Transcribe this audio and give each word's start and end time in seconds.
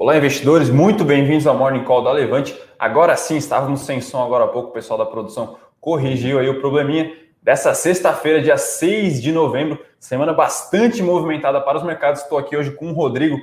Olá, 0.00 0.16
investidores, 0.16 0.70
muito 0.70 1.04
bem-vindos 1.04 1.46
ao 1.46 1.54
Morning 1.54 1.84
Call 1.84 2.02
da 2.02 2.10
Levante. 2.10 2.58
Agora 2.78 3.14
sim, 3.18 3.36
estávamos 3.36 3.82
sem 3.82 4.00
som 4.00 4.24
agora 4.24 4.44
há 4.44 4.48
pouco, 4.48 4.70
o 4.70 4.72
pessoal 4.72 4.98
da 4.98 5.04
produção 5.04 5.58
corrigiu 5.78 6.38
aí 6.38 6.48
o 6.48 6.58
probleminha. 6.58 7.14
Dessa 7.42 7.74
sexta-feira, 7.74 8.40
dia 8.40 8.56
6 8.56 9.20
de 9.20 9.30
novembro, 9.30 9.78
semana 9.98 10.32
bastante 10.32 11.02
movimentada 11.02 11.60
para 11.60 11.76
os 11.76 11.84
mercados. 11.84 12.22
Estou 12.22 12.38
aqui 12.38 12.56
hoje 12.56 12.70
com 12.70 12.86
o 12.86 12.94
Rodrigo. 12.94 13.36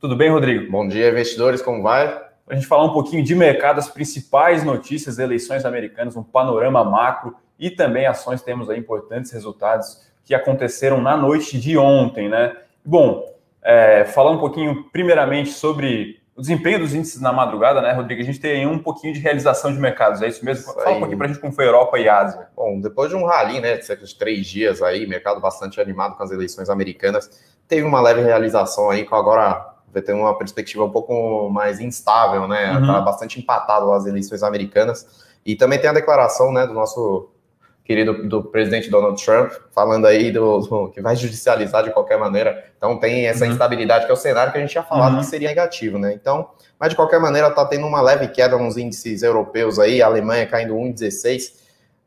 Tudo 0.00 0.16
bem, 0.16 0.30
Rodrigo? 0.30 0.72
Bom 0.72 0.88
dia, 0.88 1.10
investidores, 1.10 1.60
como 1.60 1.82
vai? 1.82 2.08
Para 2.08 2.24
a 2.48 2.54
gente 2.54 2.66
falar 2.66 2.86
um 2.86 2.94
pouquinho 2.94 3.22
de 3.22 3.34
mercado, 3.34 3.78
as 3.78 3.90
principais 3.90 4.64
notícias, 4.64 5.18
eleições 5.18 5.66
americanas, 5.66 6.16
um 6.16 6.22
panorama 6.22 6.82
macro 6.82 7.36
e 7.58 7.68
também 7.68 8.06
ações, 8.06 8.40
temos 8.40 8.70
aí 8.70 8.78
importantes 8.78 9.32
resultados 9.32 10.00
que 10.24 10.34
aconteceram 10.34 10.98
na 10.98 11.14
noite 11.14 11.60
de 11.60 11.76
ontem, 11.76 12.26
né? 12.26 12.56
Bom, 12.82 13.38
é, 13.62 14.04
falar 14.04 14.30
um 14.30 14.38
pouquinho, 14.38 14.84
primeiramente, 14.92 15.50
sobre 15.50 16.20
o 16.36 16.40
desempenho 16.40 16.78
dos 16.78 16.94
índices 16.94 17.20
na 17.20 17.32
madrugada, 17.32 17.82
né, 17.82 17.92
Rodrigo? 17.92 18.22
A 18.22 18.24
gente 18.24 18.40
tem 18.40 18.66
um 18.66 18.78
pouquinho 18.78 19.12
de 19.12 19.20
realização 19.20 19.72
de 19.72 19.78
mercados, 19.78 20.22
é 20.22 20.28
isso 20.28 20.44
mesmo? 20.44 20.64
Isso 20.64 20.74
Fala 20.74 20.96
um 20.96 20.98
pouquinho 21.00 21.18
para 21.18 21.26
a 21.26 21.28
gente 21.28 21.40
como 21.40 21.52
foi 21.52 21.66
Europa 21.66 21.98
e 21.98 22.08
Ásia. 22.08 22.48
Bom, 22.56 22.80
depois 22.80 23.10
de 23.10 23.16
um 23.16 23.26
rally, 23.26 23.60
né, 23.60 23.76
de 23.76 23.84
cerca 23.84 24.04
de 24.04 24.14
três 24.14 24.46
dias 24.46 24.80
aí, 24.80 25.06
mercado 25.06 25.40
bastante 25.40 25.80
animado 25.80 26.16
com 26.16 26.22
as 26.22 26.30
eleições 26.30 26.70
americanas, 26.70 27.30
teve 27.68 27.82
uma 27.82 28.00
leve 28.00 28.22
realização 28.22 28.90
aí, 28.90 29.04
com 29.04 29.14
agora 29.14 29.70
vai 29.92 30.02
ter 30.02 30.12
uma 30.12 30.36
perspectiva 30.38 30.84
um 30.84 30.90
pouco 30.90 31.48
mais 31.50 31.80
instável, 31.80 32.46
né? 32.46 32.72
Uhum. 32.78 32.86
Tá 32.86 33.00
bastante 33.00 33.40
empatado 33.40 33.92
as 33.92 34.06
eleições 34.06 34.42
americanas. 34.42 35.28
E 35.44 35.56
também 35.56 35.78
tem 35.78 35.90
a 35.90 35.92
declaração, 35.92 36.52
né, 36.52 36.66
do 36.66 36.74
nosso 36.74 37.29
querido 37.90 38.22
do 38.28 38.44
presidente 38.44 38.88
Donald 38.88 39.20
Trump, 39.20 39.50
falando 39.74 40.06
aí 40.06 40.30
do, 40.30 40.60
do, 40.60 40.88
que 40.90 41.00
vai 41.00 41.16
judicializar 41.16 41.82
de 41.82 41.90
qualquer 41.90 42.16
maneira. 42.20 42.70
Então 42.76 42.96
tem 43.00 43.26
essa 43.26 43.44
uhum. 43.44 43.50
instabilidade 43.50 44.06
que 44.06 44.12
é 44.12 44.14
o 44.14 44.16
cenário 44.16 44.52
que 44.52 44.58
a 44.58 44.60
gente 44.60 44.70
tinha 44.70 44.84
falado 44.84 45.14
uhum. 45.14 45.18
que 45.18 45.26
seria 45.26 45.48
negativo, 45.48 45.98
né? 45.98 46.12
Então, 46.14 46.50
mas 46.78 46.90
de 46.90 46.94
qualquer 46.94 47.18
maneira 47.18 47.48
está 47.48 47.64
tendo 47.64 47.84
uma 47.84 48.00
leve 48.00 48.28
queda 48.28 48.56
nos 48.56 48.76
índices 48.76 49.24
europeus 49.24 49.80
aí, 49.80 50.00
a 50.00 50.06
Alemanha 50.06 50.46
caindo 50.46 50.72
1,16, 50.76 51.52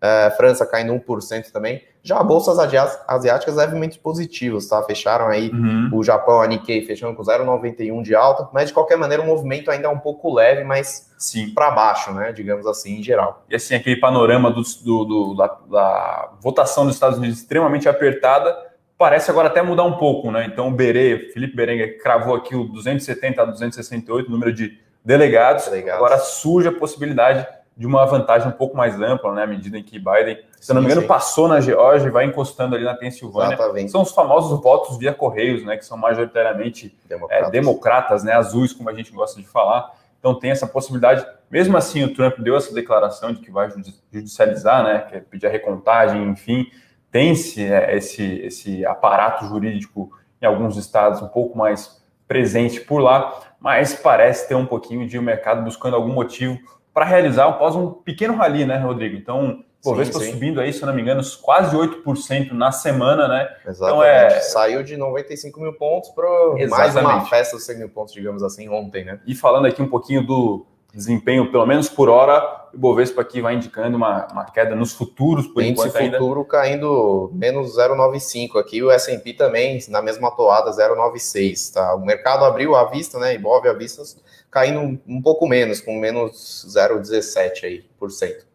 uh, 0.03 0.35
França 0.35 0.65
caindo 0.65 0.93
1% 0.93 1.51
também. 1.51 1.81
Já 2.03 2.21
bolsas 2.21 2.59
asiáticas 3.07 3.55
levemente 3.55 3.97
positivos, 3.97 4.67
tá? 4.67 4.83
Fecharam 4.83 5.27
aí 5.29 5.49
uhum. 5.49 5.89
o 5.93 6.03
Japão, 6.03 6.41
a 6.41 6.47
Nikkei, 6.47 6.85
fechando 6.85 7.15
com 7.15 7.23
0,91 7.23 8.03
de 8.03 8.13
alta, 8.13 8.49
mas 8.53 8.67
de 8.67 8.73
qualquer 8.73 8.97
maneira 8.97 9.23
o 9.23 9.25
movimento 9.25 9.71
ainda 9.71 9.87
é 9.87 9.89
um 9.89 9.99
pouco 9.99 10.33
leve, 10.33 10.65
mas 10.65 11.09
sim 11.17 11.53
para 11.53 11.71
baixo, 11.71 12.11
né? 12.11 12.33
Digamos 12.33 12.67
assim, 12.67 12.99
em 12.99 13.03
geral. 13.03 13.45
E 13.49 13.55
assim, 13.55 13.73
aquele 13.73 13.95
panorama 13.95 14.51
do, 14.51 14.61
do, 14.83 15.05
do 15.05 15.33
da, 15.35 15.47
da, 15.71 16.29
votação 16.41 16.85
dos 16.85 16.95
Estados 16.95 17.17
Unidos 17.17 17.38
extremamente 17.38 17.88
apertada, 17.88 18.53
parece 18.97 19.31
agora 19.31 19.47
até 19.47 19.61
mudar 19.61 19.85
um 19.85 19.97
pouco, 19.97 20.29
né? 20.29 20.45
Então 20.45 20.67
o 20.67 20.71
Berê, 20.71 21.31
Felipe 21.33 21.55
Berenguer, 21.55 22.03
cravou 22.03 22.35
aqui 22.35 22.53
o 22.53 22.65
270 22.65 23.41
a 23.41 23.45
268, 23.45 24.29
número 24.29 24.51
de 24.51 24.77
delegados. 25.05 25.65
delegados. 25.65 26.03
Agora 26.03 26.19
surge 26.19 26.67
a 26.67 26.73
possibilidade 26.73 27.47
de 27.75 27.88
uma 27.88 28.05
vantagem 28.05 28.47
um 28.47 28.52
pouco 28.52 28.77
mais 28.77 28.99
ampla, 29.02 29.33
né? 29.33 29.43
À 29.43 29.47
medida 29.47 29.77
em 29.77 29.83
que 29.83 29.97
Biden, 29.97 30.39
se 30.59 30.73
não 30.73 30.81
me 30.81 30.88
engano, 30.88 31.07
passou 31.07 31.47
na 31.47 31.59
Geórgia 31.59 32.07
e 32.07 32.11
vai 32.11 32.25
encostando 32.25 32.75
ali 32.75 32.83
na 32.83 32.93
Pensilvânia. 32.93 33.55
Exatamente. 33.55 33.91
São 33.91 34.03
os 34.03 34.11
famosos 34.11 34.61
votos 34.61 34.97
via 34.97 35.13
Correios, 35.13 35.66
né? 35.66 35.75
Que 35.75 35.85
são 35.85 35.97
majoritariamente 35.97 36.95
democratas. 37.07 37.47
É, 37.47 37.51
democratas, 37.51 38.23
né? 38.23 38.33
Azuis, 38.33 38.73
como 38.73 38.89
a 38.89 38.94
gente 38.94 39.11
gosta 39.11 39.41
de 39.41 39.47
falar. 39.47 39.91
Então 40.19 40.35
tem 40.35 40.51
essa 40.51 40.67
possibilidade. 40.67 41.25
Mesmo 41.49 41.75
assim, 41.75 42.03
o 42.03 42.13
Trump 42.13 42.39
deu 42.39 42.55
essa 42.55 42.73
declaração 42.73 43.33
de 43.33 43.41
que 43.41 43.51
vai 43.51 43.69
judicializar, 44.11 44.83
né? 44.83 44.99
Que 45.09 45.16
é 45.17 45.19
pedir 45.19 45.47
a 45.47 45.49
recontagem, 45.49 46.23
enfim. 46.29 46.67
Tem-se 47.11 47.63
é, 47.63 47.97
esse, 47.97 48.39
esse 48.39 48.85
aparato 48.85 49.45
jurídico 49.45 50.11
em 50.41 50.45
alguns 50.45 50.77
estados 50.77 51.21
um 51.21 51.27
pouco 51.27 51.57
mais 51.57 52.03
presente 52.27 52.81
por 52.81 52.99
lá, 52.99 53.33
mas 53.59 53.94
parece 53.94 54.47
ter 54.47 54.55
um 54.55 54.66
pouquinho 54.66 55.07
de 55.07 55.17
um 55.19 55.21
mercado 55.21 55.63
buscando 55.63 55.95
algum 55.95 56.11
motivo 56.13 56.57
para 56.94 57.05
realizar 57.05 57.47
após 57.47 57.75
um 57.75 57.89
pequeno 57.89 58.36
rally, 58.36 58.66
né, 58.66 58.77
Rodrigo? 58.77 59.16
Então, 59.16 59.63
o 59.86 60.02
está 60.02 60.19
subindo 60.19 60.61
aí, 60.61 60.72
se 60.72 60.86
não 60.86 60.94
me 60.94 61.02
engano, 61.02 61.22
quase 61.41 61.75
8% 61.75 62.51
na 62.51 62.72
semana, 62.72 63.28
né? 63.28 63.50
Exatamente. 63.67 63.84
Então, 63.84 64.03
é... 64.03 64.40
Saiu 64.40 64.84
de 64.84 64.95
95 64.95 65.59
mil 65.59 65.73
pontos 65.73 66.09
para 66.12 66.25
mais 66.69 66.95
uma 66.95 67.25
festa 67.25 67.57
de 67.57 67.63
100 67.63 67.78
mil 67.79 67.90
pontos, 67.90 68.13
digamos 68.13 68.44
assim, 68.44 68.69
ontem, 68.69 69.03
né? 69.03 69.19
E 69.25 69.35
falando 69.35 69.66
aqui 69.66 69.81
um 69.81 69.90
pouquinho 69.90 70.25
do 70.25 70.66
desempenho, 70.93 71.51
pelo 71.51 71.65
menos 71.65 71.89
por 71.89 72.07
hora, 72.07 72.67
o 72.73 72.77
Bovespa 72.77 73.21
aqui 73.21 73.41
vai 73.41 73.55
indicando 73.55 73.97
uma, 73.97 74.27
uma 74.31 74.45
queda 74.45 74.75
nos 74.75 74.93
futuros, 74.93 75.47
por 75.47 75.63
Índice 75.63 75.87
enquanto 75.87 76.01
ainda. 76.01 76.17
futuro 76.17 76.45
caindo 76.45 77.31
menos 77.33 77.75
0,95 77.77 78.59
aqui, 78.59 78.83
o 78.83 78.91
S&P 78.91 79.33
também 79.33 79.79
na 79.89 80.01
mesma 80.01 80.31
toada, 80.31 80.71
0,96, 80.71 81.73
tá? 81.73 81.95
O 81.95 82.05
mercado 82.05 82.45
abriu 82.45 82.75
à 82.75 82.85
vista, 82.85 83.17
né, 83.19 83.33
Ibov 83.33 83.67
à 83.67 83.73
vista, 83.73 84.03
caindo 84.51 84.99
um 85.07 85.21
pouco 85.21 85.47
menos, 85.47 85.81
com 85.81 85.99
menos 85.99 86.65
0,17 86.69 87.63
aí, 87.63 87.85
por 87.99 88.11
cento. 88.11 88.45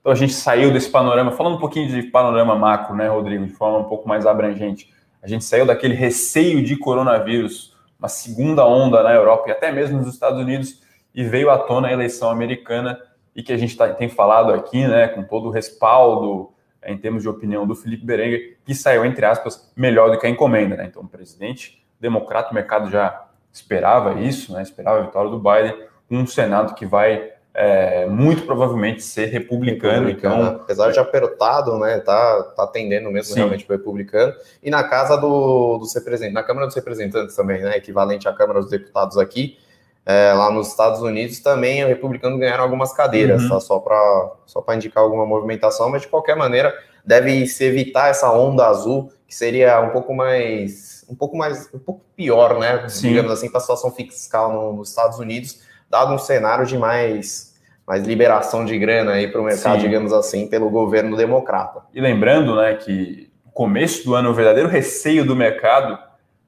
Então 0.00 0.12
a 0.12 0.16
gente 0.16 0.32
saiu 0.32 0.72
desse 0.72 0.88
panorama, 0.88 1.32
falando 1.32 1.56
um 1.56 1.60
pouquinho 1.60 1.88
de 1.88 2.04
panorama 2.04 2.54
macro, 2.54 2.94
né, 2.94 3.08
Rodrigo, 3.08 3.46
de 3.46 3.52
forma 3.52 3.78
um 3.78 3.84
pouco 3.84 4.08
mais 4.08 4.26
abrangente. 4.26 4.92
A 5.22 5.28
gente 5.28 5.44
saiu 5.44 5.66
daquele 5.66 5.94
receio 5.94 6.64
de 6.64 6.76
coronavírus, 6.76 7.76
uma 7.98 8.08
segunda 8.08 8.64
onda 8.64 9.02
na 9.02 9.12
Europa 9.12 9.48
e 9.48 9.52
até 9.52 9.70
mesmo 9.70 9.98
nos 9.98 10.06
Estados 10.06 10.40
Unidos, 10.40 10.80
e 11.14 11.24
veio 11.24 11.50
à 11.50 11.58
tona 11.58 11.88
a 11.88 11.92
eleição 11.92 12.30
americana 12.30 13.00
e 13.34 13.42
que 13.42 13.52
a 13.52 13.56
gente 13.56 13.76
tá, 13.76 13.88
tem 13.88 14.08
falado 14.08 14.52
aqui, 14.52 14.86
né, 14.86 15.08
com 15.08 15.22
todo 15.22 15.48
o 15.48 15.50
respaldo 15.50 16.50
em 16.84 16.96
termos 16.96 17.22
de 17.22 17.28
opinião 17.28 17.66
do 17.66 17.74
Felipe 17.74 18.04
Berenguer, 18.04 18.56
que 18.64 18.74
saiu, 18.74 19.04
entre 19.04 19.24
aspas, 19.26 19.70
melhor 19.76 20.10
do 20.10 20.18
que 20.18 20.26
a 20.26 20.30
encomenda. 20.30 20.76
Né? 20.76 20.86
Então, 20.86 21.02
o 21.02 21.08
presidente 21.08 21.84
democrata, 22.00 22.50
o 22.50 22.54
mercado 22.54 22.90
já 22.90 23.26
esperava 23.52 24.20
isso, 24.20 24.52
né? 24.52 24.62
esperava 24.62 25.00
a 25.00 25.02
vitória 25.02 25.30
do 25.30 25.38
Biden, 25.38 25.76
um 26.10 26.26
Senado 26.26 26.74
que 26.74 26.86
vai 26.86 27.32
é, 27.52 28.06
muito 28.06 28.42
provavelmente 28.42 29.02
ser 29.02 29.26
republicano. 29.26 30.06
republicano 30.06 30.42
então, 30.42 30.56
apesar 30.62 30.90
de 30.90 30.98
apertado, 30.98 31.78
né, 31.78 31.98
tá, 32.00 32.42
tá 32.56 32.66
tendendo 32.66 33.10
mesmo 33.10 33.32
sim. 33.32 33.40
realmente 33.40 33.64
para 33.64 33.76
republicano. 33.76 34.32
E 34.62 34.70
na 34.70 34.84
casa 34.84 35.16
do, 35.16 35.78
dos 35.78 35.94
representantes, 35.94 36.34
na 36.34 36.42
Câmara 36.42 36.66
dos 36.66 36.74
Representantes 36.74 37.36
também, 37.36 37.60
né, 37.62 37.76
equivalente 37.76 38.28
à 38.28 38.32
Câmara 38.32 38.60
dos 38.60 38.70
Deputados 38.70 39.18
aqui, 39.18 39.58
é, 40.06 40.32
lá 40.32 40.50
nos 40.50 40.68
Estados 40.68 41.00
Unidos 41.00 41.40
também 41.40 41.84
o 41.84 41.88
republicano 41.88 42.38
ganharam 42.38 42.64
algumas 42.64 42.92
cadeiras, 42.92 43.42
uhum. 43.42 43.48
tá? 43.50 43.60
Só 43.60 43.78
para 43.78 44.32
só 44.46 44.64
indicar 44.74 45.02
alguma 45.02 45.26
movimentação, 45.26 45.90
mas 45.90 46.02
de 46.02 46.08
qualquer 46.08 46.36
maneira 46.36 46.74
deve 47.04 47.46
se 47.46 47.64
evitar 47.64 48.08
essa 48.08 48.32
onda 48.32 48.66
azul 48.66 49.12
que 49.26 49.34
seria 49.34 49.80
um 49.80 49.90
pouco 49.90 50.14
mais 50.14 51.00
um 51.10 51.14
pouco 51.14 51.36
mais, 51.36 51.68
um 51.74 51.78
pouco 51.78 52.02
pior, 52.14 52.58
né? 52.58 52.88
Sim. 52.88 53.08
Digamos 53.08 53.32
assim, 53.32 53.48
para 53.48 53.58
a 53.58 53.60
situação 53.60 53.90
fiscal 53.90 54.52
no, 54.52 54.72
nos 54.72 54.90
Estados 54.90 55.18
Unidos, 55.18 55.60
dado 55.90 56.14
um 56.14 56.18
cenário 56.18 56.64
de 56.64 56.78
mais, 56.78 57.54
mais 57.86 58.04
liberação 58.04 58.64
de 58.64 58.78
grana 58.78 59.12
aí 59.12 59.26
para 59.26 59.40
o 59.40 59.44
mercado, 59.44 59.80
Sim. 59.80 59.88
digamos 59.88 60.12
assim, 60.12 60.46
pelo 60.46 60.70
governo 60.70 61.16
democrata. 61.16 61.82
E 61.92 62.00
lembrando, 62.00 62.54
né, 62.54 62.74
que 62.74 63.28
começo 63.52 64.04
do 64.04 64.14
ano 64.14 64.30
o 64.30 64.34
verdadeiro 64.34 64.68
receio 64.68 65.24
do 65.24 65.34
mercado 65.34 65.98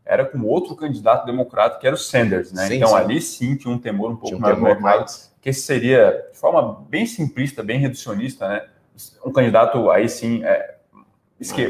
era 0.04 0.24
com 0.24 0.42
outro 0.42 0.74
candidato 0.74 1.24
democrata, 1.24 1.78
que 1.78 1.86
era 1.86 1.94
o 1.94 1.98
Sanders, 1.98 2.52
né? 2.52 2.66
Sim, 2.66 2.76
então 2.76 2.88
sim. 2.88 2.94
ali 2.94 3.20
sim 3.20 3.56
tinha 3.56 3.72
um 3.72 3.78
temor 3.78 4.10
um 4.10 4.16
pouco 4.16 4.36
um 4.36 4.40
mais 4.40 4.56
do 4.56 4.62
mercado, 4.62 4.82
mais. 4.82 5.34
que 5.40 5.52
seria, 5.52 6.28
de 6.32 6.38
forma 6.38 6.84
bem 6.88 7.06
simplista, 7.06 7.62
bem 7.62 7.78
reducionista, 7.78 8.48
né? 8.48 8.66
Um 9.24 9.32
candidato 9.32 9.90
aí 9.90 10.08
sim 10.08 10.44
é, 10.44 10.76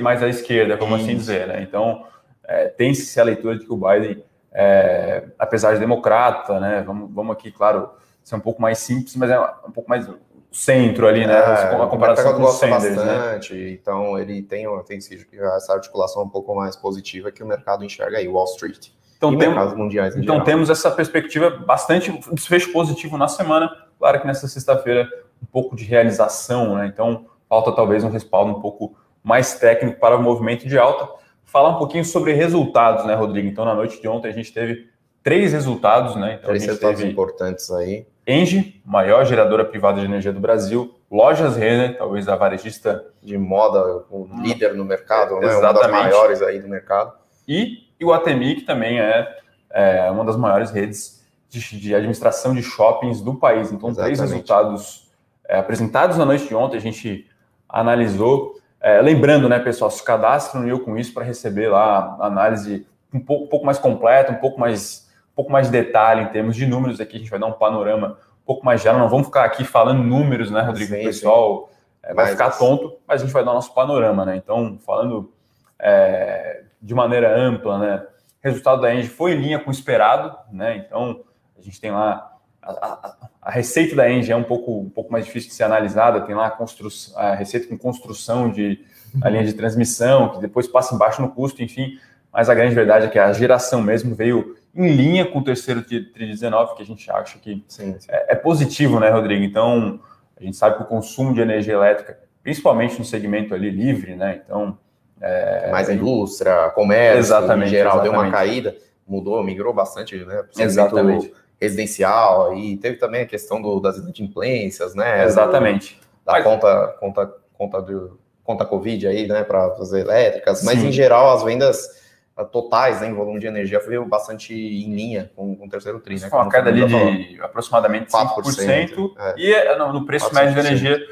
mais 0.01 0.23
à 0.23 0.29
esquerda, 0.29 0.77
como 0.77 0.95
assim 0.95 1.17
dizer, 1.17 1.47
né? 1.47 1.63
Então 1.63 2.05
é, 2.45 2.69
tem-se 2.69 3.19
a 3.21 3.25
leitura 3.25 3.59
de 3.59 3.65
que 3.65 3.73
o 3.73 3.77
Biden, 3.77 4.23
é, 4.53 5.25
apesar 5.39 5.75
de 5.75 5.81
democrata, 5.81 6.59
né, 6.61 6.83
vamos, 6.83 7.11
vamos 7.13 7.33
aqui, 7.33 7.51
claro, 7.51 7.91
ser 8.23 8.37
um 8.37 8.41
pouco 8.41 8.61
mais 8.61 8.79
simples, 8.79 9.17
mas 9.17 9.31
é 9.31 9.41
um 9.41 9.71
pouco 9.73 9.89
mais 9.89 10.07
centro 10.53 11.09
ali, 11.09 11.27
né? 11.27 11.35
É, 11.35 11.75
a 11.75 11.87
comparação 11.87 12.35
com 12.35 12.43
o 12.43 12.49
Sanders, 12.49 12.97
né? 12.97 13.05
bastante, 13.05 13.55
né? 13.55 13.71
Então 13.71 14.19
ele 14.19 14.43
tem, 14.43 14.67
tem 14.85 14.99
essa 14.99 15.73
articulação 15.75 16.25
um 16.25 16.29
pouco 16.29 16.55
mais 16.55 16.77
positiva 16.77 17.33
que 17.33 17.43
o 17.43 17.47
mercado 17.47 17.85
enxerga 17.85 18.19
aí, 18.19 18.29
Wall 18.29 18.45
Street. 18.45 18.89
Então, 19.17 19.37
tem, 19.39 19.49
mundiais 19.77 20.17
então 20.17 20.35
geral. 20.35 20.45
temos 20.45 20.69
essa 20.69 20.91
perspectiva 20.91 21.49
bastante 21.49 22.13
desfecho 22.33 22.73
positivo 22.73 23.17
na 23.17 23.29
semana. 23.29 23.71
Claro 23.99 24.21
que 24.21 24.27
nessa 24.27 24.49
sexta-feira 24.49 25.09
um 25.41 25.47
pouco 25.47 25.77
de 25.77 25.85
realização, 25.85 26.77
né? 26.77 26.87
Então 26.87 27.27
falta 27.49 27.73
talvez 27.73 28.05
um 28.05 28.11
respaldo 28.11 28.51
um 28.51 28.61
pouco 28.61 28.97
mais 29.23 29.55
técnico 29.59 30.01
para 30.01 30.17
o 30.17 30.23
movimento 30.23 30.67
de 30.69 30.77
alta 30.77 31.09
falar 31.53 31.69
um 31.69 31.79
pouquinho 31.79 32.05
sobre 32.05 32.33
resultados, 32.33 33.05
né, 33.05 33.15
Rodrigo? 33.15 33.47
Então, 33.47 33.65
na 33.67 33.75
noite 33.75 34.01
de 34.01 34.09
ontem, 34.09 34.29
a 34.29 34.33
gente 34.33 34.51
teve 34.53 34.89
três 35.23 35.53
resultados, 35.53 36.17
né? 36.17 36.35
Então, 36.35 36.49
três 36.49 36.65
resultados 36.65 37.03
importantes 37.03 37.71
aí. 37.71 38.07
Engie, 38.27 38.81
maior 38.85 39.25
geradora 39.25 39.65
privada 39.65 40.01
de 40.01 40.07
energia 40.07 40.33
do 40.33 40.41
Brasil. 40.41 40.95
Lojas 41.11 41.57
Renner, 41.57 41.99
talvez 41.99 42.29
a 42.29 42.37
varejista 42.37 43.05
de 43.23 43.37
moda, 43.37 44.05
o 44.11 44.29
líder 44.41 44.75
no 44.75 44.85
mercado, 44.85 45.39
né? 45.41 45.55
Uma 45.57 45.73
das 45.73 45.91
maiores 45.91 46.41
aí 46.41 46.61
do 46.61 46.69
mercado. 46.69 47.13
E, 47.47 47.89
e 47.99 48.05
o 48.05 48.13
Atemi, 48.13 48.57
que 48.57 48.63
também 48.63 49.01
é, 49.01 49.37
é, 49.71 50.11
uma 50.11 50.25
das 50.25 50.37
maiores 50.37 50.71
redes 50.71 51.23
de, 51.49 51.61
de, 51.79 51.95
administração 51.95 52.55
de 52.55 52.63
shoppings 52.63 53.21
do 53.21 53.35
país. 53.35 53.73
Então, 53.73 53.91
Exatamente. 53.91 54.17
três 54.17 54.31
resultados 54.31 55.11
é, 55.49 55.59
apresentados 55.59 56.17
na 56.17 56.25
noite 56.25 56.47
de 56.47 56.55
ontem, 56.55 56.77
a 56.77 56.81
gente 56.81 57.27
analisou. 57.69 58.61
É, 58.81 59.01
lembrando, 59.01 59.49
né, 59.49 59.59
pessoal, 59.59 59.91
se 59.91 60.03
cadastre 60.03 60.61
no 60.61 60.69
Eu 60.69 60.81
com 60.81 60.97
isso 60.97 61.13
para 61.15 61.25
receber 61.25 61.69
lá 61.69 62.17
a 62.19 62.27
análise 62.27 62.87
um 63.13 63.21
pouco, 63.21 63.45
um 63.45 63.49
pouco, 63.49 63.67
mais 63.67 63.79
completa, 63.79 64.33
um 64.33 64.37
pouco 64.37 64.59
mais 64.59 65.09
pouco 65.43 65.53
mais 65.53 65.67
de 65.67 65.73
detalhe 65.73 66.23
em 66.23 66.27
termos 66.27 66.55
de 66.55 66.67
números 66.67 67.01
aqui, 67.01 67.17
a 67.17 67.19
gente 67.19 67.31
vai 67.31 67.41
dar 67.41 67.47
um 67.47 67.53
panorama 67.53 68.19
um 68.43 68.47
pouco 68.47 68.65
mais 68.65 68.81
geral. 68.81 68.99
Não 69.01 69.09
vamos 69.09 69.27
ficar 69.27 69.45
aqui 69.45 69.65
falando 69.65 70.03
números, 70.03 70.51
né, 70.51 70.61
Rodrigo? 70.63 70.95
Sim, 70.95 71.01
o 71.01 71.05
pessoal 71.05 71.71
é, 72.03 72.15
vai 72.15 72.29
ficar 72.29 72.51
tonto, 72.53 72.97
mas 73.07 73.21
a 73.21 73.25
gente 73.25 73.33
vai 73.33 73.45
dar 73.45 73.51
o 73.51 73.55
nosso 73.55 73.75
panorama, 73.75 74.25
né? 74.25 74.37
Então, 74.37 74.79
falando 74.85 75.33
é, 75.79 76.63
de 76.81 76.95
maneira 76.95 77.37
ampla, 77.37 77.79
né? 77.79 78.07
O 78.45 78.49
resultado 78.49 78.81
da 78.83 78.95
Engie 78.95 79.09
foi 79.09 79.33
em 79.33 79.41
linha 79.41 79.59
com 79.59 79.71
o 79.71 79.73
esperado, 79.73 80.37
né? 80.53 80.77
Então, 80.77 81.21
a 81.59 81.63
gente 81.63 81.81
tem 81.81 81.91
lá 81.91 82.33
a, 82.63 82.73
a, 82.73 83.17
a, 83.43 83.51
receita 83.51 83.97
da 83.97 84.09
Engie 84.09 84.31
é 84.31 84.37
um 84.37 84.45
pouco, 84.45 84.81
um 84.81 84.91
pouco 84.91 85.11
mais 85.11 85.25
difícil 85.25 85.51
de 85.51 85.57
ser 85.57 85.65
analisada, 85.65 86.21
tem 86.21 86.35
lá 86.35 86.47
a, 86.47 86.51
construção, 86.51 87.19
a 87.19 87.35
receita 87.35 87.67
com 87.67 87.77
construção 87.77 88.51
de 88.51 88.85
a 89.21 89.29
linha 89.29 89.45
de 89.45 89.53
transmissão, 89.53 90.31
que 90.31 90.41
depois 90.41 90.69
passa 90.69 90.95
embaixo 90.95 91.21
no 91.21 91.31
custo, 91.31 91.63
enfim, 91.63 91.99
mas 92.33 92.49
a 92.49 92.55
grande 92.55 92.75
verdade 92.75 93.07
é 93.07 93.09
que 93.09 93.19
a 93.19 93.33
geração 93.33 93.83
mesmo 93.83 94.15
veio 94.15 94.57
em 94.75 94.89
linha 94.89 95.27
com 95.27 95.41
o 95.41 95.45
terceiro 95.45 95.83
TRI 95.83 96.11
19, 96.15 96.75
que 96.75 96.83
a 96.83 96.87
gente 96.87 97.11
acha 97.11 97.39
que 97.39 97.63
sim, 97.69 97.95
sim. 97.99 98.09
É, 98.11 98.33
é, 98.33 98.35
positivo, 98.35 98.99
né, 98.99 99.11
Rodrigo? 99.11 99.45
Então, 99.45 100.01
a 100.41 100.43
gente 100.43 100.57
sabe 100.57 100.77
que 100.77 100.83
o 100.83 100.87
consumo 100.87 101.35
de 101.35 101.41
energia 101.41 101.75
elétrica, 101.75 102.19
principalmente 102.43 102.99
no 102.99 103.05
segmento 103.05 103.55
ali 103.55 103.71
livre, 103.71 104.15
né, 104.15 104.41
então... 104.45 104.79
É, 105.25 105.71
Mais 105.71 105.89
indústria, 105.89 106.69
comércio, 106.71 107.21
exatamente, 107.21 107.69
em 107.69 107.71
geral, 107.71 107.93
exatamente. 107.93 108.13
deu 108.13 108.21
uma 108.21 108.31
caída, 108.33 108.77
mudou, 109.07 109.41
migrou 109.45 109.73
bastante, 109.73 110.17
né? 110.17 110.45
Exatamente. 110.59 111.33
Residencial, 111.61 112.57
e 112.57 112.77
teve 112.77 112.97
também 112.97 113.23
a 113.23 113.27
questão 113.27 113.63
do, 113.63 113.79
das 113.79 113.99
inadimplências, 113.99 114.97
né? 114.97 115.25
Exatamente. 115.25 115.97
Da, 116.27 116.33
da 116.33 116.39
mas... 116.39 116.45
conta, 116.45 116.97
conta, 116.99 117.35
conta, 117.53 117.83
do, 117.83 118.19
conta 118.43 118.65
Covid 118.65 119.07
aí, 119.07 119.29
né, 119.29 119.45
para 119.45 119.71
fazer 119.77 120.01
elétricas, 120.01 120.65
mas 120.65 120.81
Sim. 120.81 120.89
em 120.89 120.93
geral 120.93 121.33
as 121.37 121.45
vendas 121.45 122.02
totais 122.51 123.01
né, 123.01 123.09
em 123.09 123.15
volume 123.15 123.39
de 123.39 123.47
energia 123.47 123.79
veio 123.81 124.07
bastante 124.07 124.55
em 124.55 124.95
linha 124.95 125.31
com, 125.37 125.55
com 125.55 125.67
o 125.67 125.69
terceiro 125.69 126.01
tri. 126.01 126.19
Né, 126.19 126.29
uma 126.33 126.49
queda 126.49 126.71
ali 126.71 126.87
de 126.87 127.41
aproximadamente 127.41 128.11
4%, 128.11 128.43
5%, 128.43 129.13
é. 129.19 129.35
e 129.37 129.53
é, 129.53 129.77
no, 129.77 129.93
no 129.93 130.07
preço 130.07 130.31
400%. 130.31 130.35
médio 130.35 130.55
de 130.55 130.61
energia 130.61 131.07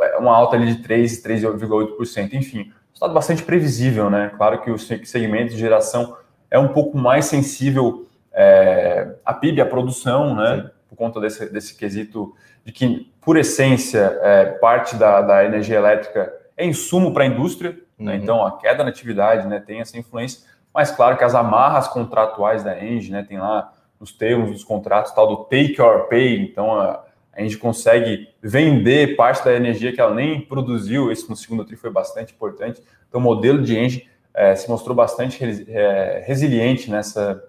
é 0.00 0.16
uma 0.16 0.34
alta 0.34 0.56
ali 0.56 0.74
de 0.74 0.82
3, 0.82 1.22
3,8%. 1.22 2.32
Enfim, 2.34 2.72
estado 2.92 3.12
bastante 3.12 3.42
previsível, 3.42 4.08
né? 4.08 4.32
Claro 4.36 4.62
que 4.62 4.70
o 4.70 4.78
segmento 4.78 5.52
de 5.52 5.58
geração 5.58 6.16
é 6.50 6.58
um 6.58 6.68
pouco 6.68 6.96
mais 6.96 7.26
sensível 7.26 8.06
é, 8.32 9.14
à 9.24 9.34
PIB, 9.34 9.60
à 9.60 9.66
produção, 9.66 10.34
né? 10.34 10.62
Sim. 10.62 10.70
Por 10.88 10.96
conta 10.96 11.20
desse, 11.20 11.52
desse 11.52 11.76
quesito 11.76 12.34
de 12.64 12.72
que, 12.72 13.10
por 13.20 13.36
essência, 13.36 14.18
é, 14.22 14.44
parte 14.46 14.96
da, 14.96 15.20
da 15.22 15.44
energia 15.44 15.76
elétrica 15.76 16.32
é 16.56 16.66
insumo 16.66 17.12
para 17.12 17.24
a 17.24 17.26
indústria, 17.26 17.70
né? 17.70 17.78
uhum. 17.98 18.04
né? 18.06 18.16
então 18.16 18.44
a 18.44 18.58
queda 18.58 18.82
na 18.84 18.90
atividade 18.90 19.46
né, 19.46 19.60
tem 19.60 19.80
essa 19.80 19.96
influência, 19.96 20.49
mas 20.74 20.90
claro 20.90 21.16
que 21.16 21.24
as 21.24 21.34
amarras 21.34 21.88
contratuais 21.88 22.62
da 22.62 22.82
Engie, 22.82 23.10
né, 23.12 23.22
tem 23.22 23.38
lá 23.38 23.72
nos 23.98 24.12
termos 24.12 24.50
dos 24.50 24.64
contratos 24.64 25.12
tal 25.12 25.26
do 25.26 25.44
take 25.44 25.80
or 25.80 26.08
pay, 26.08 26.40
então 26.40 26.80
a, 26.80 27.04
a 27.32 27.40
gente 27.42 27.58
consegue 27.58 28.28
vender 28.42 29.16
parte 29.16 29.44
da 29.44 29.54
energia 29.54 29.92
que 29.92 30.00
ela 30.00 30.14
nem 30.14 30.40
produziu, 30.40 31.12
isso 31.12 31.28
no 31.28 31.36
segundo 31.36 31.64
tri 31.64 31.76
foi 31.76 31.90
bastante 31.90 32.32
importante, 32.32 32.82
então 33.08 33.20
o 33.20 33.24
modelo 33.24 33.62
de 33.62 33.78
Engie 33.78 34.08
é, 34.32 34.54
se 34.54 34.68
mostrou 34.68 34.94
bastante 34.94 35.42
é, 35.68 36.24
resiliente 36.26 36.90
nessa, 36.90 37.42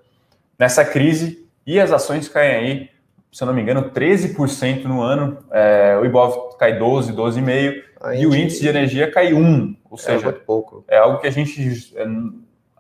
nessa 0.58 0.84
crise 0.84 1.48
e 1.66 1.80
as 1.80 1.92
ações 1.92 2.28
caem 2.28 2.56
aí, 2.56 2.90
se 3.32 3.44
eu 3.44 3.46
não 3.46 3.54
me 3.54 3.62
engano, 3.62 3.92
13% 3.92 4.84
no 4.84 5.02
ano, 5.02 5.38
é, 5.52 5.98
o 6.02 6.06
Ibov 6.06 6.58
cai 6.58 6.78
12, 6.78 7.14
12,5%, 7.14 7.84
e 8.16 8.26
o 8.26 8.36
índice 8.36 8.62
de 8.62 8.68
energia 8.68 9.10
cai 9.12 9.32
1, 9.32 9.78
ou 9.90 9.98
é 9.98 10.02
seja, 10.02 10.34
pouco. 10.34 10.84
é 10.88 10.98
algo 10.98 11.20
que 11.20 11.28
a 11.28 11.32
gente 11.32 11.94
é, 11.96 12.06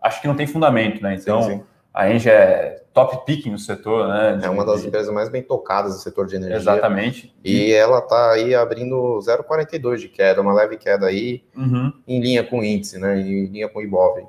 acho 0.01 0.21
que 0.21 0.27
não 0.27 0.36
tem 0.36 0.48
fundamento, 0.48 1.01
né? 1.01 1.15
Então, 1.15 1.42
sim, 1.44 1.57
sim. 1.57 1.63
a 1.94 2.12
Engie 2.12 2.30
é 2.30 2.83
top 2.94 3.25
picking 3.25 3.51
no 3.51 3.59
setor, 3.59 4.07
né? 4.07 4.38
De, 4.38 4.45
é 4.45 4.50
uma 4.50 4.65
das 4.65 4.83
empresas 4.83 5.13
mais 5.13 5.30
bem 5.30 5.42
tocadas 5.42 5.94
no 5.94 6.00
setor 6.00 6.25
de 6.27 6.36
energia. 6.36 6.57
Exatamente. 6.57 7.33
E, 7.44 7.68
e 7.68 7.71
ela 7.74 8.00
está 8.00 8.31
aí 8.31 8.56
abrindo 8.56 9.19
0,42 9.19 9.98
de 9.98 10.09
queda, 10.09 10.42
uma 10.42 10.53
leve 10.53 10.77
queda 10.77 11.06
aí, 11.06 11.44
uhum. 11.56 11.94
em 12.07 12.19
linha 12.19 12.44
com 12.44 12.59
o 12.59 12.63
índice, 12.63 13.00
né? 13.00 13.19
Em 13.19 13.45
linha 13.45 13.69
com 13.69 13.80
o 13.80 13.81
Ibov. 13.81 14.25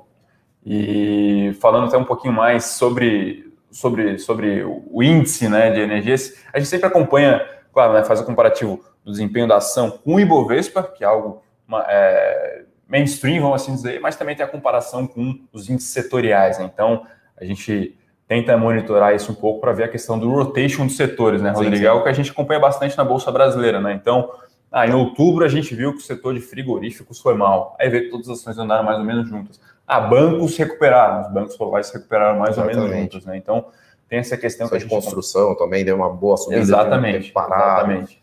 E 0.65 1.55
falando 1.59 1.87
até 1.87 1.97
um 1.97 2.05
pouquinho 2.05 2.33
mais 2.33 2.65
sobre, 2.65 3.53
sobre, 3.69 4.17
sobre 4.17 4.63
o 4.63 5.03
índice 5.03 5.49
né, 5.49 5.71
de 5.71 5.81
energias, 5.81 6.41
a 6.53 6.59
gente 6.59 6.69
sempre 6.69 6.87
acompanha, 6.87 7.45
claro, 7.73 7.93
né, 7.93 8.03
faz 8.03 8.21
o 8.21 8.25
comparativo 8.25 8.81
do 9.03 9.11
desempenho 9.11 9.47
da 9.47 9.57
ação 9.57 9.91
com 9.91 10.15
o 10.15 10.19
Ibovespa, 10.19 10.83
que 10.83 11.03
é 11.03 11.07
algo 11.07 11.43
uma, 11.67 11.85
é, 11.89 12.63
mainstream, 12.93 13.41
vamos 13.41 13.63
assim 13.63 13.73
dizer, 13.73 13.99
mas 13.99 14.15
também 14.15 14.35
tem 14.35 14.45
a 14.45 14.47
comparação 14.47 15.07
com 15.07 15.39
os 15.51 15.67
índices 15.67 15.89
setoriais. 15.89 16.59
Né? 16.59 16.69
Então, 16.71 17.07
a 17.35 17.43
gente 17.43 17.97
tenta 18.27 18.55
monitorar 18.55 19.15
isso 19.15 19.31
um 19.31 19.35
pouco 19.35 19.59
para 19.59 19.71
ver 19.71 19.85
a 19.85 19.87
questão 19.87 20.19
do 20.19 20.29
rotation 20.29 20.85
dos 20.85 20.95
setores, 20.95 21.41
né, 21.41 21.49
Rodrigo? 21.49 21.75
Sim, 21.75 21.81
sim. 21.81 21.87
É 21.87 21.91
o 21.91 22.03
que 22.03 22.09
a 22.09 22.13
gente 22.13 22.29
acompanha 22.29 22.59
bastante 22.59 22.95
na 22.95 23.03
Bolsa 23.03 23.31
Brasileira, 23.31 23.81
né? 23.81 23.93
Então, 23.93 24.31
ah, 24.71 24.87
em 24.87 24.93
outubro 24.93 25.43
a 25.43 25.47
gente 25.47 25.73
viu 25.73 25.91
que 25.91 25.97
o 25.97 26.01
setor 26.01 26.35
de 26.35 26.39
frigoríficos 26.39 27.19
foi 27.19 27.33
mal. 27.33 27.75
Aí 27.79 27.89
veio 27.89 28.05
que 28.05 28.11
todas 28.11 28.29
as 28.29 28.39
ações 28.39 28.59
andaram 28.59 28.83
mais 28.83 28.99
ou 28.99 29.03
menos 29.03 29.27
juntas. 29.27 29.59
Ah, 29.87 29.99
bancos 29.99 30.55
recuperaram, 30.55 31.23
os 31.23 31.33
bancos 31.33 31.57
globais 31.57 31.87
se 31.87 31.93
recuperaram 31.93 32.37
mais 32.37 32.51
Exatamente. 32.51 32.77
ou 32.77 32.87
menos 32.87 33.01
juntos, 33.01 33.25
né? 33.25 33.37
Então, 33.37 33.65
tem 34.07 34.19
essa 34.19 34.37
questão 34.37 34.69
que 34.69 34.75
a 34.75 34.79
gente... 34.79 34.87
de 34.87 34.95
construção 34.95 35.55
também 35.55 35.83
deu 35.83 35.95
uma 35.95 36.09
boa 36.09 36.37
subida. 36.37 36.61
Exatamente, 36.61 37.33
exatamente. 37.35 38.22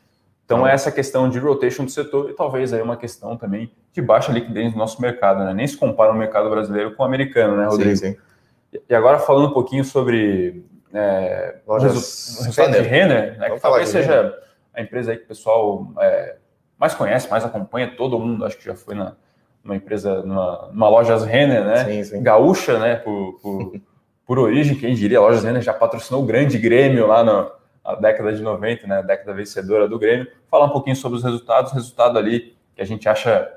Então, 0.53 0.67
é 0.67 0.73
essa 0.73 0.91
questão 0.91 1.31
de 1.31 1.39
rotation 1.39 1.85
do 1.85 1.91
setor 1.93 2.29
e 2.29 2.35
talvez 2.35 2.73
aí 2.73 2.83
uma 2.83 2.97
questão 2.97 3.37
também 3.37 3.71
de 3.93 4.03
baixa 4.03 4.33
liquidez 4.33 4.73
no 4.73 4.79
nosso 4.79 5.01
mercado, 5.01 5.45
né? 5.45 5.55
Nem 5.55 5.65
se 5.65 5.77
compara 5.77 6.11
o 6.11 6.15
mercado 6.15 6.51
brasileiro 6.51 6.97
com 6.97 7.05
o 7.05 7.07
americano, 7.07 7.57
né, 7.57 7.67
Rodrigo? 7.67 7.97
Sim, 7.97 8.15
sim. 8.15 8.81
E 8.89 8.93
agora 8.93 9.21
falando 9.21 9.49
um 9.49 9.53
pouquinho 9.53 9.85
sobre 9.85 10.65
é, 10.93 11.55
Lojas 11.65 12.41
o 12.41 12.45
resultado 12.45 12.73
Renner. 12.73 12.83
de 12.83 12.89
Renner, 12.89 13.39
né, 13.39 13.51
que 13.51 13.61
talvez 13.61 13.89
seja 13.89 14.23
Renner. 14.23 14.39
a 14.75 14.83
empresa 14.83 15.13
aí 15.13 15.19
que 15.19 15.25
o 15.25 15.29
pessoal 15.29 15.87
é, 16.01 16.37
mais 16.77 16.95
conhece, 16.95 17.31
mais 17.31 17.45
acompanha, 17.45 17.95
todo 17.97 18.19
mundo 18.19 18.45
acho 18.45 18.59
que 18.59 18.65
já 18.65 18.75
foi 18.75 18.97
na, 18.97 19.15
numa 19.63 19.77
empresa, 19.77 20.23
numa, 20.23 20.69
numa 20.73 20.89
Lojas 20.89 21.25
Renner, 21.25 21.65
né? 21.65 21.85
Sim, 21.85 22.03
sim. 22.03 22.23
Gaúcha, 22.25 22.77
né? 22.77 22.97
Por, 22.97 23.39
por, 23.41 23.73
por 24.27 24.39
origem, 24.41 24.77
quem 24.77 24.95
diria, 24.95 25.19
a 25.19 25.21
Lojas 25.21 25.45
Renner 25.45 25.63
já 25.63 25.73
patrocinou 25.73 26.25
o 26.25 26.27
grande 26.27 26.59
Grêmio 26.59 27.07
lá 27.07 27.23
no, 27.23 27.53
a 27.85 27.95
década 27.95 28.33
de 28.33 28.43
90, 28.43 28.87
né, 28.87 28.99
a 28.99 29.03
década 29.03 29.33
vencedora 29.33 29.89
do 29.89 29.99
Grêmio, 29.99 30.29
falar 30.51 30.67
um 30.67 30.71
pouquinho 30.71 30.97
sobre 30.97 31.19
os 31.19 31.25
resultados, 31.25 31.73
resultado 31.73 32.19
ali 32.19 32.57
que 32.75 32.83
a 32.83 32.85
gente 32.85 33.09
acha 33.09 33.51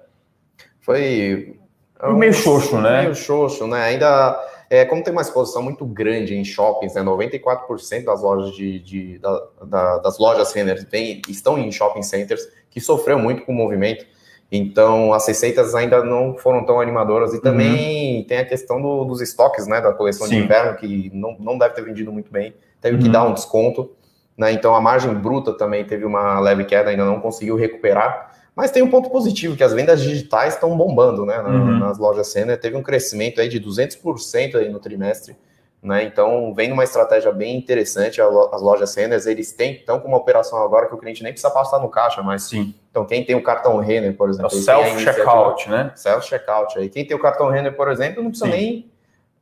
foi 0.82 1.58
meio 2.14 2.34
xoxo, 2.34 2.80
né? 2.80 3.04
Meio 3.04 3.16
xoxo, 3.16 3.66
né? 3.68 3.84
Ainda 3.84 4.38
é, 4.70 4.84
como 4.86 5.04
tem 5.04 5.14
uma 5.14 5.22
exposição 5.22 5.62
muito 5.62 5.86
grande 5.86 6.36
em 6.36 6.44
shoppings, 6.44 6.96
né? 6.96 7.02
94% 7.02 8.04
das 8.04 8.22
lojas 8.22 8.56
de, 8.56 8.80
de 8.80 9.20
da, 9.20 9.44
da, 9.66 9.98
das 10.00 10.18
lojas 10.18 10.52
Renner 10.52 10.84
tem, 10.86 11.22
estão 11.30 11.58
em 11.58 11.72
shopping 11.72 12.02
centers, 12.02 12.42
que 12.70 12.82
sofreu 12.82 13.18
muito 13.18 13.46
com 13.46 13.52
o 13.52 13.56
movimento. 13.56 14.06
Então, 14.52 15.14
as 15.14 15.28
receitas 15.28 15.74
ainda 15.74 16.04
não 16.04 16.38
foram 16.38 16.66
tão 16.66 16.80
animadoras. 16.80 17.34
E 17.34 17.42
também 17.42 18.18
uhum. 18.18 18.24
tem 18.26 18.40
a 18.40 18.46
questão 18.46 18.82
do, 18.82 19.06
dos 19.06 19.22
estoques, 19.22 19.66
né? 19.68 19.80
Da 19.80 19.94
coleção 19.94 20.28
Sim. 20.28 20.38
de 20.38 20.44
inverno, 20.44 20.76
que 20.78 21.12
não, 21.14 21.36
não 21.40 21.58
deve 21.58 21.74
ter 21.74 21.84
vendido 21.84 22.12
muito 22.12 22.32
bem. 22.32 22.54
Teve 22.82 22.98
uhum. 22.98 23.04
que 23.04 23.10
dar 23.10 23.26
um 23.26 23.34
desconto. 23.34 23.92
Né? 24.38 24.52
Então 24.52 24.74
a 24.74 24.82
margem 24.82 25.14
bruta 25.14 25.54
também 25.54 25.86
teve 25.86 26.06
uma 26.06 26.40
leve 26.40 26.66
queda, 26.66 26.90
ainda 26.90 27.06
não 27.06 27.20
conseguiu 27.20 27.56
recuperar. 27.56 28.32
Mas 28.56 28.72
tem 28.72 28.84
um 28.84 28.90
ponto 28.90 29.10
positivo, 29.10 29.56
que 29.56 29.64
as 29.64 29.74
vendas 29.74 30.02
digitais 30.02 30.54
estão 30.54 30.76
bombando 30.78 31.26
né? 31.26 31.40
Uhum. 31.40 31.80
nas 31.80 31.98
lojas 31.98 32.28
Senna. 32.28 32.56
Teve 32.56 32.76
um 32.76 32.84
crescimento 32.84 33.42
aí 33.42 33.50
de 33.50 33.60
200% 33.60 34.56
aí 34.56 34.70
no 34.70 34.80
trimestre. 34.80 35.36
Né? 35.84 36.06
Então, 36.06 36.54
vem 36.54 36.72
uma 36.72 36.86
estratégia 36.86 37.30
bem 37.32 37.58
interessante. 37.58 38.22
As 38.22 38.62
lojas 38.62 38.92
Senders, 38.92 39.26
eles 39.26 39.52
têm, 39.52 39.74
estão 39.74 40.00
com 40.00 40.08
uma 40.08 40.18
operação 40.18 40.64
agora 40.64 40.88
que 40.88 40.96
o 40.96 40.98
cliente 40.98 41.22
nem 41.22 41.34
precisa 41.34 41.52
passar 41.52 41.80
no 41.80 41.90
caixa, 41.90 42.24
mas 42.24 42.44
sim. 42.44 42.74
Então, 42.90 43.04
quem 43.06 43.26
tem 43.26 43.36
o 43.36 43.44
cartão 43.44 43.78
Renner, 43.80 44.16
por 44.16 44.30
exemplo. 44.30 44.50
É 44.54 44.56
o 44.56 44.62
self-checkout, 44.62 45.70
né? 45.70 45.92
Self-checkout. 45.94 46.80
Aí, 46.80 46.88
quem 46.88 47.06
tem 47.06 47.18
o 47.18 47.20
cartão 47.20 47.50
Renner, 47.50 47.76
por 47.76 47.92
exemplo, 47.92 48.24
não 48.24 48.30
precisa 48.30 48.50
sim. 48.50 48.58
nem 48.58 48.93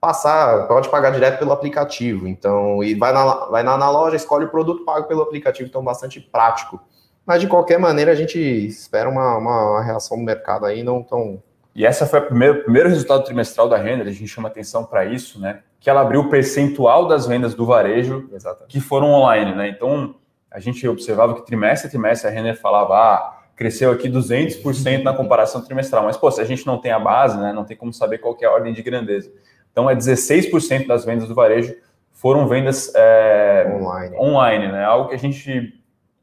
passar, 0.01 0.67
pode 0.67 0.89
pagar 0.89 1.11
direto 1.11 1.37
pelo 1.37 1.51
aplicativo. 1.51 2.27
Então, 2.27 2.83
e 2.83 2.95
vai 2.95 3.13
na, 3.13 3.45
vai 3.45 3.61
na, 3.61 3.77
na 3.77 3.89
loja, 3.91 4.15
escolhe 4.15 4.45
o 4.45 4.49
produto, 4.49 4.83
paga 4.83 5.03
pelo 5.03 5.21
aplicativo, 5.21 5.69
então 5.69 5.83
bastante 5.83 6.19
prático. 6.19 6.81
Mas 7.23 7.39
de 7.39 7.47
qualquer 7.47 7.77
maneira, 7.77 8.11
a 8.11 8.15
gente 8.15 8.39
espera 8.39 9.07
uma, 9.07 9.37
uma 9.37 9.83
reação 9.83 10.17
do 10.17 10.23
mercado 10.23 10.65
aí 10.65 10.81
não 10.81 11.03
tão. 11.03 11.41
E 11.75 11.85
essa 11.85 12.07
foi 12.07 12.19
o 12.19 12.25
primeiro, 12.25 12.63
primeiro 12.63 12.89
resultado 12.89 13.23
trimestral 13.23 13.69
da 13.69 13.77
renda, 13.77 14.03
a 14.03 14.11
gente 14.11 14.27
chama 14.27 14.49
atenção 14.49 14.83
para 14.83 15.05
isso, 15.05 15.39
né? 15.39 15.59
Que 15.79 15.89
ela 15.89 16.01
abriu 16.01 16.21
o 16.21 16.29
percentual 16.29 17.07
das 17.07 17.27
vendas 17.27 17.53
do 17.53 17.65
varejo 17.65 18.27
Exatamente. 18.33 18.71
que 18.71 18.81
foram 18.81 19.07
online, 19.11 19.53
né? 19.53 19.69
Então, 19.69 20.15
a 20.49 20.59
gente 20.59 20.85
observava 20.87 21.35
que 21.35 21.45
trimestre 21.45 21.87
a 21.87 21.91
trimestre 21.91 22.27
a 22.27 22.31
Renner 22.31 22.59
falava, 22.59 22.95
ah, 22.95 23.37
cresceu 23.55 23.91
aqui 23.91 24.09
200% 24.09 25.03
na 25.03 25.13
comparação 25.13 25.61
trimestral. 25.61 26.03
Mas, 26.03 26.17
pô, 26.17 26.29
se 26.31 26.41
a 26.41 26.45
gente 26.45 26.65
não 26.65 26.79
tem 26.79 26.91
a 26.91 26.99
base, 26.99 27.37
né, 27.37 27.53
não 27.53 27.63
tem 27.63 27.77
como 27.77 27.93
saber 27.93 28.17
qual 28.17 28.35
é 28.41 28.45
a 28.45 28.51
ordem 28.51 28.73
de 28.73 28.81
grandeza. 28.81 29.31
Então, 29.71 29.89
é 29.89 29.95
16% 29.95 30.87
das 30.87 31.05
vendas 31.05 31.27
do 31.27 31.35
varejo 31.35 31.75
foram 32.11 32.47
vendas 32.47 32.91
é, 32.95 33.65
online. 33.79 34.17
online, 34.17 34.71
né? 34.71 34.83
Algo 34.83 35.09
que 35.09 35.15
a 35.15 35.19
gente 35.19 35.81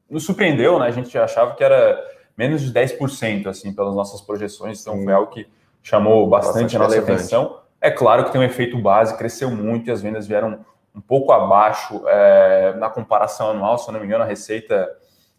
nos 0.08 0.24
surpreendeu, 0.24 0.78
né? 0.78 0.86
A 0.86 0.90
gente 0.90 1.16
achava 1.18 1.54
que 1.54 1.64
era 1.64 1.98
menos 2.36 2.62
de 2.62 2.72
10%, 2.72 3.46
assim, 3.48 3.72
pelas 3.72 3.94
nossas 3.94 4.20
projeções. 4.20 4.80
Então, 4.80 4.94
Sim. 4.94 5.04
foi 5.04 5.12
algo 5.12 5.30
que 5.30 5.48
chamou 5.82 6.28
bastante, 6.28 6.54
bastante 6.54 6.76
a 6.76 6.78
nossa 6.78 6.98
atenção. 7.00 7.60
É 7.80 7.90
claro 7.90 8.24
que 8.24 8.32
tem 8.32 8.40
um 8.40 8.44
efeito 8.44 8.78
base, 8.78 9.16
cresceu 9.16 9.50
muito 9.50 9.88
e 9.88 9.90
as 9.90 10.02
vendas 10.02 10.26
vieram 10.26 10.64
um 10.94 11.00
pouco 11.00 11.32
abaixo 11.32 12.02
é, 12.06 12.74
na 12.76 12.90
comparação 12.90 13.50
anual, 13.50 13.78
se 13.78 13.88
eu 13.88 13.92
não 13.92 14.00
me 14.00 14.06
engano, 14.06 14.24
a 14.24 14.26
receita 14.26 14.88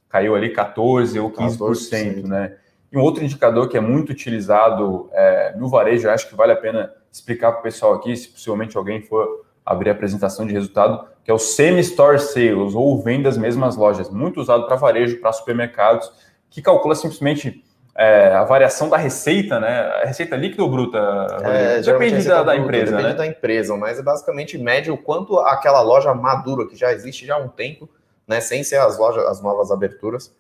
caiu 0.07 0.35
ali 0.35 0.53
14% 0.53 1.21
ou 1.21 1.31
15%, 1.31 1.57
14%. 1.57 2.27
né? 2.27 2.55
E 2.91 2.97
um 2.97 3.01
outro 3.01 3.23
indicador 3.23 3.69
que 3.69 3.77
é 3.77 3.81
muito 3.81 4.11
utilizado 4.11 5.09
é, 5.13 5.53
no 5.55 5.69
varejo, 5.69 6.09
acho 6.09 6.27
que 6.27 6.35
vale 6.35 6.53
a 6.53 6.55
pena 6.55 6.91
explicar 7.11 7.51
para 7.51 7.59
o 7.59 7.63
pessoal 7.63 7.93
aqui, 7.93 8.15
se 8.15 8.29
possivelmente 8.29 8.77
alguém 8.77 9.01
for 9.01 9.45
abrir 9.65 9.89
a 9.89 9.93
apresentação 9.93 10.47
de 10.47 10.53
resultado, 10.53 11.07
que 11.23 11.29
é 11.29 11.33
o 11.33 11.37
Semi-Store 11.37 12.19
Sales, 12.19 12.73
ou 12.73 13.01
vendas 13.01 13.37
mesmas 13.37 13.75
lojas, 13.75 14.09
muito 14.09 14.39
usado 14.39 14.65
para 14.65 14.75
varejo, 14.75 15.19
para 15.19 15.31
supermercados, 15.31 16.11
que 16.49 16.61
calcula 16.61 16.95
simplesmente 16.95 17.63
é, 17.95 18.33
a 18.33 18.43
variação 18.45 18.89
da 18.89 18.97
receita, 18.97 19.59
né? 19.59 19.81
A 20.01 20.05
receita 20.05 20.35
líquida 20.35 20.63
ou 20.63 20.69
bruta? 20.71 20.97
É, 21.43 21.81
depende 21.81 22.27
da, 22.27 22.43
da, 22.43 22.55
empresa, 22.55 22.91
depende 22.91 23.09
né? 23.09 23.13
da 23.13 23.27
empresa, 23.27 23.75
mas 23.75 23.99
é 23.99 24.01
basicamente 24.01 24.57
mede 24.57 24.89
o 24.89 24.97
quanto 24.97 25.37
aquela 25.37 25.81
loja 25.81 26.13
madura, 26.13 26.65
que 26.67 26.75
já 26.75 26.91
existe 26.91 27.25
já 27.25 27.35
há 27.35 27.37
um 27.37 27.49
tempo, 27.49 27.89
né? 28.27 28.39
Sem 28.39 28.63
ser 28.63 28.77
as 28.77 28.97
lojas, 28.97 29.25
as 29.25 29.41
novas 29.41 29.69
aberturas, 29.69 30.33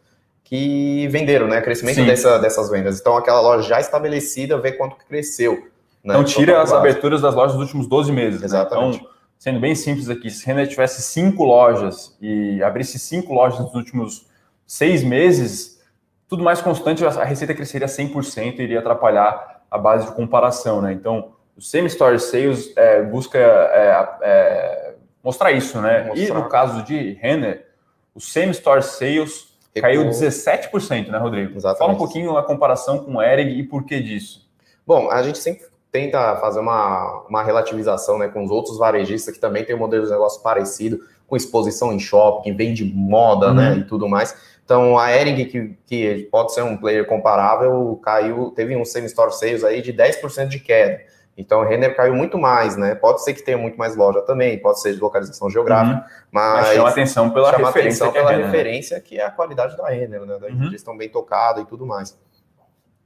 que 0.43 1.07
venderam, 1.09 1.47
né? 1.47 1.59
Crescimento 1.61 2.03
dessa, 2.05 2.39
dessas 2.39 2.69
vendas. 2.69 2.99
Então, 2.99 3.17
aquela 3.17 3.41
loja 3.41 3.67
já 3.67 3.79
estabelecida 3.79 4.57
vê 4.57 4.71
quanto 4.71 4.95
que 4.95 5.05
cresceu. 5.05 5.67
Né? 6.03 6.13
Então, 6.13 6.23
tira 6.23 6.61
as 6.61 6.71
aberturas 6.71 7.21
das 7.21 7.35
lojas 7.35 7.53
dos 7.53 7.63
últimos 7.63 7.87
12 7.87 8.11
meses. 8.11 8.41
Exatamente. 8.41 8.97
Né? 8.97 8.99
Então, 8.99 9.09
sendo 9.37 9.59
bem 9.59 9.75
simples 9.75 10.09
aqui, 10.09 10.29
se 10.29 10.45
Renner 10.45 10.67
tivesse 10.67 11.01
cinco 11.01 11.43
lojas 11.43 12.15
e 12.21 12.61
abrisse 12.63 12.99
cinco 12.99 13.33
lojas 13.33 13.59
nos 13.59 13.73
últimos 13.73 14.27
seis 14.65 15.03
meses, 15.03 15.81
tudo 16.27 16.43
mais 16.43 16.61
constante, 16.61 17.05
a 17.05 17.23
receita 17.23 17.53
cresceria 17.53 17.87
100% 17.87 18.59
e 18.59 18.61
iria 18.61 18.79
atrapalhar 18.79 19.63
a 19.69 19.77
base 19.77 20.07
de 20.07 20.11
comparação, 20.13 20.81
né? 20.81 20.93
Então, 20.93 21.33
o 21.55 21.61
Same-Store 21.61 22.19
Sales 22.19 22.73
é, 22.75 23.01
busca 23.03 23.37
é, 23.37 24.09
é, 24.21 24.93
mostrar 25.23 25.51
isso, 25.51 25.79
né? 25.81 26.05
Mostrar. 26.05 26.23
E 26.23 26.31
no 26.31 26.47
caso 26.47 26.83
de 26.83 27.13
Renner, 27.13 27.67
o 28.15 28.19
Same-Store 28.19 28.81
Sales 28.81 29.49
Caiu 29.79 30.03
17%, 30.05 31.09
né, 31.09 31.17
Rodrigo? 31.17 31.55
Exatamente. 31.55 31.79
Fala 31.79 31.93
um 31.93 31.97
pouquinho 31.97 32.37
a 32.37 32.43
comparação 32.43 32.99
com 32.99 33.15
o 33.15 33.21
Ering 33.21 33.49
e 33.49 33.63
por 33.63 33.85
que 33.85 33.99
disso. 33.99 34.47
Bom, 34.85 35.09
a 35.11 35.21
gente 35.21 35.37
sempre 35.37 35.65
tenta 35.91 36.35
fazer 36.37 36.59
uma, 36.59 37.23
uma 37.27 37.43
relativização 37.43 38.17
né, 38.17 38.27
com 38.27 38.43
os 38.43 38.51
outros 38.51 38.77
varejistas 38.77 39.33
que 39.33 39.39
também 39.39 39.63
tem 39.63 39.75
um 39.75 39.79
modelo 39.79 40.05
de 40.05 40.11
negócio 40.11 40.41
parecido, 40.41 40.99
com 41.27 41.35
exposição 41.35 41.93
em 41.93 41.99
shopping, 41.99 42.55
vende 42.55 42.83
moda 42.83 43.53
né, 43.53 43.69
uhum. 43.69 43.75
né, 43.75 43.81
e 43.81 43.83
tudo 43.83 44.07
mais. 44.07 44.35
Então, 44.63 44.99
a 44.99 45.11
Ering, 45.11 45.45
que, 45.45 45.75
que 45.87 46.27
pode 46.31 46.53
ser 46.53 46.61
um 46.61 46.77
player 46.77 47.05
comparável, 47.07 47.99
caiu, 48.03 48.51
teve 48.51 48.75
um 48.75 48.85
semi-store 48.85 49.33
sales 49.33 49.63
aí 49.63 49.81
de 49.81 49.91
10% 49.91 50.47
de 50.47 50.59
queda. 50.59 51.01
Então, 51.35 51.61
o 51.61 51.63
Renner 51.63 51.95
caiu 51.95 52.13
muito 52.13 52.37
mais, 52.37 52.75
né? 52.75 52.93
Pode 52.93 53.23
ser 53.23 53.33
que 53.33 53.41
tenha 53.41 53.57
muito 53.57 53.77
mais 53.77 53.95
loja 53.95 54.21
também, 54.21 54.59
pode 54.59 54.81
ser 54.81 54.93
de 54.93 54.99
localização 54.99 55.49
geográfica, 55.49 55.95
uhum. 55.95 56.27
mas, 56.31 56.67
mas 56.67 56.75
chama 56.75 56.89
atenção 56.89 57.29
pela 57.29 57.51
chama 57.51 57.67
referência, 57.67 58.05
atenção 58.05 58.11
pela 58.11 58.33
é 58.33 58.45
referência 58.45 58.99
que 58.99 59.17
é 59.17 59.25
a 59.25 59.31
qualidade 59.31 59.77
da 59.77 59.87
Renner, 59.87 60.21
né? 60.25 60.37
Da 60.37 60.47
uhum. 60.47 60.69
gestão 60.69 60.97
bem 60.97 61.07
tocada 61.07 61.61
e 61.61 61.65
tudo 61.65 61.85
mais. 61.85 62.19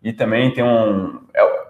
E 0.04 0.12
também 0.12 0.52
tem 0.52 0.64
um 0.64 1.22
é, 1.34 1.63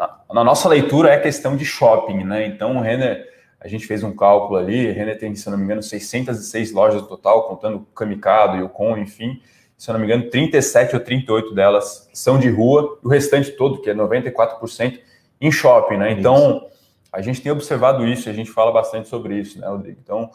na, 0.00 0.20
na, 0.32 0.44
nossa 0.44 0.66
leitura 0.66 1.10
é 1.10 1.18
questão 1.18 1.54
de 1.54 1.64
shopping, 1.66 2.24
né? 2.24 2.46
Então, 2.46 2.78
o 2.78 2.80
Renner, 2.80 3.28
a 3.60 3.68
gente 3.68 3.86
fez 3.86 4.02
um 4.02 4.16
cálculo 4.16 4.58
ali, 4.58 4.88
o 4.88 4.94
Renner 4.94 5.18
tem, 5.18 5.34
se 5.34 5.50
não 5.50 5.58
me 5.58 5.64
engano, 5.64 5.82
606 5.82 6.72
lojas 6.72 7.02
no 7.02 7.06
total, 7.08 7.46
contando 7.46 7.76
o 7.76 7.94
Kamikado 7.94 8.56
e 8.56 8.62
o 8.62 8.68
Com, 8.68 8.96
enfim. 8.96 9.42
Se 9.76 9.90
eu 9.90 9.92
não 9.92 10.00
me 10.00 10.06
engano, 10.06 10.30
37 10.30 10.94
ou 10.94 11.00
38 11.00 11.54
delas 11.54 12.08
são 12.14 12.38
de 12.38 12.48
rua, 12.48 12.98
e 13.02 13.06
o 13.06 13.10
restante 13.10 13.50
todo, 13.50 13.82
que 13.82 13.90
é 13.90 13.94
94%, 13.94 14.98
em 15.38 15.52
shopping, 15.52 15.98
né? 15.98 16.12
Então, 16.12 16.66
a 17.12 17.20
gente 17.20 17.42
tem 17.42 17.52
observado 17.52 18.06
isso, 18.06 18.28
a 18.28 18.32
gente 18.32 18.50
fala 18.50 18.72
bastante 18.72 19.08
sobre 19.08 19.36
isso, 19.36 19.58
né, 19.60 19.66
Rodrigo? 19.68 19.98
Então, 20.02 20.30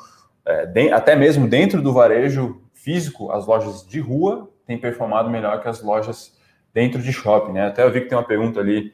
é, 0.45 0.65
de, 0.67 0.91
até 0.91 1.15
mesmo 1.15 1.47
dentro 1.47 1.81
do 1.81 1.91
varejo 1.91 2.61
físico, 2.73 3.31
as 3.31 3.47
lojas 3.47 3.85
de 3.87 3.99
rua 3.99 4.47
têm 4.67 4.77
performado 4.77 5.29
melhor 5.29 5.59
que 5.61 5.67
as 5.67 5.81
lojas 5.81 6.35
dentro 6.71 7.01
de 7.01 7.11
shopping, 7.11 7.53
né? 7.53 7.67
Até 7.67 7.83
eu 7.83 7.91
vi 7.91 8.01
que 8.01 8.09
tem 8.09 8.17
uma 8.17 8.23
pergunta 8.23 8.59
ali 8.59 8.93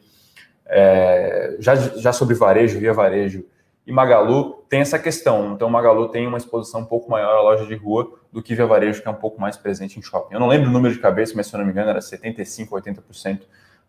é, 0.72 1.58
já, 1.60 1.76
já 1.76 2.14
sobre 2.14 2.34
varejo, 2.34 2.80
via 2.80 2.94
varejo. 2.94 3.46
E 3.86 3.92
Magalu 3.92 4.64
tem 4.70 4.80
essa 4.80 4.98
questão. 4.98 5.54
Então, 5.54 5.70
Magalu 5.70 6.08
tem 6.10 6.26
uma 6.26 6.38
exposição 6.38 6.82
um 6.82 6.86
pouco 6.86 7.12
maior 7.12 7.36
à 7.38 7.42
loja 7.42 7.66
de 7.66 7.76
rua 7.76 8.14
do 8.32 8.42
que 8.42 8.56
Via 8.56 8.66
Varejo, 8.66 9.02
que 9.02 9.08
é 9.08 9.12
um 9.12 9.16
pouco 9.16 9.42
mais 9.42 9.58
presente 9.58 10.00
em 10.00 10.02
shopping. 10.02 10.34
Eu 10.34 10.40
não 10.40 10.48
lembro 10.48 10.70
o 10.70 10.72
número 10.72 10.94
de 10.94 11.02
cabeça, 11.02 11.34
mas 11.36 11.48
se 11.48 11.54
eu 11.54 11.58
não 11.58 11.66
me 11.66 11.72
engano, 11.72 11.90
era 11.90 12.00
75%, 12.00 12.70
80% 12.70 13.42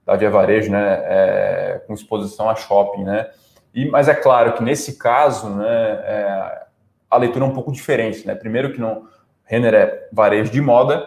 da 0.05 0.17
Via 0.17 0.31
Varejo, 0.31 0.73
né, 0.73 1.01
é, 1.05 1.83
com 1.87 1.95
exposição 1.95 2.51
a 2.51 2.57
shopping, 2.57 3.05
né? 3.05 3.31
E, 3.73 3.89
mas 3.89 4.09
é 4.09 4.15
claro 4.15 4.55
que 4.55 4.63
nesse 4.63 4.99
caso, 4.99 5.49
né, 5.51 6.03
é, 6.05 6.63
a 7.09 7.17
leitura 7.17 7.45
é 7.45 7.49
um 7.49 7.55
pouco 7.55 7.71
diferente, 7.71 8.27
né? 8.27 8.35
Primeiro 8.35 8.73
que 8.73 8.81
não, 8.81 9.07
Renner 9.45 9.75
é 9.75 10.09
varejo 10.13 10.51
de 10.51 10.61
moda, 10.61 11.07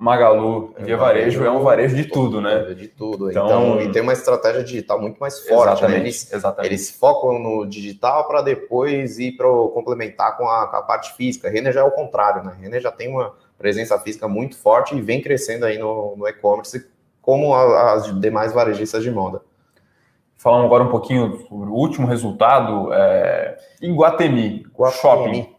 Magalu 0.00 0.72
é 0.78 0.82
Via 0.82 0.96
Varejo, 0.96 1.44
é 1.44 1.50
um 1.50 1.60
varejo 1.60 1.94
de 1.94 2.06
tudo, 2.06 2.40
né? 2.40 2.72
De 2.72 2.88
tudo. 2.88 3.30
Então, 3.30 3.44
então 3.44 3.82
e 3.82 3.92
tem 3.92 4.00
uma 4.00 4.14
estratégia 4.14 4.64
digital 4.64 4.98
muito 4.98 5.18
mais 5.18 5.46
forte, 5.46 5.66
né? 5.66 5.72
exatamente, 5.72 5.92
né? 5.92 6.00
Eles, 6.00 6.32
exatamente. 6.32 6.72
eles 6.72 6.90
focam 6.90 7.38
no 7.38 7.66
digital 7.66 8.26
para 8.26 8.40
depois 8.40 9.18
ir 9.18 9.32
para 9.32 9.46
complementar 9.46 10.38
com 10.38 10.48
a, 10.48 10.68
com 10.68 10.76
a, 10.76 10.82
parte 10.82 11.12
física. 11.12 11.50
Renner 11.50 11.74
já 11.74 11.80
é 11.80 11.84
o 11.84 11.90
contrário, 11.90 12.42
né? 12.42 12.56
Renner 12.58 12.80
já 12.80 12.90
tem 12.90 13.10
uma 13.10 13.34
presença 13.58 13.98
física 13.98 14.26
muito 14.26 14.56
forte 14.56 14.96
e 14.96 15.02
vem 15.02 15.20
crescendo 15.20 15.66
aí 15.66 15.76
no, 15.76 16.16
no 16.16 16.26
e-commerce 16.26 16.88
como 17.20 17.54
as 17.54 18.18
demais 18.22 18.54
varejistas 18.54 19.02
de 19.02 19.10
moda. 19.10 19.42
Falando 20.34 20.64
agora 20.64 20.82
um 20.82 20.88
pouquinho 20.88 21.44
sobre 21.46 21.68
o 21.68 21.74
último 21.74 22.06
resultado, 22.06 22.90
é, 22.94 23.58
em 23.82 23.94
Guatemi, 23.94 24.64
Guatemi, 24.74 24.98
Shopping. 25.02 25.54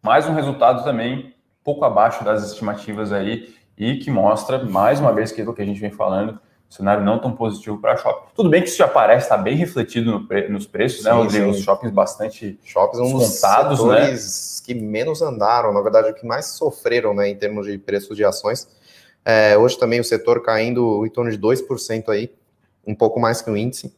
Mais 0.00 0.26
um 0.26 0.32
resultado 0.32 0.82
também 0.82 1.34
pouco 1.62 1.84
abaixo 1.84 2.24
das 2.24 2.42
estimativas 2.42 3.12
aí 3.12 3.54
e 3.76 3.96
que 3.96 4.10
mostra, 4.10 4.64
mais 4.64 5.00
uma 5.00 5.12
vez, 5.12 5.32
aquilo 5.32 5.54
que 5.54 5.62
a 5.62 5.64
gente 5.64 5.80
vem 5.80 5.90
falando, 5.90 6.38
cenário 6.68 7.04
não 7.04 7.18
tão 7.18 7.32
positivo 7.32 7.78
para 7.78 7.96
shopping. 7.96 8.28
Tudo 8.34 8.48
bem 8.48 8.62
que 8.62 8.68
isso 8.68 8.78
já 8.78 8.88
parece 8.88 9.26
estar 9.26 9.36
bem 9.36 9.56
refletido 9.56 10.10
no 10.10 10.26
pre 10.26 10.48
nos 10.48 10.66
preços, 10.66 11.04
né, 11.04 11.10
sim, 11.10 11.16
né, 11.16 11.22
Rodrigo? 11.22 11.50
Os 11.50 11.60
shoppings 11.60 11.92
bastante 11.92 12.58
shoppings 12.64 13.00
um 13.00 13.18
descontados, 13.18 13.78
dos 13.78 13.88
setores 13.88 14.64
né? 14.66 14.66
que 14.66 14.80
menos 14.80 15.20
andaram, 15.20 15.72
na 15.72 15.80
verdade, 15.82 16.10
o 16.10 16.14
que 16.14 16.26
mais 16.26 16.46
sofreram 16.46 17.12
né, 17.12 17.28
em 17.28 17.36
termos 17.36 17.66
de 17.66 17.76
preços 17.76 18.16
de 18.16 18.24
ações 18.24 18.68
é, 19.24 19.56
hoje 19.56 19.78
também 19.78 20.00
o 20.00 20.04
setor 20.04 20.42
caindo 20.42 21.06
em 21.06 21.08
torno 21.08 21.30
de 21.30 21.38
2% 21.38 22.08
aí, 22.08 22.32
um 22.86 22.94
pouco 22.94 23.20
mais 23.20 23.40
que 23.40 23.50
o 23.50 23.56
índice. 23.56 23.94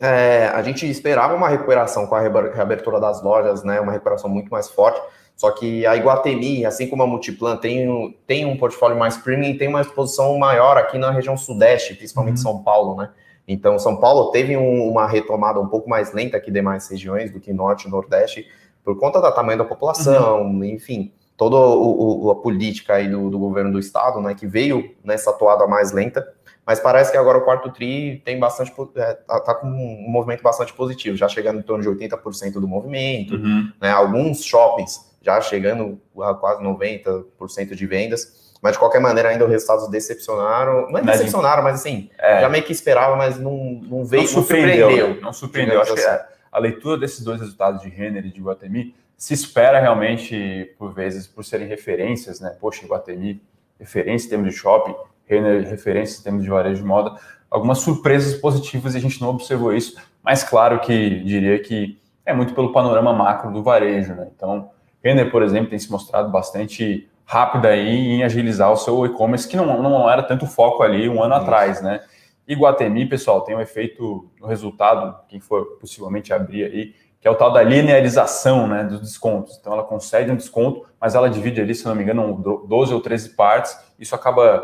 É, 0.00 0.48
a 0.48 0.62
gente 0.62 0.88
esperava 0.88 1.34
uma 1.34 1.48
recuperação 1.48 2.06
com 2.08 2.14
a 2.16 2.20
reabertura 2.20 2.98
das 2.98 3.22
lojas, 3.22 3.62
né, 3.62 3.80
uma 3.80 3.92
recuperação 3.92 4.28
muito 4.28 4.50
mais 4.50 4.68
forte, 4.68 5.00
só 5.36 5.50
que 5.50 5.86
a 5.86 5.96
Iguatemi, 5.96 6.64
assim 6.64 6.88
como 6.88 7.02
a 7.02 7.06
Multiplan, 7.06 7.56
tem, 7.56 8.16
tem 8.26 8.44
um 8.46 8.56
portfólio 8.56 8.98
mais 8.98 9.16
premium 9.16 9.50
e 9.50 9.58
tem 9.58 9.68
uma 9.68 9.80
exposição 9.80 10.38
maior 10.38 10.76
aqui 10.76 10.98
na 10.98 11.10
região 11.10 11.36
sudeste, 11.36 11.94
principalmente 11.94 12.36
uhum. 12.36 12.42
São 12.42 12.62
Paulo, 12.62 12.96
né? 12.96 13.10
Então, 13.46 13.78
São 13.78 13.96
Paulo 13.96 14.30
teve 14.30 14.56
um, 14.56 14.88
uma 14.88 15.06
retomada 15.06 15.58
um 15.60 15.66
pouco 15.66 15.90
mais 15.90 16.12
lenta 16.12 16.38
que 16.38 16.50
demais 16.50 16.88
regiões 16.88 17.32
do 17.32 17.40
que 17.40 17.52
Norte 17.52 17.88
e 17.88 17.90
Nordeste, 17.90 18.46
por 18.84 18.96
conta 18.98 19.20
do 19.20 19.32
tamanho 19.32 19.58
da 19.58 19.64
população, 19.64 20.42
uhum. 20.42 20.64
enfim 20.64 21.12
toda 21.36 21.56
o, 21.56 22.26
o, 22.26 22.30
a 22.30 22.36
política 22.36 22.94
aí 22.94 23.08
do, 23.08 23.30
do, 23.30 23.38
governo 23.38 23.72
do 23.72 23.78
estado, 23.78 24.20
né, 24.20 24.34
que 24.34 24.46
veio 24.46 24.94
nessa 25.02 25.32
toada 25.32 25.66
mais 25.66 25.92
lenta, 25.92 26.26
mas 26.64 26.78
parece 26.78 27.10
que 27.10 27.16
agora 27.16 27.38
o 27.38 27.42
quarto 27.42 27.70
tri 27.70 28.22
tem 28.24 28.38
bastante, 28.38 28.72
é, 28.96 29.14
tá, 29.14 29.40
tá, 29.40 29.54
com 29.54 29.66
um 29.66 30.10
movimento 30.10 30.42
bastante 30.42 30.72
positivo, 30.72 31.16
já 31.16 31.28
chegando 31.28 31.58
em 31.58 31.62
torno 31.62 31.82
de 31.82 31.88
80% 31.88 32.54
do 32.54 32.68
movimento, 32.68 33.34
uhum. 33.34 33.72
né, 33.80 33.90
alguns 33.90 34.44
shoppings 34.44 35.12
já 35.20 35.40
chegando 35.40 36.00
a 36.20 36.34
quase 36.34 36.62
90% 36.62 37.74
de 37.74 37.86
vendas, 37.86 38.52
mas 38.60 38.72
de 38.72 38.78
qualquer 38.78 39.00
maneira 39.00 39.28
ainda 39.28 39.44
os 39.44 39.50
resultados 39.50 39.88
decepcionaram, 39.88 40.90
não 40.90 40.98
é 40.98 41.02
decepcionaram, 41.02 41.62
mas 41.62 41.76
assim, 41.76 42.10
é. 42.18 42.40
já 42.40 42.48
meio 42.48 42.64
que 42.64 42.72
esperava, 42.72 43.16
mas 43.16 43.38
não, 43.38 43.80
não 43.82 44.04
veio, 44.04 44.22
não 44.22 44.28
surpreendeu, 44.28 44.88
não 44.88 44.92
surpreendeu. 44.92 45.22
Não 45.22 45.32
surpreendeu. 45.32 45.80
Acho 45.80 45.94
assim. 45.94 46.02
que 46.02 46.08
a, 46.08 46.28
a 46.52 46.58
leitura 46.60 46.98
desses 46.98 47.24
dois 47.24 47.40
resultados 47.40 47.82
de 47.82 47.88
Renner 47.88 48.26
e 48.26 48.30
de 48.30 48.40
Guatemi 48.40 48.94
se 49.16 49.34
espera 49.34 49.80
realmente, 49.80 50.74
por 50.78 50.92
vezes, 50.92 51.26
por 51.26 51.44
serem 51.44 51.68
referências, 51.68 52.40
né? 52.40 52.56
Poxa, 52.60 52.86
Guatemi, 52.86 53.40
referência 53.78 54.26
em 54.26 54.30
termos 54.30 54.52
de 54.52 54.56
shopping, 54.56 54.94
Renner, 55.26 55.68
referência 55.68 56.20
em 56.20 56.22
termos 56.24 56.42
de 56.42 56.50
varejo 56.50 56.82
de 56.82 56.86
moda, 56.86 57.16
algumas 57.50 57.78
surpresas 57.78 58.34
positivas 58.34 58.94
e 58.94 58.98
a 58.98 59.00
gente 59.00 59.20
não 59.20 59.28
observou 59.28 59.72
isso, 59.74 60.00
mas 60.22 60.42
claro 60.42 60.80
que 60.80 61.22
diria 61.22 61.58
que 61.58 61.98
é 62.24 62.32
muito 62.32 62.54
pelo 62.54 62.72
panorama 62.72 63.12
macro 63.12 63.52
do 63.52 63.62
varejo, 63.62 64.14
né? 64.14 64.28
Então, 64.34 64.70
Renner, 65.02 65.30
por 65.30 65.42
exemplo, 65.42 65.70
tem 65.70 65.78
se 65.78 65.90
mostrado 65.90 66.30
bastante 66.30 67.08
rápida 67.24 67.68
aí 67.68 68.10
em 68.10 68.22
agilizar 68.22 68.70
o 68.72 68.76
seu 68.76 69.04
e-commerce, 69.06 69.48
que 69.48 69.56
não, 69.56 69.82
não 69.82 70.10
era 70.10 70.22
tanto 70.22 70.46
foco 70.46 70.82
ali 70.82 71.08
um 71.08 71.22
ano 71.22 71.34
isso. 71.34 71.42
atrás, 71.42 71.82
né? 71.82 72.00
E 72.46 72.54
Guatemi, 72.54 73.08
pessoal, 73.08 73.42
tem 73.42 73.56
um 73.56 73.60
efeito 73.60 74.30
no 74.40 74.46
resultado, 74.46 75.16
quem 75.28 75.40
for 75.40 75.78
possivelmente 75.80 76.32
abrir 76.32 76.64
aí, 76.64 76.94
que 77.22 77.28
é 77.28 77.30
o 77.30 77.36
tal 77.36 77.52
da 77.52 77.62
linearização 77.62 78.66
né, 78.66 78.82
dos 78.82 79.00
descontos. 79.00 79.56
Então, 79.60 79.72
ela 79.72 79.84
concede 79.84 80.28
um 80.28 80.34
desconto, 80.34 80.84
mas 81.00 81.14
ela 81.14 81.30
divide 81.30 81.60
ali, 81.60 81.72
se 81.72 81.86
não 81.86 81.94
me 81.94 82.02
engano, 82.02 82.64
12 82.66 82.92
ou 82.92 83.00
13 83.00 83.30
partes. 83.30 83.78
Isso 83.96 84.12
acaba, 84.12 84.60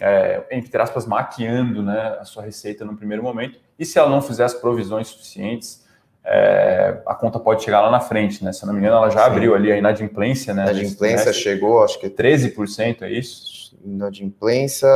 é, 0.00 0.42
entre 0.50 0.80
aspas, 0.80 1.04
maquiando 1.04 1.82
né, 1.82 2.16
a 2.18 2.24
sua 2.24 2.42
receita 2.42 2.82
no 2.82 2.96
primeiro 2.96 3.22
momento. 3.22 3.60
E 3.78 3.84
se 3.84 3.98
ela 3.98 4.08
não 4.08 4.22
fizer 4.22 4.44
as 4.44 4.54
provisões 4.54 5.08
suficientes, 5.08 5.86
é, 6.24 6.98
a 7.06 7.14
conta 7.14 7.38
pode 7.38 7.62
chegar 7.62 7.82
lá 7.82 7.90
na 7.90 8.00
frente, 8.00 8.42
né? 8.42 8.52
Se 8.52 8.66
não 8.66 8.72
me 8.72 8.80
engano, 8.80 8.96
ela 8.96 9.10
já 9.10 9.24
Sim. 9.24 9.26
abriu 9.26 9.54
ali 9.54 9.70
a 9.70 9.76
inadimplência, 9.76 10.54
né? 10.54 10.62
A 10.62 10.72
inadimplência 10.72 11.32
chegou, 11.32 11.84
acho 11.84 11.98
que 12.00 12.08
13%, 12.08 13.02
é 13.02 13.10
isso? 13.10 13.76
Inadimplência 13.84 14.88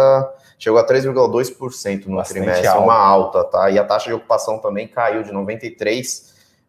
chegou 0.59 0.79
a 0.79 0.87
3,2% 0.87 2.07
no 2.07 2.17
Bastante 2.17 2.39
trimestre, 2.39 2.67
alta. 2.67 2.81
uma 2.81 2.95
alta, 2.95 3.45
tá? 3.45 3.71
E 3.71 3.79
a 3.79 3.85
taxa 3.85 4.09
de 4.09 4.15
ocupação 4.15 4.59
também 4.59 4.89
caiu 4.89 5.23
de 5.23 5.31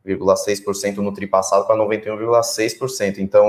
93,6% 0.06 0.98
no 0.98 1.14
tri 1.14 1.28
passado 1.28 1.66
para 1.66 1.76
91,6%. 1.78 3.20
Então, 3.20 3.48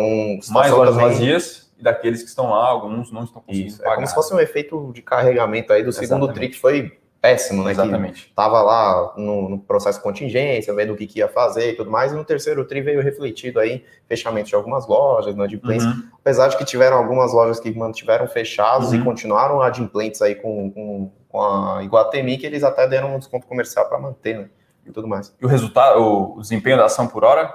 mais 0.51 0.71
lojas 0.71 0.95
também... 0.95 1.11
vazias 1.11 1.73
e 1.79 1.83
daqueles 1.83 2.23
que 2.23 2.29
estão 2.29 2.51
lá, 2.51 2.69
alguns 2.69 3.11
não 3.11 3.25
estão 3.25 3.43
conseguindo 3.43 3.69
Isso, 3.69 3.79
pagar. 3.79 3.93
É 3.93 3.95
como 3.97 4.07
se 4.07 4.15
fosse 4.15 4.33
um 4.35 4.39
efeito 4.39 4.93
de 4.93 5.03
carregamento 5.03 5.73
aí 5.73 5.83
do 5.83 5.89
Exatamente. 5.89 6.09
segundo 6.09 6.33
tri 6.33 6.49
que 6.49 6.59
foi 6.59 6.99
péssimo, 7.25 7.65
né? 7.65 7.71
Exatamente. 7.71 8.31
Tava 8.37 8.61
lá 8.61 9.15
no, 9.17 9.49
no, 9.49 9.59
processo 9.59 9.97
de 9.99 10.05
contingência, 10.05 10.75
vendo 10.75 10.93
o 10.93 10.97
que, 10.97 11.07
que, 11.07 11.21
ia 11.21 11.29
fazer 11.29 11.71
e 11.71 11.75
tudo 11.75 11.91
mais, 11.91 12.13
e 12.13 12.15
no 12.15 12.23
terceiro 12.23 12.67
tri 12.67 12.83
veio 12.83 13.01
refletido 13.01 13.59
aí 13.59 13.83
fechamento 14.07 14.51
de 14.51 14.55
algumas 14.55 14.87
lojas, 14.87 15.35
né, 15.35 15.43
adimplentes, 15.43 15.87
uhum. 15.87 16.03
apesar 16.21 16.49
de 16.49 16.59
que 16.59 16.67
tiveram 16.67 16.99
algumas 16.99 17.33
lojas 17.33 17.59
que 17.59 17.73
mantiveram 17.73 18.29
fechados 18.29 18.91
uhum. 18.91 18.97
e 18.97 19.03
continuaram 19.03 19.63
adimplentes 19.63 20.21
aí 20.21 20.35
com, 20.35 20.71
com, 20.71 21.11
com 21.27 21.43
a 21.43 21.83
Iguatemi, 21.83 22.37
que 22.37 22.45
eles 22.45 22.63
até 22.63 22.87
deram 22.87 23.15
um 23.15 23.19
desconto 23.19 23.47
comercial 23.47 23.89
para 23.89 23.99
manter, 23.99 24.41
né, 24.41 24.51
e 24.87 24.93
tudo 24.93 25.09
mais. 25.09 25.35
E 25.41 25.45
o 25.45 25.49
resultado, 25.49 26.00
o 26.00 26.41
desempenho 26.41 26.76
da 26.76 26.87
ação 26.87 27.07
por 27.07 27.25
hora? 27.25 27.55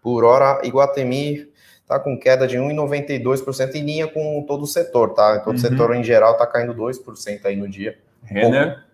Por 0.00 0.24
hora, 0.24 0.60
Iguatemi 0.64 1.48
está 1.82 1.98
com 1.98 2.18
queda 2.18 2.46
de 2.46 2.56
1,92% 2.56 3.74
em 3.74 3.84
linha 3.84 4.06
com 4.06 4.42
todo 4.46 4.62
o 4.62 4.66
setor, 4.66 5.14
tá? 5.14 5.38
Todo 5.40 5.48
uhum. 5.48 5.54
o 5.54 5.58
setor 5.58 5.94
em 5.94 6.02
geral 6.02 6.32
está 6.32 6.46
caindo 6.46 6.74
2% 6.74 7.44
aí 7.44 7.56
no 7.56 7.68
dia. 7.68 7.98
Renner? 8.22 8.84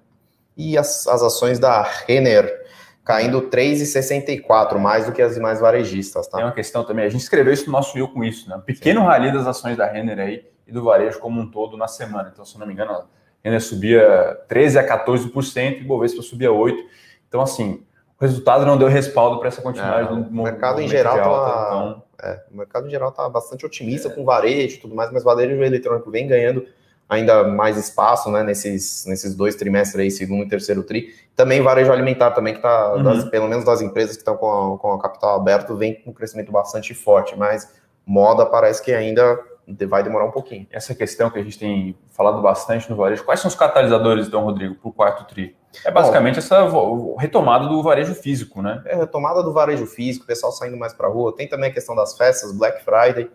E 0.57 0.77
as, 0.77 1.07
as 1.07 1.23
ações 1.23 1.59
da 1.59 1.83
Renner 1.83 2.61
caindo 3.05 3.43
3,64, 3.43 4.79
mais 4.79 5.07
do 5.07 5.13
que 5.13 5.23
as 5.23 5.35
demais 5.35 5.61
varejistas, 5.61 6.29
tá? 6.29 6.37
Tem 6.37 6.47
uma 6.47 6.53
questão 6.53 6.85
também, 6.85 7.05
a 7.05 7.09
gente 7.09 7.23
escreveu 7.23 7.53
isso 7.53 7.67
no 7.67 7.73
nosso 7.73 7.99
Eu 7.99 8.09
com 8.09 8.23
isso, 8.23 8.49
né? 8.49 8.61
Pequeno 8.65 9.01
Sim. 9.01 9.07
rally 9.07 9.33
das 9.33 9.47
ações 9.47 9.77
da 9.77 9.87
Renner 9.87 10.19
aí 10.19 10.45
e 10.67 10.73
do 10.73 10.85
varejo 10.85 11.19
como 11.19 11.41
um 11.41 11.51
todo 11.51 11.77
na 11.77 11.89
semana. 11.89 12.31
Então, 12.33 12.45
se 12.45 12.59
não 12.59 12.67
me 12.67 12.73
engano, 12.73 12.93
a 12.93 13.05
Renner 13.43 13.61
subia 13.61 14.39
13 14.49 14.79
a 14.79 14.87
14% 15.07 15.81
e 15.81 15.85
Bovespa 15.85 16.23
subia 16.23 16.51
8%. 16.51 16.77
Então, 17.31 17.41
assim, 17.41 17.83
o 18.21 18.25
resultado 18.25 18.67
não 18.67 18.77
deu 18.77 18.89
respaldo 18.89 19.39
para 19.39 19.49
essa 19.49 19.63
continuidade 19.63 20.09
é, 20.09 20.15
do 20.15 20.29
O 20.29 20.43
mercado 20.43 20.83
em 20.83 20.89
geral 20.89 21.17
tá, 21.17 21.67
então... 21.69 22.03
é, 22.23 22.43
o 22.53 22.57
mercado 22.57 22.87
em 22.89 22.91
geral 22.91 23.11
está 23.11 23.27
bastante 23.29 23.65
otimista 23.65 24.09
é. 24.09 24.11
com 24.11 24.25
varejo 24.25 24.77
e 24.77 24.81
tudo 24.81 24.95
mais, 24.95 25.13
mas 25.13 25.23
varejo 25.23 25.55
eletrônico 25.63 26.11
vem 26.11 26.27
ganhando 26.27 26.67
ainda 27.09 27.45
mais 27.45 27.77
espaço, 27.77 28.31
né, 28.31 28.43
nesses, 28.43 29.05
nesses 29.07 29.35
dois 29.35 29.57
trimestres 29.57 30.01
aí, 30.01 30.11
segundo 30.11 30.45
e 30.45 30.49
terceiro 30.49 30.83
tri. 30.83 31.13
Também 31.35 31.61
varejo 31.61 31.93
alimentar 31.93 32.31
também, 32.33 32.53
que 32.53 32.59
está, 32.59 32.95
uhum. 32.95 33.29
pelo 33.31 33.49
menos 33.49 33.65
das 33.65 33.81
empresas 33.81 34.17
que 34.17 34.21
estão 34.21 34.37
com, 34.37 34.77
com 34.79 34.93
a 34.93 35.01
capital 35.01 35.37
aberto, 35.37 35.77
vem 35.77 35.95
com 35.95 36.11
um 36.11 36.13
crescimento 36.13 36.53
bastante 36.53 36.95
forte, 36.95 37.37
mas 37.37 37.73
moda 38.07 38.45
parece 38.47 38.83
que 38.83 38.93
ainda 38.93 39.41
vai 39.89 40.03
demorar 40.03 40.25
um 40.25 40.31
pouquinho. 40.31 40.67
Essa 40.71 40.95
questão 40.95 41.31
que 41.31 41.39
a 41.39 41.43
gente 41.43 41.59
tem 41.59 41.97
falado 42.11 42.41
bastante 42.43 42.89
no 42.89 42.97
varejo, 42.97 43.25
quais 43.25 43.41
são 43.41 43.49
os 43.49 43.55
catalisadores, 43.55 44.29
então, 44.29 44.45
Rodrigo, 44.45 44.77
para 44.77 44.89
o 44.89 44.93
quarto 44.93 45.25
tri? 45.25 45.57
É 45.85 45.91
basicamente 45.91 46.35
Bom, 46.35 47.15
essa 47.15 47.21
retomada 47.21 47.69
do 47.69 47.83
varejo 47.83 48.15
físico, 48.15 48.61
né? 48.61 48.83
É, 48.87 48.97
retomada 48.97 49.43
do 49.43 49.53
varejo 49.53 49.87
físico, 49.87 50.25
o 50.25 50.27
pessoal 50.27 50.53
saindo 50.53 50.77
mais 50.77 50.93
para 50.93 51.07
a 51.07 51.11
rua. 51.11 51.35
Tem 51.35 51.49
também 51.49 51.71
a 51.71 51.73
questão 51.73 51.95
das 51.95 52.17
festas, 52.17 52.53
Black 52.53 52.85
Friday, 52.85 53.31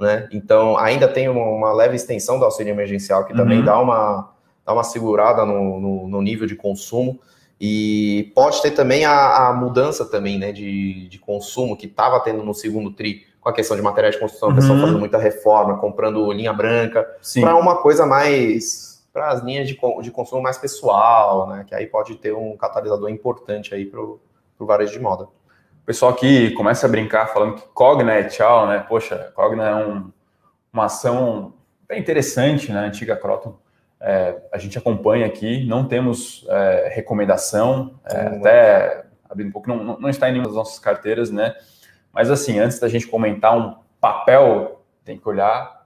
né? 0.00 0.28
Então, 0.32 0.78
ainda 0.78 1.06
tem 1.06 1.28
uma, 1.28 1.44
uma, 1.44 1.72
leve 1.72 1.94
extensão 1.94 2.38
do 2.38 2.44
auxílio 2.44 2.72
emergencial, 2.72 3.24
que 3.24 3.32
uhum. 3.32 3.38
também 3.38 3.62
dá 3.62 3.78
uma, 3.78 4.32
dá 4.64 4.72
uma 4.72 4.82
segurada 4.82 5.44
no, 5.44 5.78
no, 5.78 6.08
no, 6.08 6.22
nível 6.22 6.46
de 6.46 6.56
consumo. 6.56 7.20
E 7.60 8.32
pode 8.34 8.60
ter 8.62 8.72
também 8.72 9.04
a, 9.04 9.48
a 9.48 9.52
mudança 9.52 10.04
também 10.04 10.38
né, 10.38 10.52
de, 10.52 11.06
de 11.08 11.18
consumo 11.18 11.76
que 11.76 11.86
estava 11.86 12.18
tendo 12.20 12.42
no 12.42 12.54
segundo 12.54 12.90
TRI, 12.92 13.24
com 13.40 13.48
a 13.50 13.52
questão 13.52 13.76
de 13.76 13.82
material 13.82 14.10
de 14.10 14.18
construção, 14.18 14.48
uhum. 14.48 14.54
o 14.54 14.56
pessoal 14.56 14.78
fazendo 14.80 14.98
muita 14.98 15.18
reforma, 15.18 15.78
comprando 15.78 16.32
linha 16.32 16.52
branca, 16.52 17.06
para 17.40 17.54
uma 17.56 17.76
coisa 17.76 18.06
mais 18.06 18.93
para 19.14 19.28
as 19.28 19.40
linhas 19.44 19.68
de, 19.68 19.78
de 20.02 20.10
consumo 20.10 20.42
mais 20.42 20.58
pessoal, 20.58 21.48
né? 21.48 21.64
Que 21.64 21.72
aí 21.72 21.86
pode 21.86 22.16
ter 22.16 22.34
um 22.34 22.56
catalisador 22.56 23.08
importante 23.08 23.72
aí 23.72 23.86
para 23.86 24.00
o 24.00 24.20
varejo 24.58 24.92
de 24.92 24.98
moda. 24.98 25.24
O 25.24 25.86
pessoal 25.86 26.10
aqui 26.10 26.50
começa 26.50 26.86
a 26.86 26.90
brincar 26.90 27.28
falando 27.28 27.54
que 27.54 27.68
Cogna 27.68 28.12
é 28.12 28.24
tchau, 28.24 28.66
né? 28.66 28.84
Poxa, 28.88 29.32
Cogna 29.36 29.68
é 29.68 29.74
um, 29.76 30.10
uma 30.72 30.86
ação 30.86 31.54
bem 31.86 32.00
interessante, 32.00 32.72
né? 32.72 32.86
Antiga 32.86 33.14
Croton. 33.16 33.56
É, 34.00 34.36
a 34.52 34.58
gente 34.58 34.76
acompanha 34.76 35.26
aqui, 35.26 35.64
não 35.64 35.86
temos 35.86 36.44
é, 36.48 36.90
recomendação, 36.92 37.94
é, 38.04 38.18
até 38.18 39.04
abrindo 39.30 39.48
um 39.48 39.52
pouco, 39.52 39.68
não, 39.68 39.98
não 40.00 40.08
está 40.08 40.28
em 40.28 40.32
nenhuma 40.32 40.48
das 40.48 40.56
nossas 40.56 40.80
carteiras, 40.80 41.30
né? 41.30 41.54
Mas 42.12 42.32
assim, 42.32 42.58
antes 42.58 42.80
da 42.80 42.88
gente 42.88 43.06
comentar 43.06 43.56
um 43.56 43.76
papel, 44.00 44.82
tem 45.04 45.16
que 45.16 45.28
olhar 45.28 45.83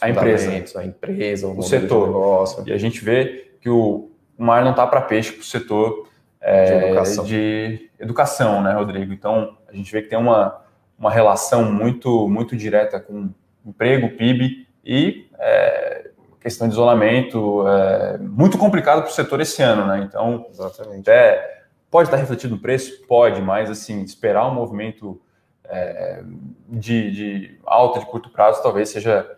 a 0.00 0.10
empresa, 0.10 0.80
a 0.80 0.84
empresa, 0.84 1.46
o, 1.46 1.58
o 1.58 1.62
setor. 1.62 2.06
Negócio. 2.06 2.64
E 2.66 2.72
a 2.72 2.78
gente 2.78 3.04
vê 3.04 3.52
que 3.60 3.68
o, 3.68 4.10
o 4.38 4.44
mar 4.44 4.62
não 4.62 4.70
está 4.70 4.86
para 4.86 5.00
peixe 5.00 5.32
para 5.32 5.40
o 5.40 5.44
setor 5.44 6.08
é, 6.40 6.64
de, 6.64 6.84
educação. 6.86 7.24
de 7.24 7.90
educação, 7.98 8.62
né, 8.62 8.72
Rodrigo? 8.72 9.12
Então, 9.12 9.56
a 9.68 9.74
gente 9.74 9.90
vê 9.90 10.02
que 10.02 10.08
tem 10.08 10.18
uma, 10.18 10.60
uma 10.98 11.10
relação 11.10 11.70
muito, 11.70 12.28
muito 12.28 12.56
direta 12.56 13.00
com 13.00 13.30
emprego, 13.64 14.16
PIB 14.16 14.66
e 14.84 15.28
é, 15.38 16.10
questão 16.40 16.68
de 16.68 16.74
isolamento, 16.74 17.66
é, 17.68 18.18
muito 18.18 18.56
complicado 18.56 19.02
para 19.02 19.10
o 19.10 19.14
setor 19.14 19.40
esse 19.40 19.62
ano, 19.62 19.86
né? 19.86 20.06
Então, 20.08 20.46
Exatamente. 20.50 21.00
Até, 21.00 21.64
pode 21.90 22.08
estar 22.08 22.16
refletido 22.16 22.54
no 22.54 22.60
preço? 22.60 23.06
Pode, 23.06 23.42
mas 23.42 23.70
assim, 23.70 24.02
esperar 24.02 24.48
um 24.48 24.54
movimento 24.54 25.20
é, 25.64 26.22
de, 26.68 27.10
de 27.10 27.60
alta 27.66 28.00
de 28.00 28.06
curto 28.06 28.30
prazo 28.30 28.62
talvez 28.62 28.88
seja 28.88 29.30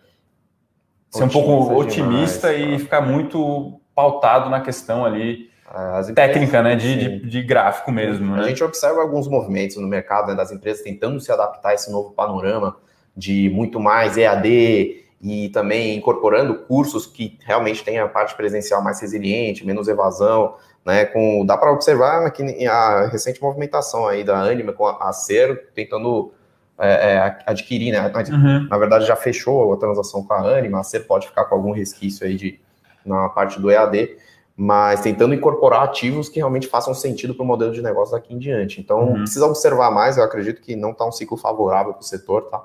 ser 1.11 1.23
um 1.23 1.29
pouco 1.29 1.73
otimista 1.75 2.53
demais, 2.53 2.69
e 2.69 2.77
tá? 2.77 2.79
ficar 2.79 3.01
muito 3.01 3.79
pautado 3.93 4.49
na 4.49 4.61
questão 4.61 5.05
ali 5.05 5.51
técnica, 6.13 6.61
né, 6.61 6.75
de, 6.75 7.19
de, 7.19 7.29
de, 7.29 7.43
gráfico 7.43 7.91
mesmo. 7.91 8.35
Né? 8.35 8.43
A 8.43 8.47
gente 8.47 8.63
observa 8.63 9.01
alguns 9.01 9.27
movimentos 9.27 9.77
no 9.77 9.87
mercado 9.87 10.27
né, 10.27 10.35
das 10.35 10.51
empresas 10.51 10.83
tentando 10.83 11.19
se 11.19 11.31
adaptar 11.31 11.69
a 11.69 11.73
esse 11.73 11.91
novo 11.91 12.11
panorama 12.11 12.75
de 13.15 13.49
muito 13.49 13.79
mais 13.79 14.17
EAD 14.17 15.01
e 15.21 15.49
também 15.49 15.95
incorporando 15.95 16.55
cursos 16.55 17.05
que 17.05 17.37
realmente 17.45 17.83
têm 17.83 17.99
a 17.99 18.07
parte 18.07 18.35
presencial 18.35 18.81
mais 18.81 18.99
resiliente, 18.99 19.65
menos 19.65 19.87
evasão, 19.87 20.55
né? 20.83 21.05
Com 21.05 21.45
dá 21.45 21.55
para 21.55 21.71
observar 21.71 22.25
aqui 22.25 22.65
a 22.65 23.07
recente 23.07 23.41
movimentação 23.41 24.07
aí 24.07 24.23
da 24.23 24.39
Anima 24.39 24.73
com 24.73 24.87
a 24.87 25.13
Ser 25.13 25.69
tentando 25.75 26.33
é, 26.81 27.13
é, 27.13 27.37
adquirir, 27.45 27.91
né? 27.91 28.11
Uhum. 28.31 28.67
Na 28.69 28.77
verdade 28.77 29.05
já 29.05 29.15
fechou 29.15 29.71
a 29.73 29.77
transação 29.77 30.23
com 30.23 30.33
a 30.33 30.57
Anima, 30.57 30.79
a 30.79 30.83
Ser 30.83 31.01
pode 31.01 31.27
ficar 31.27 31.45
com 31.45 31.55
algum 31.55 31.71
resquício 31.71 32.25
aí 32.25 32.35
de 32.35 32.59
na 33.05 33.29
parte 33.29 33.59
do 33.59 33.71
EAD 33.71 34.15
mas 34.63 35.01
tentando 35.01 35.33
incorporar 35.33 35.83
ativos 35.83 36.29
que 36.29 36.37
realmente 36.37 36.67
façam 36.67 36.93
sentido 36.93 37.33
para 37.33 37.43
o 37.43 37.47
modelo 37.47 37.71
de 37.71 37.81
negócio 37.81 38.13
daqui 38.13 38.31
em 38.31 38.37
diante. 38.37 38.79
Então, 38.79 39.07
uhum. 39.07 39.13
precisa 39.15 39.45
observar 39.47 39.89
mais, 39.89 40.17
eu 40.17 40.23
acredito 40.23 40.61
que 40.61 40.75
não 40.75 40.91
está 40.91 41.03
um 41.03 41.11
ciclo 41.11 41.35
favorável 41.35 41.93
para 41.93 42.01
o 42.01 42.05
setor, 42.05 42.43
tá? 42.43 42.63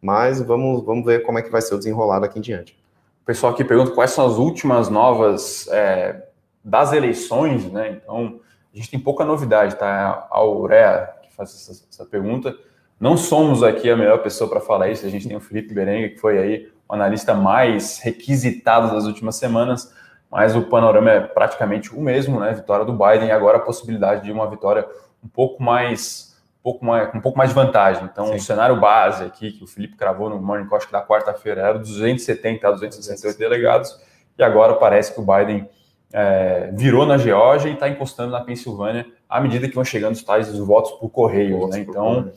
Mas 0.00 0.40
vamos, 0.40 0.84
vamos 0.84 1.04
ver 1.04 1.24
como 1.24 1.40
é 1.40 1.42
que 1.42 1.50
vai 1.50 1.60
ser 1.60 1.74
o 1.74 1.78
desenrolar 1.78 2.20
daqui 2.20 2.38
em 2.38 2.42
diante. 2.42 2.78
O 3.22 3.24
pessoal 3.24 3.52
aqui 3.52 3.64
pergunta 3.64 3.90
quais 3.90 4.12
são 4.12 4.24
as 4.24 4.34
últimas 4.34 4.88
novas 4.88 5.66
é, 5.72 6.28
das 6.64 6.92
eleições, 6.92 7.64
né? 7.72 8.00
Então, 8.00 8.38
a 8.72 8.76
gente 8.76 8.90
tem 8.90 9.00
pouca 9.00 9.24
novidade, 9.24 9.74
tá? 9.74 10.28
A 10.30 10.38
Aurea, 10.38 11.10
que 11.22 11.34
faz 11.34 11.50
essa, 11.50 11.84
essa 11.90 12.04
pergunta, 12.04 12.56
não 13.02 13.16
somos 13.16 13.64
aqui 13.64 13.90
a 13.90 13.96
melhor 13.96 14.22
pessoa 14.22 14.48
para 14.48 14.60
falar 14.60 14.88
isso, 14.88 15.04
a 15.04 15.08
gente 15.08 15.26
tem 15.26 15.36
o 15.36 15.40
Felipe 15.40 15.74
Berenga, 15.74 16.10
que 16.10 16.18
foi 16.18 16.38
aí 16.38 16.68
o 16.88 16.94
analista 16.94 17.34
mais 17.34 17.98
requisitado 17.98 18.94
das 18.94 19.06
últimas 19.06 19.34
semanas, 19.34 19.92
mas 20.30 20.54
o 20.54 20.62
panorama 20.62 21.10
é 21.10 21.20
praticamente 21.20 21.92
o 21.92 22.00
mesmo, 22.00 22.38
né? 22.38 22.52
Vitória 22.52 22.84
do 22.84 22.92
Biden 22.92 23.26
e 23.26 23.30
agora 23.32 23.56
a 23.56 23.60
possibilidade 23.60 24.22
de 24.22 24.30
uma 24.30 24.48
vitória 24.48 24.86
um 25.20 25.26
pouco 25.26 25.60
mais, 25.60 26.40
um 26.60 26.62
pouco 26.62 26.84
mais, 26.84 27.12
um 27.12 27.20
pouco 27.20 27.36
mais 27.36 27.50
de 27.50 27.56
vantagem. 27.56 28.04
Então, 28.04 28.28
Sim. 28.28 28.36
o 28.36 28.40
cenário 28.40 28.78
base 28.78 29.24
aqui 29.24 29.50
que 29.50 29.64
o 29.64 29.66
Felipe 29.66 29.96
cravou 29.96 30.30
no 30.30 30.40
Morning 30.40 30.68
Call 30.68 30.78
da 30.92 31.04
quarta-feira 31.04 31.60
era 31.60 31.78
270 31.80 32.68
a 32.68 32.70
268 32.70 33.36
delegados 33.36 33.98
e 34.38 34.44
agora 34.44 34.74
parece 34.74 35.12
que 35.12 35.20
o 35.20 35.26
Biden 35.26 35.68
é, 36.12 36.70
virou 36.72 37.04
na 37.04 37.18
Geórgia 37.18 37.68
e 37.68 37.74
está 37.74 37.88
encostando 37.88 38.30
na 38.30 38.42
Pensilvânia 38.42 39.06
à 39.28 39.40
medida 39.40 39.66
que 39.66 39.74
vão 39.74 39.84
chegando 39.84 40.14
os 40.14 40.22
tais 40.22 40.48
os 40.48 40.60
votos 40.60 40.92
por 40.92 41.10
correio. 41.10 41.66
Né? 41.66 41.80
Então, 41.80 42.30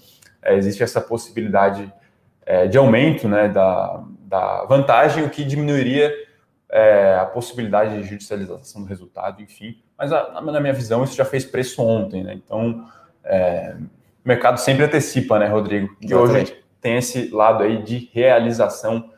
é, 0.46 0.56
existe 0.56 0.84
essa 0.84 1.02
possibilidade 1.02 1.92
é, 2.46 2.68
de 2.68 2.78
aumento 2.78 3.28
né, 3.28 3.50
da, 3.50 4.04
da 4.22 4.64
vantagem, 4.66 5.24
o 5.24 5.30
que 5.30 5.44
diminuiria 5.44 6.14
é, 6.70 7.18
a 7.20 7.26
possibilidade 7.26 8.02
de 8.02 8.08
judicialização 8.08 8.84
do 8.84 8.88
resultado, 8.88 9.42
enfim. 9.42 9.82
Mas 9.98 10.12
a, 10.12 10.42
na 10.42 10.60
minha 10.60 10.74
visão, 10.74 11.04
isso 11.04 11.16
já 11.16 11.26
fez 11.26 11.46
preço 11.46 11.82
ontem, 11.82 12.24
né? 12.24 12.34
Então, 12.34 12.86
é, 13.24 13.76
o 14.24 14.28
mercado 14.28 14.58
sempre 14.58 14.84
antecipa, 14.84 15.40
né, 15.40 15.48
Rodrigo? 15.48 15.96
Que 15.96 16.14
hoje 16.14 16.58
tem 16.82 16.98
esse 16.98 17.30
lado 17.30 17.64
aí 17.64 17.82
de 17.82 18.10
realização. 18.14 19.10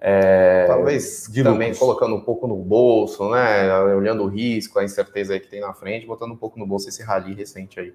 É, 0.00 0.66
Talvez 0.66 1.24
também 1.42 1.68
lucros. 1.68 1.78
colocando 1.78 2.14
um 2.14 2.20
pouco 2.20 2.46
no 2.46 2.56
bolso, 2.56 3.30
né? 3.30 3.74
Olhando 3.80 4.22
o 4.22 4.28
risco, 4.28 4.78
a 4.78 4.84
incerteza 4.84 5.38
que 5.40 5.48
tem 5.48 5.60
na 5.60 5.72
frente, 5.72 6.06
botando 6.06 6.32
um 6.32 6.36
pouco 6.36 6.58
no 6.58 6.66
bolso 6.66 6.88
esse 6.88 7.02
rally 7.02 7.34
recente 7.34 7.80
aí. 7.80 7.94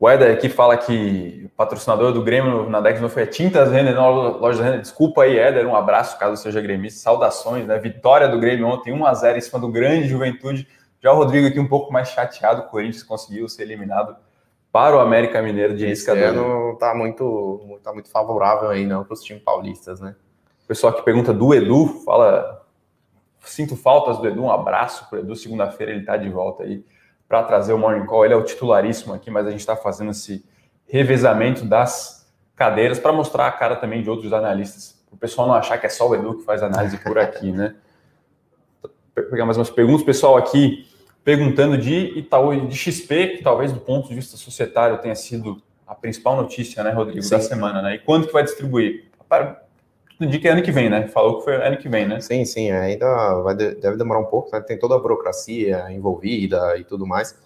O 0.00 0.08
Eder 0.08 0.32
aqui 0.32 0.48
fala 0.48 0.78
que 0.78 1.42
o 1.44 1.48
patrocinador 1.50 2.10
do 2.10 2.22
Grêmio 2.22 2.70
na 2.70 2.80
década 2.80 3.06
foi 3.10 3.24
a 3.24 3.26
Tintas 3.26 3.70
Renner, 3.70 3.94
não 3.94 4.38
loja 4.38 4.64
Renner. 4.64 4.80
Desculpa 4.80 5.24
aí, 5.24 5.38
Éder, 5.38 5.66
um 5.66 5.76
abraço 5.76 6.18
caso 6.18 6.40
seja 6.40 6.58
gremista. 6.58 7.00
Saudações, 7.00 7.66
né? 7.66 7.78
Vitória 7.78 8.26
do 8.26 8.40
Grêmio 8.40 8.66
ontem, 8.66 8.94
1x0 8.94 9.36
em 9.36 9.40
cima 9.42 9.58
do 9.58 9.68
grande 9.68 10.08
Juventude. 10.08 10.66
Já 11.02 11.12
o 11.12 11.16
Rodrigo 11.16 11.46
aqui 11.46 11.60
um 11.60 11.68
pouco 11.68 11.92
mais 11.92 12.08
chateado, 12.08 12.62
o 12.62 12.68
Corinthians 12.68 13.02
conseguiu 13.02 13.46
ser 13.46 13.64
eliminado 13.64 14.16
para 14.72 14.96
o 14.96 15.00
América 15.00 15.42
Mineiro 15.42 15.76
de 15.76 15.84
Esse 15.84 16.10
ano 16.10 16.78
tá 16.78 16.94
muito, 16.94 17.78
tá 17.82 17.92
muito 17.92 18.08
favorável 18.08 18.70
aí, 18.70 18.86
não, 18.86 19.04
para 19.04 19.12
os 19.12 19.22
times 19.22 19.42
paulistas, 19.42 20.00
né? 20.00 20.16
O 20.64 20.66
pessoal 20.66 20.94
que 20.94 21.02
pergunta 21.02 21.34
do 21.34 21.52
Edu, 21.52 22.02
fala, 22.06 22.64
sinto 23.40 23.76
faltas 23.76 24.16
do 24.16 24.26
Edu, 24.26 24.44
um 24.44 24.50
abraço 24.50 25.10
para 25.10 25.18
o 25.18 25.20
Edu, 25.20 25.36
segunda-feira 25.36 25.92
ele 25.92 26.00
está 26.00 26.16
de 26.16 26.30
volta 26.30 26.62
aí 26.62 26.82
para 27.30 27.44
trazer 27.44 27.72
o 27.72 27.78
Morning 27.78 28.04
Call. 28.06 28.24
Ele 28.24 28.34
é 28.34 28.36
o 28.36 28.42
titularíssimo 28.42 29.14
aqui, 29.14 29.30
mas 29.30 29.46
a 29.46 29.50
gente 29.50 29.60
está 29.60 29.76
fazendo 29.76 30.10
esse 30.10 30.44
revezamento 30.84 31.64
das 31.64 32.28
cadeiras 32.56 32.98
para 32.98 33.12
mostrar 33.12 33.46
a 33.46 33.52
cara 33.52 33.76
também 33.76 34.02
de 34.02 34.10
outros 34.10 34.32
analistas. 34.32 35.00
O 35.12 35.16
pessoal 35.16 35.46
não 35.46 35.54
achar 35.54 35.78
que 35.78 35.86
é 35.86 35.88
só 35.88 36.08
o 36.08 36.14
Edu 36.16 36.38
que 36.38 36.44
faz 36.44 36.60
análise 36.60 36.98
por 36.98 37.16
aqui, 37.20 37.52
né? 37.52 37.76
Vou 38.82 39.24
pegar 39.30 39.44
mais 39.44 39.56
umas 39.56 39.70
perguntas. 39.70 40.02
Pessoal 40.02 40.36
aqui 40.36 40.88
perguntando 41.22 41.78
de 41.78 42.18
Itaú 42.18 42.52
e 42.52 42.66
de 42.66 42.74
XP, 42.74 43.36
que 43.36 43.42
talvez 43.44 43.70
do 43.70 43.78
ponto 43.78 44.08
de 44.08 44.14
vista 44.16 44.36
societário 44.36 44.98
tenha 44.98 45.14
sido 45.14 45.62
a 45.86 45.94
principal 45.94 46.34
notícia, 46.34 46.82
né, 46.82 46.90
Rodrigo, 46.90 47.22
sim, 47.22 47.30
da 47.30 47.38
semana, 47.38 47.80
né? 47.80 47.94
E 47.94 47.98
quando 48.00 48.26
que 48.26 48.32
vai 48.32 48.42
distribuir? 48.42 49.08
Indica 50.24 50.42
que 50.42 50.48
é 50.48 50.52
ano 50.52 50.62
que 50.62 50.72
vem, 50.72 50.90
né? 50.90 51.06
Falou 51.08 51.38
que 51.38 51.44
foi 51.44 51.54
ano 51.54 51.76
que 51.76 51.88
vem, 51.88 52.06
né? 52.06 52.20
Sim, 52.20 52.44
sim, 52.44 52.70
ainda 52.70 53.40
vai, 53.40 53.54
deve 53.54 53.96
demorar 53.96 54.20
um 54.20 54.26
pouco, 54.26 54.50
né? 54.52 54.60
Tem 54.60 54.78
toda 54.78 54.94
a 54.94 54.98
burocracia 54.98 55.86
envolvida 55.90 56.76
e 56.78 56.84
tudo 56.84 57.06
mais. 57.06 57.38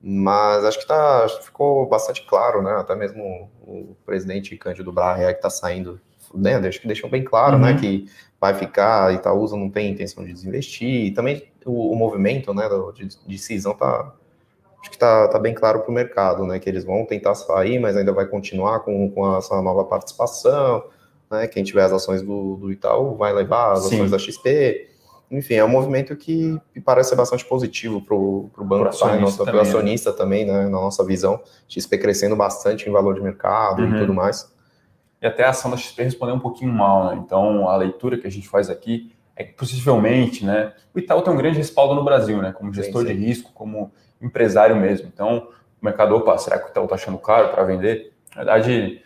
Mas 0.00 0.64
acho 0.64 0.78
que 0.80 0.86
tá, 0.86 1.24
acho 1.24 1.38
que 1.38 1.46
ficou 1.46 1.86
bastante 1.88 2.26
claro, 2.26 2.62
né? 2.62 2.72
Até 2.72 2.94
mesmo 2.94 3.50
o 3.62 3.96
presidente 4.04 4.56
Cândido 4.56 4.92
Braga 4.92 5.32
que 5.32 5.38
está 5.38 5.50
saindo, 5.50 6.00
né? 6.34 6.56
Acho 6.56 6.80
que 6.80 6.86
deixou 6.86 7.08
bem 7.08 7.24
claro, 7.24 7.58
né? 7.58 7.68
uhum. 7.68 7.74
né? 7.74 7.80
Que 7.80 8.06
vai 8.40 8.54
ficar, 8.54 9.14
Itaúsa 9.14 9.56
não 9.56 9.70
tem 9.70 9.90
intenção 9.90 10.24
de 10.24 10.32
desinvestir. 10.32 11.06
E 11.06 11.10
também 11.12 11.42
o, 11.64 11.92
o 11.92 11.96
movimento, 11.96 12.52
né? 12.52 12.68
De, 12.94 13.08
de 13.26 13.38
cisão 13.38 13.74
tá, 13.74 14.12
acho 14.80 14.90
que 14.90 14.98
tá, 14.98 15.28
tá 15.28 15.38
bem 15.38 15.54
claro 15.54 15.80
para 15.80 15.90
o 15.90 15.94
mercado, 15.94 16.46
né? 16.46 16.58
Que 16.58 16.68
eles 16.68 16.84
vão 16.84 17.04
tentar 17.06 17.34
sair, 17.34 17.78
mas 17.78 17.96
ainda 17.96 18.12
vai 18.12 18.26
continuar 18.26 18.80
com, 18.80 19.10
com 19.10 19.36
essa 19.36 19.60
nova 19.62 19.84
participação 19.84 20.84
né? 21.30 21.46
Quem 21.46 21.64
tiver 21.64 21.82
as 21.82 21.92
ações 21.92 22.22
do, 22.22 22.56
do 22.56 22.72
Itaú 22.72 23.16
vai 23.16 23.32
levar 23.32 23.72
as 23.72 23.84
Sim. 23.84 23.96
ações 23.96 24.10
da 24.10 24.18
XP. 24.18 24.88
Enfim, 25.30 25.54
é 25.54 25.64
um 25.64 25.68
movimento 25.68 26.14
que 26.14 26.60
parece 26.84 27.10
ser 27.10 27.16
bastante 27.16 27.44
positivo 27.44 28.00
para 28.00 28.14
o 28.14 28.50
banco, 28.60 28.82
para 28.82 28.90
acionista, 28.90 29.44
também, 29.44 29.60
acionista 29.60 30.10
né? 30.10 30.16
também, 30.16 30.46
né? 30.46 30.64
Na 30.64 30.70
nossa 30.70 31.04
visão, 31.04 31.40
XP 31.68 31.98
crescendo 31.98 32.36
bastante 32.36 32.88
em 32.88 32.92
valor 32.92 33.14
de 33.14 33.20
mercado 33.20 33.82
uhum. 33.82 33.96
e 33.96 33.98
tudo 33.98 34.14
mais. 34.14 34.54
E 35.20 35.26
até 35.26 35.44
a 35.44 35.50
ação 35.50 35.70
da 35.70 35.76
XP 35.76 36.02
respondeu 36.02 36.36
um 36.36 36.40
pouquinho 36.40 36.72
mal, 36.72 37.06
né? 37.06 37.22
Então, 37.24 37.68
a 37.68 37.76
leitura 37.76 38.18
que 38.18 38.26
a 38.26 38.30
gente 38.30 38.48
faz 38.48 38.70
aqui 38.70 39.12
é 39.34 39.44
que 39.44 39.52
possivelmente, 39.52 40.44
né? 40.44 40.72
O 40.94 40.98
Itaú 40.98 41.22
tem 41.22 41.32
um 41.32 41.36
grande 41.36 41.58
respaldo 41.58 41.94
no 41.94 42.04
Brasil, 42.04 42.40
né? 42.40 42.52
Como 42.52 42.72
gestor 42.72 43.02
sim, 43.02 43.08
sim. 43.08 43.14
de 43.14 43.26
risco, 43.26 43.52
como 43.52 43.90
empresário 44.20 44.76
mesmo. 44.76 45.10
Então, 45.12 45.48
o 45.80 45.84
mercado, 45.84 46.14
opa, 46.14 46.38
será 46.38 46.58
que 46.58 46.68
o 46.68 46.70
Itaú 46.70 46.84
está 46.84 46.94
achando 46.94 47.18
caro 47.18 47.48
para 47.48 47.64
vender? 47.64 48.12
Na 48.34 48.44
verdade, 48.44 49.02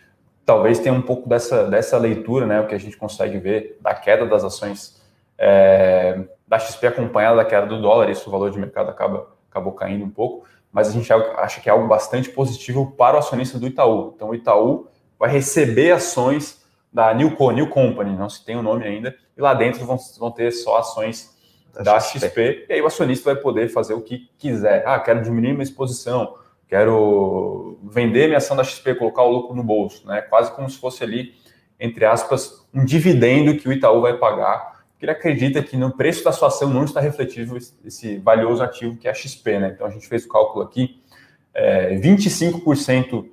talvez 0.51 0.79
tenha 0.79 0.93
um 0.93 1.01
pouco 1.01 1.29
dessa, 1.29 1.63
dessa 1.69 1.97
leitura, 1.97 2.45
né, 2.45 2.59
o 2.59 2.67
que 2.67 2.75
a 2.75 2.77
gente 2.77 2.97
consegue 2.97 3.37
ver 3.37 3.77
da 3.79 3.95
queda 3.95 4.25
das 4.25 4.43
ações 4.43 5.01
é, 5.37 6.25
da 6.45 6.59
XP 6.59 6.87
acompanhada 6.87 7.37
da 7.37 7.45
queda 7.45 7.65
do 7.67 7.81
dólar, 7.81 8.09
isso 8.09 8.27
o 8.27 8.31
valor 8.31 8.51
de 8.51 8.59
mercado 8.59 8.89
acaba, 8.89 9.29
acabou 9.49 9.71
caindo 9.71 10.03
um 10.03 10.09
pouco, 10.09 10.45
mas 10.69 10.89
a 10.89 10.91
gente 10.91 11.11
acha 11.13 11.61
que 11.61 11.69
é 11.69 11.71
algo 11.71 11.87
bastante 11.87 12.29
positivo 12.29 12.91
para 12.97 13.15
o 13.15 13.19
acionista 13.19 13.57
do 13.57 13.65
Itaú. 13.65 14.11
Então 14.13 14.31
o 14.31 14.35
Itaú 14.35 14.87
vai 15.17 15.29
receber 15.29 15.91
ações 15.91 16.61
da 16.91 17.13
Newco, 17.13 17.49
New 17.51 17.69
Company, 17.69 18.13
não 18.13 18.29
se 18.29 18.43
tem 18.43 18.57
o 18.57 18.61
nome 18.61 18.85
ainda, 18.85 19.15
e 19.37 19.41
lá 19.41 19.53
dentro 19.53 19.85
vão, 19.85 19.97
vão 20.19 20.31
ter 20.31 20.51
só 20.51 20.79
ações 20.79 21.33
da, 21.73 21.81
da 21.81 21.99
XP. 22.01 22.19
XP, 22.19 22.65
e 22.67 22.73
aí 22.73 22.81
o 22.81 22.87
acionista 22.87 23.33
vai 23.33 23.41
poder 23.41 23.69
fazer 23.69 23.93
o 23.93 24.01
que 24.01 24.29
quiser. 24.37 24.83
Ah, 24.85 24.99
quero 24.99 25.21
diminuir 25.21 25.53
minha 25.53 25.63
exposição, 25.63 26.35
quero 26.71 27.77
vender 27.83 28.27
minha 28.27 28.37
ação 28.37 28.55
da 28.55 28.63
XP, 28.63 28.95
colocar 28.95 29.23
o 29.23 29.29
lucro 29.29 29.53
no 29.53 29.61
bolso, 29.61 30.07
né? 30.07 30.21
Quase 30.21 30.55
como 30.55 30.69
se 30.69 30.77
fosse 30.77 31.03
ali, 31.03 31.33
entre 31.77 32.05
aspas, 32.05 32.65
um 32.73 32.85
dividendo 32.85 33.57
que 33.57 33.67
o 33.67 33.73
Itaú 33.73 33.99
vai 33.99 34.17
pagar, 34.17 34.85
porque 34.91 35.03
ele 35.03 35.11
acredita 35.11 35.61
que 35.61 35.75
no 35.75 35.91
preço 35.91 36.23
da 36.23 36.31
sua 36.31 36.47
ação 36.47 36.69
não 36.69 36.85
está 36.85 37.01
refletido 37.01 37.57
esse 37.83 38.17
valioso 38.19 38.63
ativo 38.63 38.95
que 38.95 39.05
é 39.05 39.11
a 39.11 39.13
XP, 39.13 39.59
né? 39.59 39.73
Então 39.75 39.85
a 39.85 39.89
gente 39.89 40.07
fez 40.07 40.23
o 40.23 40.29
cálculo 40.29 40.63
aqui, 40.63 41.01
é, 41.53 41.93
25% 41.97 43.25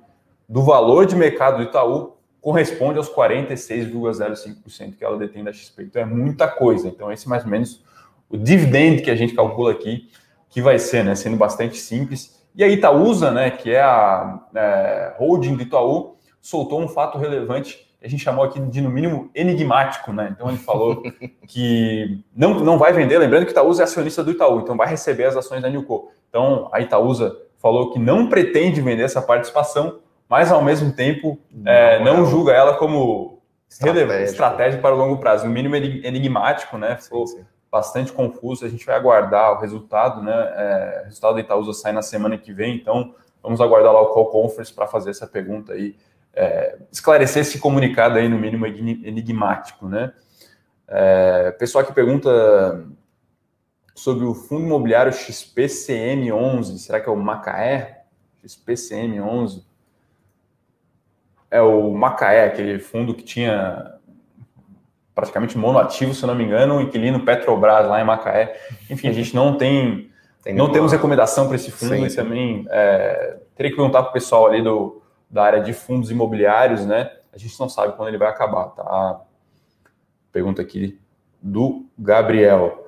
do 0.47 0.61
valor 0.61 1.05
de 1.05 1.15
mercado 1.15 1.59
do 1.59 1.63
Itaú 1.63 2.17
corresponde 2.41 2.97
aos 2.97 3.09
46,05% 3.09 4.97
que 4.97 5.05
ela 5.05 5.17
detém 5.17 5.45
da 5.45 5.53
XP. 5.53 5.83
Então 5.83 6.01
é 6.01 6.05
muita 6.05 6.45
coisa. 6.45 6.89
Então 6.89 7.09
esse 7.09 7.25
é 7.25 7.29
mais 7.29 7.45
ou 7.45 7.49
menos 7.49 7.81
o 8.29 8.35
dividendo 8.35 9.01
que 9.01 9.09
a 9.09 9.15
gente 9.15 9.33
calcula 9.33 9.71
aqui, 9.71 10.09
que 10.49 10.61
vai 10.61 10.77
ser, 10.77 11.05
né? 11.05 11.15
Sendo 11.15 11.37
bastante 11.37 11.77
simples 11.77 12.38
e 12.55 12.63
a 12.63 12.67
Itaúsa, 12.67 13.31
né, 13.31 13.51
que 13.51 13.71
é 13.71 13.81
a 13.81 14.39
é, 14.55 15.13
holding 15.17 15.55
do 15.55 15.63
Itaú, 15.63 16.15
soltou 16.41 16.81
um 16.81 16.87
fato 16.87 17.17
relevante 17.17 17.89
que 17.99 18.05
a 18.05 18.09
gente 18.09 18.23
chamou 18.23 18.45
aqui 18.45 18.59
de, 18.59 18.81
no 18.81 18.89
mínimo, 18.89 19.29
enigmático. 19.35 20.11
Né? 20.13 20.29
Então, 20.31 20.49
ele 20.49 20.57
falou 20.57 21.03
que 21.47 22.23
não, 22.35 22.59
não 22.59 22.77
vai 22.77 22.93
vender, 22.93 23.17
lembrando 23.17 23.45
que 23.45 23.51
Itaúsa 23.51 23.83
é 23.83 23.85
acionista 23.85 24.23
do 24.23 24.31
Itaú, 24.31 24.59
então 24.59 24.77
vai 24.77 24.87
receber 24.87 25.25
as 25.25 25.35
ações 25.35 25.61
da 25.61 25.69
Newco. 25.69 26.11
Então, 26.29 26.69
a 26.71 26.79
Itaúsa 26.79 27.35
falou 27.57 27.91
que 27.91 27.99
não 27.99 28.27
pretende 28.27 28.81
vender 28.81 29.03
essa 29.03 29.21
participação, 29.21 29.99
mas, 30.27 30.51
ao 30.51 30.61
mesmo 30.61 30.91
tempo, 30.91 31.39
não, 31.51 31.71
é, 31.71 32.03
não 32.03 32.25
julga 32.25 32.53
ela 32.53 32.75
como 32.75 33.41
estratégia 34.23 34.79
para 34.79 34.93
o 34.93 34.97
longo 34.97 35.17
prazo. 35.17 35.45
No 35.45 35.51
mínimo, 35.51 35.75
enigmático, 35.75 36.77
né? 36.77 36.97
Sim, 36.99 37.25
sim 37.25 37.45
bastante 37.71 38.11
confuso. 38.11 38.65
A 38.65 38.69
gente 38.69 38.85
vai 38.85 38.95
aguardar 38.95 39.53
o 39.53 39.59
resultado, 39.59 40.21
né? 40.21 40.33
É, 40.33 41.01
o 41.01 41.05
resultado 41.05 41.35
da 41.35 41.41
Itaúsa 41.41 41.73
sai 41.73 41.91
na 41.91 42.01
semana 42.01 42.37
que 42.37 42.51
vem, 42.51 42.75
então 42.75 43.13
vamos 43.41 43.61
aguardar 43.61 43.93
lá 43.93 44.01
o 44.01 44.13
call 44.13 44.29
conference 44.29 44.73
para 44.73 44.87
fazer 44.87 45.11
essa 45.11 45.27
pergunta 45.27 45.73
aí, 45.73 45.95
é, 46.33 46.77
esclarecer 46.91 47.41
esse 47.41 47.59
comunicado 47.59 48.17
aí, 48.17 48.27
no 48.27 48.37
mínimo 48.37 48.65
enigmático, 48.65 49.87
né? 49.87 50.13
É, 50.87 51.51
pessoal 51.51 51.85
que 51.85 51.93
pergunta 51.93 52.83
sobre 53.93 54.25
o 54.25 54.33
fundo 54.33 54.65
imobiliário 54.65 55.11
XPCM11, 55.11 56.77
será 56.77 56.99
que 56.99 57.09
é 57.09 57.11
o 57.11 57.15
Macaé? 57.15 58.03
XPCM11? 58.43 59.63
É 61.51 61.61
o 61.61 61.91
Macaé, 61.91 62.45
aquele 62.45 62.79
fundo 62.79 63.13
que 63.13 63.23
tinha 63.23 63.98
praticamente 65.19 65.57
monoativo, 65.57 66.13
se 66.13 66.25
não 66.25 66.33
me 66.33 66.45
engano, 66.45 66.75
um 66.75 66.81
inquilino 66.81 67.19
Petrobras 67.19 67.87
lá 67.87 67.99
em 68.01 68.05
Macaé. 68.05 68.57
Enfim, 68.89 69.09
a 69.09 69.11
gente 69.11 69.35
não 69.35 69.57
tem, 69.57 70.09
tem 70.41 70.55
não 70.55 70.71
temos 70.71 70.93
recomendação 70.93 71.47
para 71.47 71.57
esse 71.57 71.71
fundo 71.71 71.95
sim, 71.95 72.05
e 72.05 72.09
sim. 72.09 72.15
também 72.15 72.65
é, 72.69 73.37
teria 73.55 73.69
que 73.69 73.75
perguntar 73.75 74.03
para 74.03 74.11
o 74.11 74.13
pessoal 74.13 74.47
ali 74.47 74.61
do, 74.61 75.01
da 75.29 75.43
área 75.43 75.61
de 75.61 75.73
fundos 75.73 76.09
imobiliários, 76.09 76.85
né? 76.85 77.11
A 77.33 77.37
gente 77.37 77.59
não 77.59 77.67
sabe 77.67 77.93
quando 77.97 78.07
ele 78.07 78.17
vai 78.17 78.29
acabar, 78.29 78.67
tá? 78.69 79.19
Pergunta 80.31 80.61
aqui 80.61 80.97
do 81.41 81.85
Gabriel. 81.97 82.78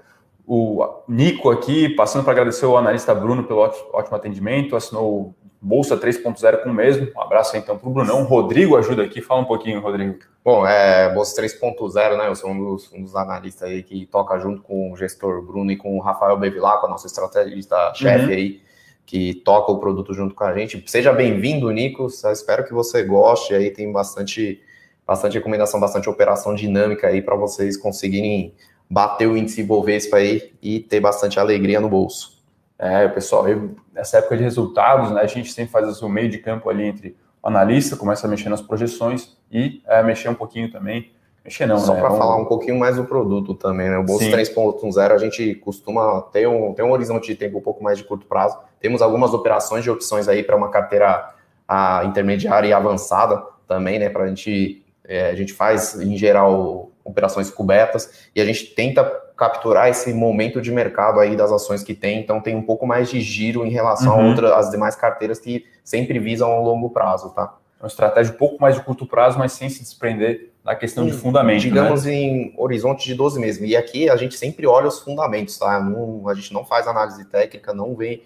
O 0.53 0.85
Nico 1.07 1.49
aqui, 1.49 1.87
passando 1.87 2.25
para 2.25 2.33
agradecer 2.33 2.65
o 2.65 2.75
analista 2.75 3.15
Bruno 3.15 3.45
pelo 3.45 3.61
ótimo 3.61 4.17
atendimento, 4.17 4.75
assinou 4.75 5.33
Bolsa 5.61 5.95
3.0 5.95 6.63
com 6.63 6.71
o 6.71 6.73
mesmo. 6.73 7.07
Um 7.15 7.21
abraço 7.21 7.55
então 7.55 7.77
para 7.77 7.87
o 7.87 7.93
Brunão. 7.93 8.25
Rodrigo 8.25 8.75
ajuda 8.75 9.01
aqui. 9.01 9.21
Fala 9.21 9.39
um 9.39 9.45
pouquinho, 9.45 9.79
Rodrigo. 9.79 10.19
Bom, 10.43 10.67
é, 10.67 11.09
Bolsa 11.13 11.41
3.0, 11.41 12.17
né? 12.17 12.27
Eu 12.27 12.35
sou 12.35 12.49
um 12.49 12.59
dos, 12.59 12.91
um 12.91 13.01
dos, 13.01 13.15
analistas 13.15 13.69
aí 13.69 13.81
que 13.81 14.05
toca 14.07 14.37
junto 14.39 14.61
com 14.61 14.91
o 14.91 14.97
gestor 14.97 15.41
Bruno 15.41 15.71
e 15.71 15.77
com 15.77 15.95
o 15.95 16.01
Rafael 16.01 16.35
Bevilacqua, 16.37 16.89
nosso 16.89 17.07
estrategista-chefe 17.07 18.25
uhum. 18.25 18.31
aí, 18.31 18.61
que 19.05 19.33
toca 19.33 19.71
o 19.71 19.79
produto 19.79 20.13
junto 20.13 20.35
com 20.35 20.43
a 20.43 20.53
gente. 20.53 20.83
Seja 20.85 21.13
bem-vindo, 21.13 21.71
Nico. 21.71 22.07
Espero 22.07 22.65
que 22.65 22.73
você 22.73 23.03
goste. 23.03 23.53
Aí 23.53 23.71
tem 23.71 23.89
bastante, 23.89 24.61
bastante 25.07 25.35
recomendação, 25.35 25.79
bastante 25.79 26.09
operação 26.09 26.53
dinâmica 26.53 27.07
aí 27.07 27.21
para 27.21 27.37
vocês 27.37 27.77
conseguirem 27.77 28.53
bater 28.91 29.25
o 29.25 29.38
índice 29.38 29.63
Bovespa 29.63 30.17
aí 30.17 30.51
e 30.62 30.82
ter 30.82 30.99
bastante 30.99 31.39
alegria 31.39 31.80
no 31.80 31.88
bolso. 31.88 32.43
É, 32.77 33.08
pessoal, 33.08 33.47
eu, 33.47 33.73
nessa 33.93 34.17
época 34.17 34.36
de 34.36 34.43
resultados, 34.43 35.12
né, 35.12 35.21
a 35.21 35.27
gente 35.27 35.54
sempre 35.54 35.71
faz 35.71 36.01
o 36.01 36.10
meio 36.10 36.27
de 36.27 36.39
campo 36.39 36.69
ali 36.69 36.84
entre 36.84 37.15
o 37.41 37.47
analista, 37.47 37.95
começa 37.95 38.27
a 38.27 38.30
mexer 38.30 38.49
nas 38.49 38.62
projeções 38.62 39.38
e 39.49 39.82
é, 39.88 40.04
mexer 40.04 40.27
um 40.27 40.34
pouquinho 40.34 40.69
também. 40.69 41.10
Mexer 41.45 41.65
não, 41.65 41.77
Só 41.77 41.93
né? 41.93 42.01
para 42.01 42.10
Vamos... 42.10 42.23
falar 42.25 42.36
um 42.36 42.45
pouquinho 42.45 42.77
mais 42.77 42.97
do 42.97 43.06
produto 43.06 43.56
também, 43.56 43.89
né? 43.89 43.97
O 43.97 44.04
Bolsa 44.04 44.25
3.0 44.25 45.12
a 45.12 45.17
gente 45.17 45.56
costuma 45.56 46.21
ter 46.23 46.47
um, 46.47 46.73
ter 46.73 46.84
um 46.84 46.91
horizonte 46.91 47.27
de 47.27 47.36
tempo 47.36 47.60
um 47.60 47.62
pouco 47.62 47.82
mais 47.82 47.97
de 47.97 48.04
curto 48.04 48.25
prazo. 48.25 48.58
Temos 48.80 49.01
algumas 49.01 49.34
operações 49.34 49.86
de 49.86 49.89
opções 49.89 50.27
aí 50.27 50.43
para 50.43 50.56
uma 50.56 50.69
carteira 50.69 51.34
a, 51.65 52.04
intermediária 52.06 52.67
e 52.67 52.73
avançada 52.73 53.41
também, 53.65 53.97
né? 53.97 54.10
Para 54.10 54.25
a 54.25 54.27
gente, 54.27 54.86
é, 55.06 55.30
a 55.30 55.36
gente 55.36 55.54
faz 55.54 55.95
em 55.99 56.17
geral 56.17 56.90
operações 57.03 57.49
cobertas 57.49 58.29
e 58.35 58.41
a 58.41 58.45
gente 58.45 58.65
tenta 58.75 59.03
capturar 59.35 59.89
esse 59.89 60.13
momento 60.13 60.61
de 60.61 60.71
mercado 60.71 61.19
aí 61.19 61.35
das 61.35 61.51
ações 61.51 61.83
que 61.83 61.95
tem, 61.95 62.19
então 62.19 62.39
tem 62.39 62.55
um 62.55 62.61
pouco 62.61 62.85
mais 62.85 63.09
de 63.09 63.19
giro 63.21 63.65
em 63.65 63.69
relação 63.69 64.15
uhum. 64.15 64.21
a 64.21 64.27
outras, 64.27 64.51
as 64.51 64.69
demais 64.69 64.95
carteiras 64.95 65.39
que 65.39 65.65
sempre 65.83 66.19
visam 66.19 66.51
a 66.51 66.59
longo 66.59 66.89
prazo, 66.89 67.31
tá? 67.31 67.55
É 67.79 67.83
uma 67.83 67.87
estratégia 67.87 68.33
um 68.33 68.37
pouco 68.37 68.61
mais 68.61 68.75
de 68.75 68.81
curto 68.81 69.07
prazo, 69.07 69.39
mas 69.39 69.53
sem 69.53 69.67
se 69.67 69.79
desprender 69.81 70.51
da 70.63 70.75
questão 70.75 71.03
de 71.07 71.13
fundamento. 71.13 71.61
Digamos 71.61 72.05
né? 72.05 72.13
em 72.13 72.53
horizonte 72.55 73.03
de 73.05 73.15
12 73.15 73.39
meses. 73.39 73.67
E 73.67 73.75
aqui 73.75 74.07
a 74.07 74.15
gente 74.15 74.35
sempre 74.35 74.67
olha 74.67 74.87
os 74.87 74.99
fundamentos, 74.99 75.57
tá? 75.57 75.79
Não, 75.79 76.29
a 76.29 76.35
gente 76.35 76.53
não 76.53 76.63
faz 76.63 76.87
análise 76.87 77.25
técnica, 77.25 77.73
não 77.73 77.95
vê, 77.95 78.21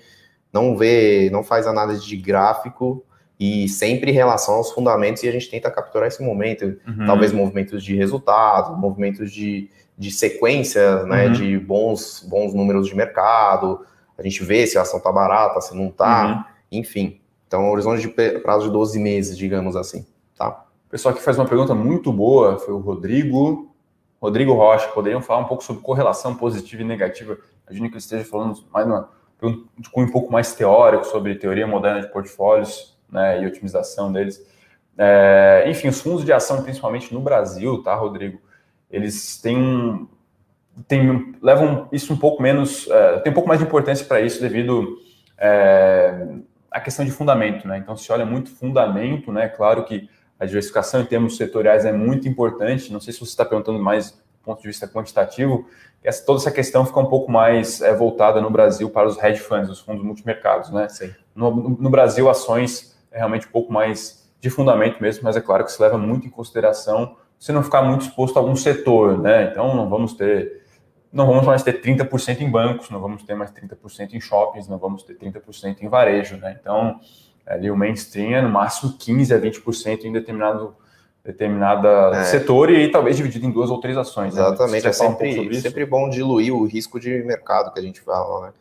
não 0.52 0.76
vê, 0.76 1.30
não 1.32 1.42
faz 1.42 1.66
análise 1.66 2.06
de 2.06 2.18
gráfico 2.18 3.06
e 3.40 3.68
sempre 3.68 4.12
em 4.12 4.14
relação 4.14 4.56
aos 4.56 4.72
fundamentos 4.72 5.24
e 5.24 5.28
a 5.28 5.32
gente 5.32 5.50
tenta 5.50 5.70
capturar 5.70 6.08
esse 6.08 6.24
momento, 6.24 6.78
uhum. 6.88 7.06
talvez 7.06 7.32
movimentos 7.32 7.84
de 7.84 7.96
resultado, 7.96 8.78
movimentos 8.78 9.32
de, 9.32 9.70
de 9.98 10.12
sequência, 10.12 11.04
né, 11.04 11.28
uhum. 11.28 11.32
de 11.34 11.60
bons, 11.60 12.26
bons 12.28 12.54
números 12.54 12.88
de 12.88 12.96
mercado, 12.96 13.86
a 14.18 14.24
gente 14.24 14.44
vê 14.44 14.66
se 14.66 14.78
a 14.78 14.82
ação 14.82 15.00
tá 15.00 15.12
barata, 15.12 15.60
se 15.60 15.76
não 15.76 15.90
tá, 15.90 16.28
uhum. 16.72 16.80
enfim. 16.80 17.20
Então, 17.48 17.70
horizonte 17.70 18.02
de 18.02 18.40
prazo 18.40 18.68
de 18.68 18.72
12 18.72 19.00
meses, 19.00 19.38
digamos 19.38 19.76
assim, 19.76 20.06
tá? 20.38 20.66
O 20.88 20.90
pessoal 20.90 21.14
que 21.14 21.22
faz 21.22 21.38
uma 21.38 21.46
pergunta 21.46 21.76
muito 21.76 22.12
boa 22.14 22.58
foi 22.58 22.74
o 22.74 22.80
Rodrigo, 22.80 23.74
Rodrigo 24.22 24.54
Rocha, 24.54 24.88
poderiam 24.90 25.22
falar 25.22 25.42
um 25.42 25.46
pouco 25.46 25.64
sobre 25.64 25.82
correlação 25.82 26.36
positiva 26.36 26.82
e 26.82 26.86
negativa? 26.86 27.38
Imagino 27.68 27.90
que 27.90 27.96
ele 27.96 28.00
esteja 28.00 28.24
falando 28.24 28.58
mais 28.72 28.88
uma, 28.88 29.10
um 29.44 30.12
pouco 30.12 30.32
mais 30.32 30.54
teórico 30.54 31.06
sobre 31.06 31.36
teoria 31.36 31.68
moderna 31.68 32.02
de 32.02 32.12
portfólios, 32.12 32.95
né, 33.10 33.42
e 33.42 33.46
otimização 33.46 34.12
deles. 34.12 34.46
É, 34.98 35.66
enfim, 35.68 35.90
os 35.90 36.02
fundos 36.02 36.24
de 36.24 36.32
ação, 36.32 36.64
principalmente 36.64 37.14
no 37.14 37.20
Brasil, 37.20 37.84
tá, 37.84 37.94
Rodrigo? 37.96 38.40
Eles 38.90 39.40
têm 39.42 39.58
um, 39.58 40.08
levam 41.42 41.88
isso 41.92 42.14
um 42.14 42.18
pouco 42.18 42.42
menos, 42.42 42.88
é, 42.90 43.20
tem 43.20 43.32
um 43.32 43.34
pouco 43.34 43.48
mais 43.48 43.60
de 43.60 43.66
importância 43.66 44.06
para 44.06 44.22
isso 44.22 44.42
devido 44.42 44.98
é, 45.38 46.28
à 46.70 46.80
questão 46.80 47.06
de 47.06 47.12
fundamento, 47.12 47.68
né? 47.68 47.78
Então 47.78 47.96
se 47.96 48.12
olha 48.12 48.26
muito 48.26 48.50
fundamento, 48.50 49.32
né? 49.32 49.48
Claro 49.48 49.84
que 49.86 50.10
a 50.40 50.46
diversificação 50.46 51.02
em 51.02 51.06
termos 51.06 51.38
setoriais 51.38 51.86
é 51.86 51.92
muito 51.92 52.28
importante. 52.28 52.92
Não 52.92 53.00
sei 53.00 53.14
se 53.14 53.20
você 53.20 53.32
está 53.32 53.46
perguntando 53.46 53.80
mais 53.80 54.12
do 54.12 54.18
ponto 54.44 54.62
de 54.62 54.68
vista 54.68 54.88
quantitativo, 54.88 55.68
essa, 56.04 56.24
toda 56.24 56.40
essa 56.40 56.52
questão 56.52 56.86
fica 56.86 57.00
um 57.00 57.08
pouco 57.08 57.32
mais 57.32 57.82
é, 57.82 57.94
voltada 57.94 58.40
no 58.40 58.50
Brasil 58.50 58.90
para 58.90 59.08
os 59.08 59.18
hedge 59.22 59.40
funds, 59.40 59.70
os 59.70 59.80
fundos 59.80 60.04
multimercados, 60.04 60.70
né? 60.70 60.88
No, 61.34 61.52
no 61.52 61.90
Brasil, 61.90 62.30
ações 62.30 62.95
é 63.16 63.20
realmente 63.20 63.48
um 63.48 63.52
pouco 63.52 63.72
mais 63.72 64.30
de 64.42 64.50
fundamento 64.50 65.02
mesmo, 65.02 65.24
mas 65.24 65.38
é 65.38 65.42
claro 65.42 65.64
que 65.64 65.72
se 65.72 65.82
leva 65.82 65.98
muito 65.98 66.28
em 66.28 66.30
consideração 66.30 67.16
você 67.40 67.52
não 67.52 67.64
ficar 67.64 67.82
muito 67.82 68.04
exposto 68.04 68.38
a 68.38 68.42
algum 68.42 68.56
setor, 68.56 69.18
né? 69.18 69.50
Então 69.52 69.76
não 69.76 69.90
vamos 69.90 70.14
ter 70.14 70.64
não 71.12 71.26
vamos 71.26 71.46
mais 71.46 71.64
ter 71.64 71.82
30% 71.82 72.42
em 72.42 72.50
bancos, 72.50 72.90
não 72.90 73.00
vamos 73.00 73.24
ter 73.24 73.36
mais 73.36 73.50
30% 73.50 74.14
em 74.14 74.20
shoppings, 74.20 74.68
não 74.68 74.78
vamos 74.78 75.02
ter 75.04 75.18
30% 75.18 75.82
em 75.82 75.88
varejo, 75.88 76.36
né? 76.36 76.58
Então, 76.60 77.00
ali 77.46 77.72
o 77.72 77.76
mainstream 77.76 78.34
é 78.34 78.42
no 78.42 78.50
máximo 78.50 78.98
15 78.98 79.34
a 79.34 79.40
20% 79.40 80.04
em 80.04 80.12
determinado 80.12 80.76
determinada 81.24 82.12
é. 82.14 82.24
setor 82.26 82.70
e 82.70 82.92
talvez 82.92 83.18
dividido 83.18 83.48
em 83.48 83.52
duas 83.52 83.72
ou 83.72 83.80
três 83.80 83.98
ações. 83.98 84.36
Né? 84.36 84.42
Exatamente, 84.42 84.84
né? 84.84 84.90
é 84.90 84.94
sempre, 84.94 85.50
um 85.50 85.54
sempre 85.54 85.86
bom 85.86 86.08
diluir 86.08 86.54
o 86.54 86.66
risco 86.66 87.00
de 87.00 87.24
mercado 87.24 87.74
que 87.74 87.80
a 87.80 87.82
gente 87.82 88.02
fala, 88.02 88.48
né? 88.48 88.54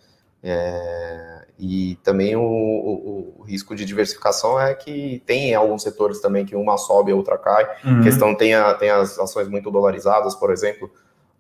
É, 0.46 1.46
e 1.58 1.98
também 2.04 2.36
o, 2.36 2.42
o, 2.42 3.34
o, 3.38 3.42
risco 3.44 3.74
de 3.74 3.86
diversificação 3.86 4.60
é 4.60 4.74
que 4.74 5.22
tem 5.24 5.54
alguns 5.54 5.82
setores 5.82 6.20
também 6.20 6.44
que 6.44 6.54
uma 6.54 6.76
sobe 6.76 7.10
e 7.10 7.14
a 7.14 7.16
outra 7.16 7.38
cai. 7.38 7.66
Uhum. 7.82 8.02
Questão 8.02 8.34
tem, 8.34 8.54
a, 8.54 8.74
tem 8.74 8.90
as 8.90 9.18
ações 9.18 9.48
muito 9.48 9.70
dolarizadas, 9.70 10.34
por 10.34 10.52
exemplo, 10.52 10.90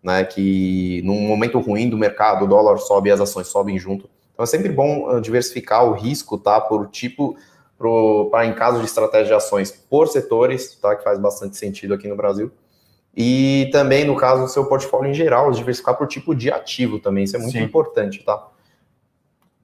né, 0.02 0.24
que 0.24 1.02
num 1.04 1.20
momento 1.20 1.60
ruim 1.60 1.90
do 1.90 1.98
mercado, 1.98 2.46
o 2.46 2.48
dólar 2.48 2.78
sobe 2.78 3.10
e 3.10 3.12
as 3.12 3.20
ações 3.20 3.48
sobem 3.48 3.78
junto. 3.78 4.08
Então 4.32 4.42
é 4.42 4.46
sempre 4.46 4.70
bom 4.70 5.10
ah, 5.10 5.20
diversificar 5.20 5.84
o 5.84 5.92
risco, 5.92 6.38
tá, 6.38 6.58
por 6.58 6.88
tipo, 6.88 7.36
para 8.30 8.46
em 8.46 8.54
caso 8.54 8.78
de 8.78 8.86
estratégia 8.86 9.26
de 9.26 9.34
ações 9.34 9.70
por 9.70 10.08
setores, 10.08 10.76
tá, 10.76 10.96
que 10.96 11.04
faz 11.04 11.18
bastante 11.18 11.58
sentido 11.58 11.92
aqui 11.92 12.08
no 12.08 12.16
Brasil. 12.16 12.50
E 13.14 13.68
também, 13.70 14.04
no 14.04 14.16
caso 14.16 14.42
do 14.42 14.48
seu 14.48 14.64
portfólio 14.64 15.10
em 15.10 15.14
geral, 15.14 15.50
diversificar 15.50 15.94
por 15.94 16.08
tipo 16.08 16.34
de 16.34 16.50
ativo 16.50 16.98
também, 16.98 17.24
isso 17.24 17.36
é 17.36 17.38
muito 17.38 17.52
Sim. 17.52 17.62
importante, 17.62 18.24
tá? 18.24 18.53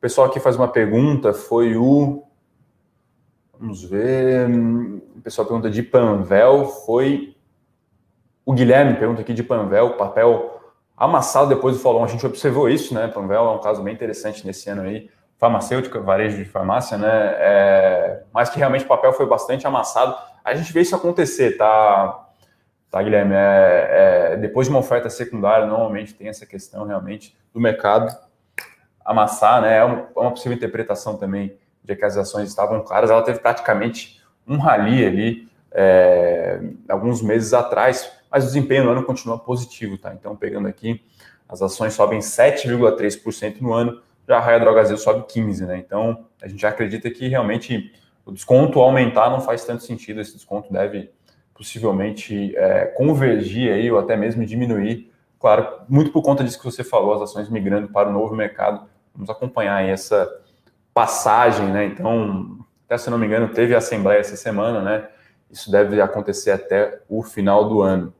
O 0.01 0.09
pessoal 0.09 0.29
aqui 0.29 0.41
faz 0.41 0.57
uma 0.57 0.67
pergunta, 0.67 1.35
foi 1.35 1.77
o. 1.77 2.25
Vamos 3.59 3.85
ver. 3.85 4.49
O 4.49 5.21
pessoal 5.21 5.47
pergunta 5.47 5.69
de 5.69 5.83
Panvel, 5.83 6.65
foi. 6.87 7.37
O 8.43 8.55
Guilherme 8.55 8.97
pergunta 8.97 9.21
aqui 9.21 9.35
de 9.35 9.43
Panvel, 9.43 9.99
papel 9.99 10.59
amassado 10.97 11.51
depois 11.51 11.77
do 11.77 11.83
follow 11.83 12.03
A 12.03 12.07
gente 12.07 12.25
observou 12.25 12.67
isso, 12.67 12.95
né? 12.95 13.09
Panvel 13.09 13.45
é 13.45 13.51
um 13.51 13.61
caso 13.61 13.83
bem 13.83 13.93
interessante 13.93 14.47
nesse 14.47 14.71
ano 14.71 14.81
aí. 14.81 15.11
Farmacêutica, 15.37 16.01
varejo 16.01 16.39
de 16.39 16.47
farmácia, 16.47 16.97
né? 16.97 17.35
É... 17.37 18.23
Mas 18.33 18.49
que 18.49 18.57
realmente 18.57 18.87
o 18.87 18.89
papel 18.89 19.13
foi 19.13 19.27
bastante 19.27 19.67
amassado. 19.67 20.17
A 20.43 20.55
gente 20.55 20.73
vê 20.73 20.81
isso 20.81 20.97
acontecer, 20.97 21.59
tá? 21.59 22.27
Tá, 22.91 23.03
Guilherme? 23.03 23.35
É, 23.35 24.31
é, 24.33 24.37
depois 24.39 24.67
de 24.67 24.73
uma 24.73 24.81
oferta 24.81 25.11
secundária, 25.11 25.67
normalmente 25.67 26.15
tem 26.15 26.29
essa 26.29 26.47
questão 26.47 26.87
realmente 26.87 27.37
do 27.53 27.61
mercado 27.61 28.30
amassar, 29.11 29.61
né? 29.61 29.79
É 29.79 29.85
uma, 29.85 30.09
é 30.17 30.21
uma 30.21 30.31
possível 30.31 30.57
interpretação 30.57 31.17
também 31.17 31.57
de 31.83 31.97
que 31.97 32.05
as 32.05 32.17
ações 32.17 32.49
estavam 32.49 32.81
claras. 32.83 33.11
Ela 33.11 33.23
teve 33.23 33.41
praticamente 33.41 34.23
um 34.47 34.57
rally 34.59 35.05
ali 35.05 35.49
é, 35.73 36.61
alguns 36.89 37.21
meses 37.21 37.53
atrás, 37.53 38.11
mas 38.31 38.45
o 38.45 38.47
desempenho 38.47 38.85
no 38.85 38.91
ano 38.91 39.03
continua 39.03 39.39
positivo, 39.39 39.99
tá? 39.99 40.15
Então, 40.15 40.37
pegando 40.37 40.69
aqui, 40.69 41.03
as 41.49 41.61
ações 41.61 41.95
sobem 41.95 42.21
7,3% 42.21 43.61
no 43.61 43.73
ano, 43.73 44.01
já 44.29 44.37
a 44.37 44.41
Raia 44.41 44.61
Drogazil 44.61 44.97
sobe 44.97 45.25
15%, 45.27 45.67
né? 45.67 45.79
Então, 45.79 46.27
a 46.41 46.47
gente 46.47 46.61
já 46.61 46.69
acredita 46.69 47.11
que 47.11 47.27
realmente 47.27 47.93
o 48.25 48.31
desconto 48.31 48.79
aumentar 48.79 49.29
não 49.29 49.41
faz 49.41 49.65
tanto 49.65 49.83
sentido, 49.83 50.21
esse 50.21 50.35
desconto 50.35 50.73
deve 50.73 51.11
possivelmente 51.53 52.57
é, 52.57 52.87
convergir 52.87 53.73
aí 53.73 53.91
ou 53.91 53.99
até 53.99 54.17
mesmo 54.17 54.47
diminuir 54.47 55.11
Claro, 55.41 55.81
muito 55.89 56.13
por 56.13 56.23
conta 56.23 56.45
disso 56.45 56.59
que 56.59 56.65
você 56.67 56.85
falou, 56.85 57.15
as 57.15 57.23
ações 57.23 57.49
migrando 57.49 57.89
para 57.89 58.11
o 58.11 58.13
novo 58.13 58.37
mercado. 58.37 58.87
Vamos 59.15 59.31
acompanhar 59.31 59.85
essa 59.85 60.29
passagem, 60.95 61.67
né? 61.67 61.85
Então, 61.87 62.59
até 62.87 62.99
se 62.99 63.11
não 63.11 63.19
me 63.19 63.27
engano, 63.27 63.49
teve 63.49 63.75
a 63.75 63.79
assembleia 63.79 64.21
essa 64.21 64.37
semana, 64.37 64.81
né? 64.81 65.09
Isso 65.51 65.71
deve 65.71 66.01
acontecer 66.01 66.51
até 66.53 67.01
o 67.09 67.23
final 67.23 67.69
do 67.69 67.83
ano. 67.83 68.13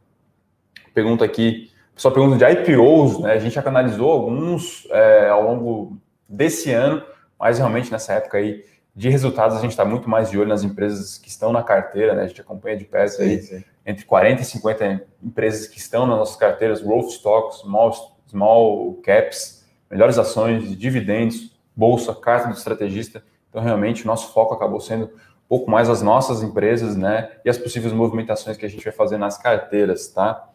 Pergunta 0.93 1.25
aqui, 1.25 1.71
só 1.95 2.11
pergunta 2.11 2.37
de 2.37 2.45
IPOs, 2.45 3.21
né? 3.21 3.33
A 3.33 3.39
gente 3.39 3.55
já 3.55 3.63
canalizou 3.63 4.11
alguns 4.11 4.87
é, 4.91 5.29
ao 5.29 5.43
longo 5.43 5.97
desse 6.29 6.73
ano, 6.73 7.03
mas 7.39 7.59
realmente 7.59 7.91
nessa 7.93 8.15
época 8.15 8.39
aí 8.39 8.65
de 8.95 9.09
resultados, 9.09 9.57
a 9.57 9.61
gente 9.61 9.71
está 9.71 9.85
muito 9.85 10.11
mais 10.11 10.31
de 10.31 10.39
olho 10.39 10.49
nas 10.49 10.63
empresas 10.63 11.17
que 11.17 11.29
estão 11.29 11.53
na 11.53 11.63
carteira, 11.63 12.15
né? 12.15 12.25
A 12.25 12.27
gente 12.27 12.41
acompanha 12.41 12.77
de 12.77 12.85
perto 12.85 13.23
aí 13.23 13.41
sim. 13.41 13.65
entre 13.87 14.05
40 14.05 14.43
e 14.43 14.45
50 14.45 15.07
empresas 15.23 15.67
que 15.67 15.79
estão 15.79 16.07
nas 16.07 16.19
nossas 16.19 16.37
carteiras, 16.37 16.83
growth 16.83 17.11
stocks, 17.11 17.61
small, 17.61 18.19
small 18.29 18.95
caps, 19.03 19.60
melhores 19.91 20.19
ações, 20.19 20.77
dividendos, 20.79 21.51
bolsa, 21.75 22.15
carta 22.15 22.49
do 22.49 22.55
estrategista. 22.55 23.23
Então, 23.49 23.63
realmente, 23.63 24.05
o 24.05 24.07
nosso 24.07 24.33
foco 24.33 24.55
acabou 24.55 24.81
sendo 24.81 25.07
um 25.07 25.49
pouco 25.49 25.71
mais 25.71 25.91
as 25.91 26.01
nossas 26.01 26.43
empresas, 26.43 26.97
né? 26.97 27.31
E 27.45 27.51
as 27.51 27.59
possíveis 27.59 27.93
movimentações 27.93 28.57
que 28.57 28.65
a 28.65 28.69
gente 28.69 28.85
vai 28.85 28.93
fazer 28.93 29.19
nas 29.19 29.37
carteiras, 29.37 30.09
tá? 30.09 30.49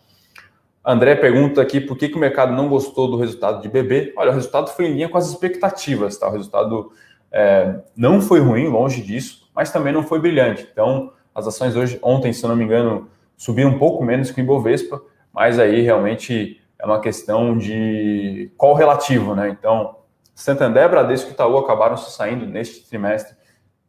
André 0.85 1.15
pergunta 1.15 1.61
aqui 1.61 1.81
por 1.81 1.97
que, 1.97 2.07
que 2.07 2.15
o 2.15 2.19
mercado 2.19 2.53
não 2.53 2.69
gostou 2.69 3.09
do 3.09 3.17
resultado 3.17 3.61
de 3.61 3.67
BB. 3.67 4.13
Olha, 4.15 4.31
o 4.31 4.33
resultado 4.33 4.69
foi 4.69 4.85
em 4.85 4.93
linha 4.93 5.09
com 5.09 5.17
as 5.17 5.27
expectativas, 5.27 6.15
tá? 6.17 6.29
O 6.29 6.31
resultado 6.31 6.91
é, 7.31 7.79
não 7.97 8.21
foi 8.21 8.39
ruim, 8.39 8.67
longe 8.67 9.01
disso, 9.01 9.49
mas 9.53 9.71
também 9.71 9.91
não 9.91 10.03
foi 10.03 10.19
brilhante. 10.19 10.67
Então, 10.71 11.11
as 11.33 11.47
ações 11.47 11.75
hoje, 11.75 11.99
ontem, 12.01 12.31
se 12.31 12.43
eu 12.43 12.49
não 12.49 12.55
me 12.55 12.63
engano, 12.63 13.09
subiram 13.35 13.71
um 13.71 13.79
pouco 13.79 14.03
menos 14.03 14.31
que 14.31 14.39
o 14.39 14.43
Ibovespa, 14.43 15.01
mas 15.33 15.59
aí 15.59 15.81
realmente 15.81 16.61
é 16.85 16.93
uma 16.93 17.01
questão 17.01 17.57
de 17.57 18.51
qual 18.57 18.73
relativo, 18.73 19.35
né? 19.35 19.49
Então, 19.49 19.97
Santander, 20.33 20.89
Bradesco 20.89 21.29
e 21.29 21.33
Itaú 21.33 21.57
acabaram 21.57 21.97
se 21.97 22.11
saindo 22.11 22.45
neste 22.45 22.87
trimestre 22.87 23.35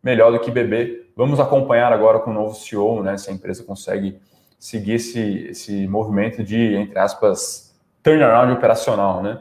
melhor 0.03 0.33
do 0.33 0.41
que 0.41 0.51
BB. 0.51 1.11
Vamos 1.17 1.41
acompanhar 1.41 1.93
agora 1.93 2.21
com 2.21 2.31
o 2.31 2.35
novo 2.35 2.55
CEO, 2.55 3.03
né? 3.03 3.17
Se 3.17 3.31
a 3.31 3.33
empresa 3.33 3.65
consegue 3.65 4.21
seguir 4.59 4.95
esse, 4.95 5.49
esse 5.49 5.87
movimento 5.87 6.43
de, 6.43 6.75
entre 6.77 6.99
aspas, 6.99 7.75
turnaround 8.03 8.53
operacional, 8.53 9.23
né? 9.23 9.41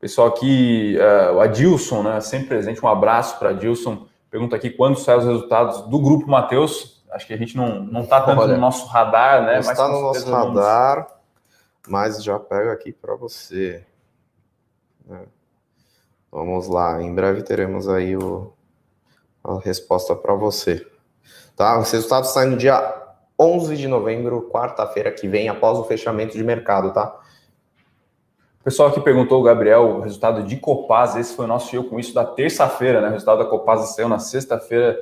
Pessoal 0.00 0.28
aqui, 0.28 0.96
uh, 0.98 1.34
o 1.34 1.40
Adilson, 1.40 2.02
né, 2.02 2.20
sempre 2.20 2.48
presente, 2.48 2.84
um 2.84 2.88
abraço 2.88 3.38
para 3.38 3.50
Adilson. 3.50 4.06
Pergunta 4.30 4.54
aqui 4.54 4.70
quando 4.70 4.98
saem 4.98 5.18
os 5.18 5.24
resultados 5.24 5.82
do 5.88 5.98
Grupo 5.98 6.28
Mateus. 6.28 7.04
Acho 7.10 7.26
que 7.26 7.32
a 7.32 7.36
gente 7.36 7.56
não 7.56 7.80
não 7.80 8.02
está 8.02 8.20
tanto 8.20 8.40
Olha, 8.40 8.54
no 8.54 8.60
nosso 8.60 8.86
radar, 8.86 9.44
né? 9.44 9.58
Está 9.58 9.88
no 9.88 10.00
nosso 10.02 10.30
radar, 10.30 10.94
vamos... 10.94 11.15
mas 11.88 12.22
já 12.22 12.38
pego 12.38 12.70
aqui 12.70 12.92
para 12.92 13.14
você. 13.14 13.84
É. 15.10 15.24
Vamos 16.30 16.68
lá, 16.68 17.02
em 17.02 17.14
breve 17.14 17.42
teremos 17.42 17.88
aí 17.88 18.16
o, 18.16 18.52
a 19.42 19.58
resposta 19.60 20.14
para 20.14 20.34
você. 20.34 20.86
Tá? 21.54 21.78
Os 21.78 21.90
resultados 21.90 22.30
saem 22.30 22.50
no 22.50 22.56
dia 22.56 23.02
11 23.38 23.76
de 23.76 23.88
novembro, 23.88 24.50
quarta-feira 24.50 25.10
que 25.10 25.28
vem, 25.28 25.48
após 25.48 25.78
o 25.78 25.84
fechamento 25.84 26.36
de 26.36 26.44
mercado, 26.44 26.92
tá? 26.92 27.20
pessoal 28.66 28.88
aqui 28.88 29.00
perguntou, 29.00 29.40
Gabriel, 29.44 29.98
o 29.98 30.00
resultado 30.00 30.42
de 30.42 30.56
Copaz, 30.56 31.14
esse 31.14 31.36
foi 31.36 31.44
o 31.44 31.48
nosso 31.48 31.76
eu 31.76 31.84
com 31.84 32.00
isso 32.00 32.12
da 32.12 32.24
terça-feira, 32.24 33.00
né? 33.00 33.06
O 33.06 33.12
resultado 33.12 33.38
da 33.38 33.44
Copaz 33.44 33.94
saiu 33.94 34.08
na 34.08 34.18
sexta-feira 34.18 34.98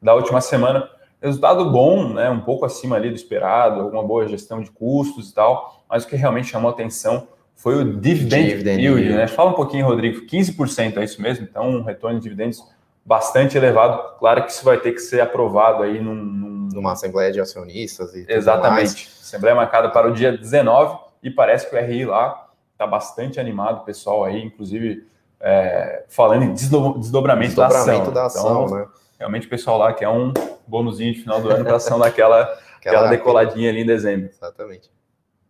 da 0.00 0.14
última 0.14 0.42
semana. 0.42 0.86
Resultado 1.20 1.70
bom, 1.70 2.12
né? 2.12 2.30
Um 2.30 2.40
pouco 2.40 2.64
acima 2.64 2.96
ali 2.96 3.10
do 3.10 3.16
esperado, 3.16 3.80
alguma 3.80 4.02
boa 4.02 4.28
gestão 4.28 4.60
de 4.60 4.70
custos 4.70 5.30
e 5.30 5.34
tal, 5.34 5.82
mas 5.88 6.04
o 6.04 6.08
que 6.08 6.16
realmente 6.16 6.48
chamou 6.48 6.70
atenção 6.70 7.26
foi 7.56 7.74
o 7.74 7.84
dividend, 7.84 8.48
dividend 8.48 8.80
yield, 8.80 9.02
yield, 9.02 9.16
né? 9.16 9.26
Fala 9.26 9.50
um 9.50 9.54
pouquinho, 9.54 9.84
Rodrigo, 9.84 10.26
15% 10.26 10.98
é 10.98 11.04
isso 11.04 11.20
mesmo? 11.20 11.44
Então, 11.44 11.68
um 11.68 11.82
retorno 11.82 12.18
de 12.18 12.22
dividendos 12.22 12.62
bastante 13.04 13.56
elevado. 13.56 14.18
Claro 14.18 14.44
que 14.44 14.52
isso 14.52 14.64
vai 14.64 14.78
ter 14.78 14.92
que 14.92 15.00
ser 15.00 15.20
aprovado 15.20 15.82
aí 15.82 16.00
num, 16.00 16.14
num... 16.14 16.68
numa 16.72 16.92
assembleia 16.92 17.32
de 17.32 17.40
acionistas 17.40 18.14
e 18.14 18.24
Exatamente. 18.28 19.10
Assembleia 19.20 19.56
marcada 19.56 19.88
para 19.88 20.08
o 20.08 20.12
dia 20.12 20.36
19 20.36 20.98
e 21.22 21.30
parece 21.30 21.68
que 21.68 21.74
o 21.74 21.78
RI 21.78 22.04
lá 22.04 22.48
está 22.72 22.86
bastante 22.86 23.40
animado, 23.40 23.84
pessoal 23.84 24.24
aí, 24.24 24.44
inclusive 24.44 25.04
é, 25.40 26.04
falando 26.08 26.44
em 26.44 26.52
desdobramento, 26.52 27.00
desdobramento 27.00 27.56
da 27.56 27.66
ação. 27.66 28.12
Da 28.12 28.26
ação 28.26 28.64
então, 28.64 28.78
né? 28.78 28.86
Realmente 29.18 29.46
o 29.46 29.50
pessoal 29.50 29.78
lá 29.78 29.92
quer 29.92 30.08
um 30.08 30.32
bônusinho 30.66 31.12
de 31.12 31.20
final 31.20 31.40
do 31.40 31.50
ano 31.50 31.64
para 31.64 31.76
ação 31.76 31.98
daquela 31.98 32.42
aquela 32.78 33.08
decoladinha 33.08 33.70
ali 33.70 33.82
em 33.82 33.86
dezembro. 33.86 34.28
Exatamente. 34.28 34.90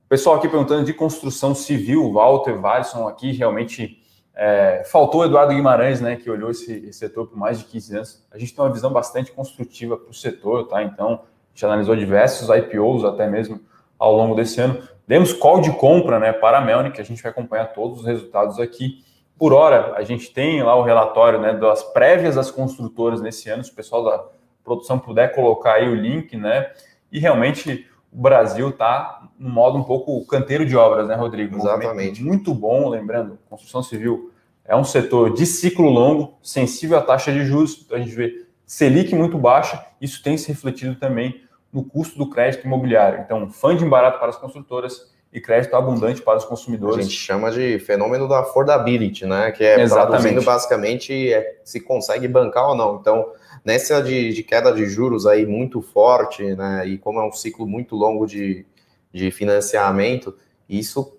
Pessoal 0.09 0.37
aqui 0.37 0.49
perguntando 0.49 0.85
de 0.85 0.95
construção 0.95 1.55
civil, 1.55 2.11
Walter 2.11 2.59
Varsson 2.59 3.07
aqui, 3.07 3.31
realmente 3.33 4.03
é, 4.35 4.83
faltou 4.87 5.21
o 5.21 5.25
Eduardo 5.25 5.53
Guimarães, 5.53 6.01
né, 6.01 6.17
que 6.17 6.31
olhou 6.31 6.51
esse, 6.51 6.73
esse, 6.87 6.99
setor 6.99 7.27
por 7.27 7.37
mais 7.37 7.59
de 7.59 7.67
15 7.67 7.97
anos. 7.97 8.27
A 8.31 8.39
gente 8.39 8.55
tem 8.55 8.65
uma 8.65 8.73
visão 8.73 8.91
bastante 8.91 9.33
construtiva 9.33 9.99
para 9.99 10.11
o 10.11 10.15
setor, 10.15 10.67
tá? 10.67 10.83
Então, 10.83 11.15
a 11.15 11.51
gente 11.53 11.67
analisou 11.67 11.95
diversos 11.95 12.49
IPOs 12.49 13.05
até 13.05 13.27
mesmo 13.27 13.61
ao 13.99 14.17
longo 14.17 14.35
desse 14.35 14.61
ano. 14.61 14.83
Demos 15.07 15.33
call 15.33 15.61
de 15.61 15.73
compra 15.73 16.19
né, 16.19 16.33
para 16.33 16.59
a 16.59 16.61
Melnick, 16.61 16.99
a 17.01 17.05
gente 17.05 17.23
vai 17.23 17.31
acompanhar 17.31 17.67
todos 17.67 18.01
os 18.01 18.07
resultados 18.07 18.59
aqui. 18.59 19.05
Por 19.39 19.53
hora, 19.53 19.95
a 19.95 20.03
gente 20.03 20.33
tem 20.33 20.63
lá 20.63 20.75
o 20.75 20.83
relatório 20.83 21.41
né, 21.41 21.55
das 21.55 21.83
prévias 21.83 22.35
das 22.35 22.51
construtoras 22.51 23.21
nesse 23.21 23.49
ano, 23.49 23.63
se 23.63 23.71
o 23.71 23.75
pessoal 23.75 24.05
da 24.05 24.25
produção 24.65 24.99
puder 24.99 25.35
colocar 25.35 25.75
aí 25.75 25.89
o 25.89 25.95
link, 25.95 26.37
né? 26.37 26.71
E 27.11 27.19
realmente 27.19 27.89
o 28.13 28.21
Brasil 28.21 28.71
está 28.71 29.29
no 29.39 29.49
modo 29.49 29.79
um 29.79 29.85
pouco 29.85 30.25
canteiro 30.27 30.67
de 30.67 30.77
obras, 30.77 31.07
né, 31.07 31.15
Rodrigo? 31.15 31.57
Exatamente. 31.57 32.23
Muito 32.23 32.53
bom, 32.53 32.89
lembrando, 32.89 33.39
construção 33.49 33.83
civil 33.83 34.33
é 34.65 34.77
um 34.77 34.85
setor 34.85 35.33
de 35.33 35.47
ciclo 35.47 35.89
longo, 35.89 36.37
sensível 36.43 36.99
à 36.99 37.01
taxa 37.01 37.33
de 37.33 37.45
juros, 37.47 37.83
então 37.85 37.97
a 37.97 38.01
gente 38.01 38.15
vê 38.15 38.47
Selic 38.67 39.15
muito 39.15 39.39
baixa, 39.39 39.83
isso 39.99 40.23
tem 40.23 40.37
se 40.37 40.49
refletido 40.49 40.95
também 40.95 41.43
no 41.73 41.83
custo 41.83 42.19
do 42.19 42.29
crédito 42.29 42.67
imobiliário. 42.67 43.21
Então, 43.21 43.49
funding 43.49 43.89
barato 43.89 44.19
para 44.19 44.29
as 44.29 44.37
construtoras 44.37 45.15
e 45.33 45.41
crédito 45.41 45.75
abundante 45.77 46.23
para 46.23 46.39
os 46.39 46.45
consumidores. 46.45 46.99
A 46.99 47.03
gente 47.03 47.15
chama 47.15 47.51
de 47.51 47.79
fenômeno 47.81 48.27
da 48.27 48.41
affordability, 48.41 49.27
né? 49.27 49.53
Que 49.53 49.63
é 49.63 49.81
Exatamente. 49.81 50.11
traduzindo 50.11 50.43
basicamente 50.43 51.33
é, 51.33 51.59
se 51.65 51.81
consegue 51.81 52.27
bancar 52.27 52.71
ou 52.71 52.75
não. 52.75 52.97
Então, 52.97 53.33
nessa 53.65 54.03
de, 54.03 54.33
de, 54.33 54.43
queda 54.43 54.73
de 54.73 54.87
juros 54.87 55.27
aí 55.27 55.45
muito 55.45 55.83
forte, 55.83 56.43
né? 56.55 56.87
E 56.87 56.97
como 56.97 57.21
é 57.21 57.27
um 57.27 57.33
ciclo 57.33 57.67
muito 57.67 57.95
longo 57.95 58.27
de, 58.27 58.65
de 59.13 59.31
financiamento, 59.31 60.35
isso 60.69 61.15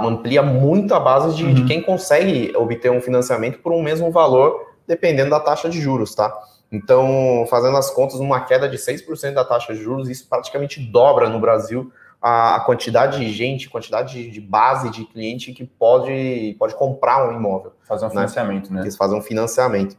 amplia 0.00 0.42
muito 0.42 0.94
a 0.94 1.00
base 1.00 1.36
de, 1.36 1.44
uhum. 1.44 1.52
de 1.52 1.66
quem 1.66 1.82
consegue 1.82 2.52
obter 2.56 2.90
um 2.90 3.00
financiamento 3.00 3.58
por 3.58 3.72
um 3.72 3.82
mesmo 3.82 4.10
valor, 4.10 4.74
dependendo 4.86 5.30
da 5.30 5.40
taxa 5.40 5.68
de 5.68 5.78
juros, 5.78 6.14
tá? 6.14 6.34
Então, 6.72 7.44
fazendo 7.50 7.76
as 7.76 7.90
contas, 7.90 8.20
uma 8.20 8.40
queda 8.40 8.66
de 8.66 8.78
6% 8.78 9.34
da 9.34 9.44
taxa 9.44 9.74
de 9.74 9.82
juros, 9.82 10.08
isso 10.08 10.26
praticamente 10.28 10.80
dobra 10.80 11.28
no 11.28 11.38
Brasil 11.38 11.92
a, 12.20 12.60
quantidade 12.60 13.18
de 13.18 13.32
gente, 13.32 13.70
quantidade 13.70 14.30
de, 14.30 14.40
base 14.40 14.90
de 14.90 15.04
cliente 15.04 15.52
que 15.52 15.64
pode, 15.64 16.54
pode 16.58 16.74
comprar 16.74 17.28
um 17.28 17.36
imóvel. 17.36 17.72
Fazer 17.82 18.04
um 18.04 18.08
né? 18.08 18.14
financiamento, 18.14 18.72
né? 18.72 18.82
Eles 18.82 18.96
fazem 18.96 19.18
um 19.18 19.22
financiamento. 19.22 19.96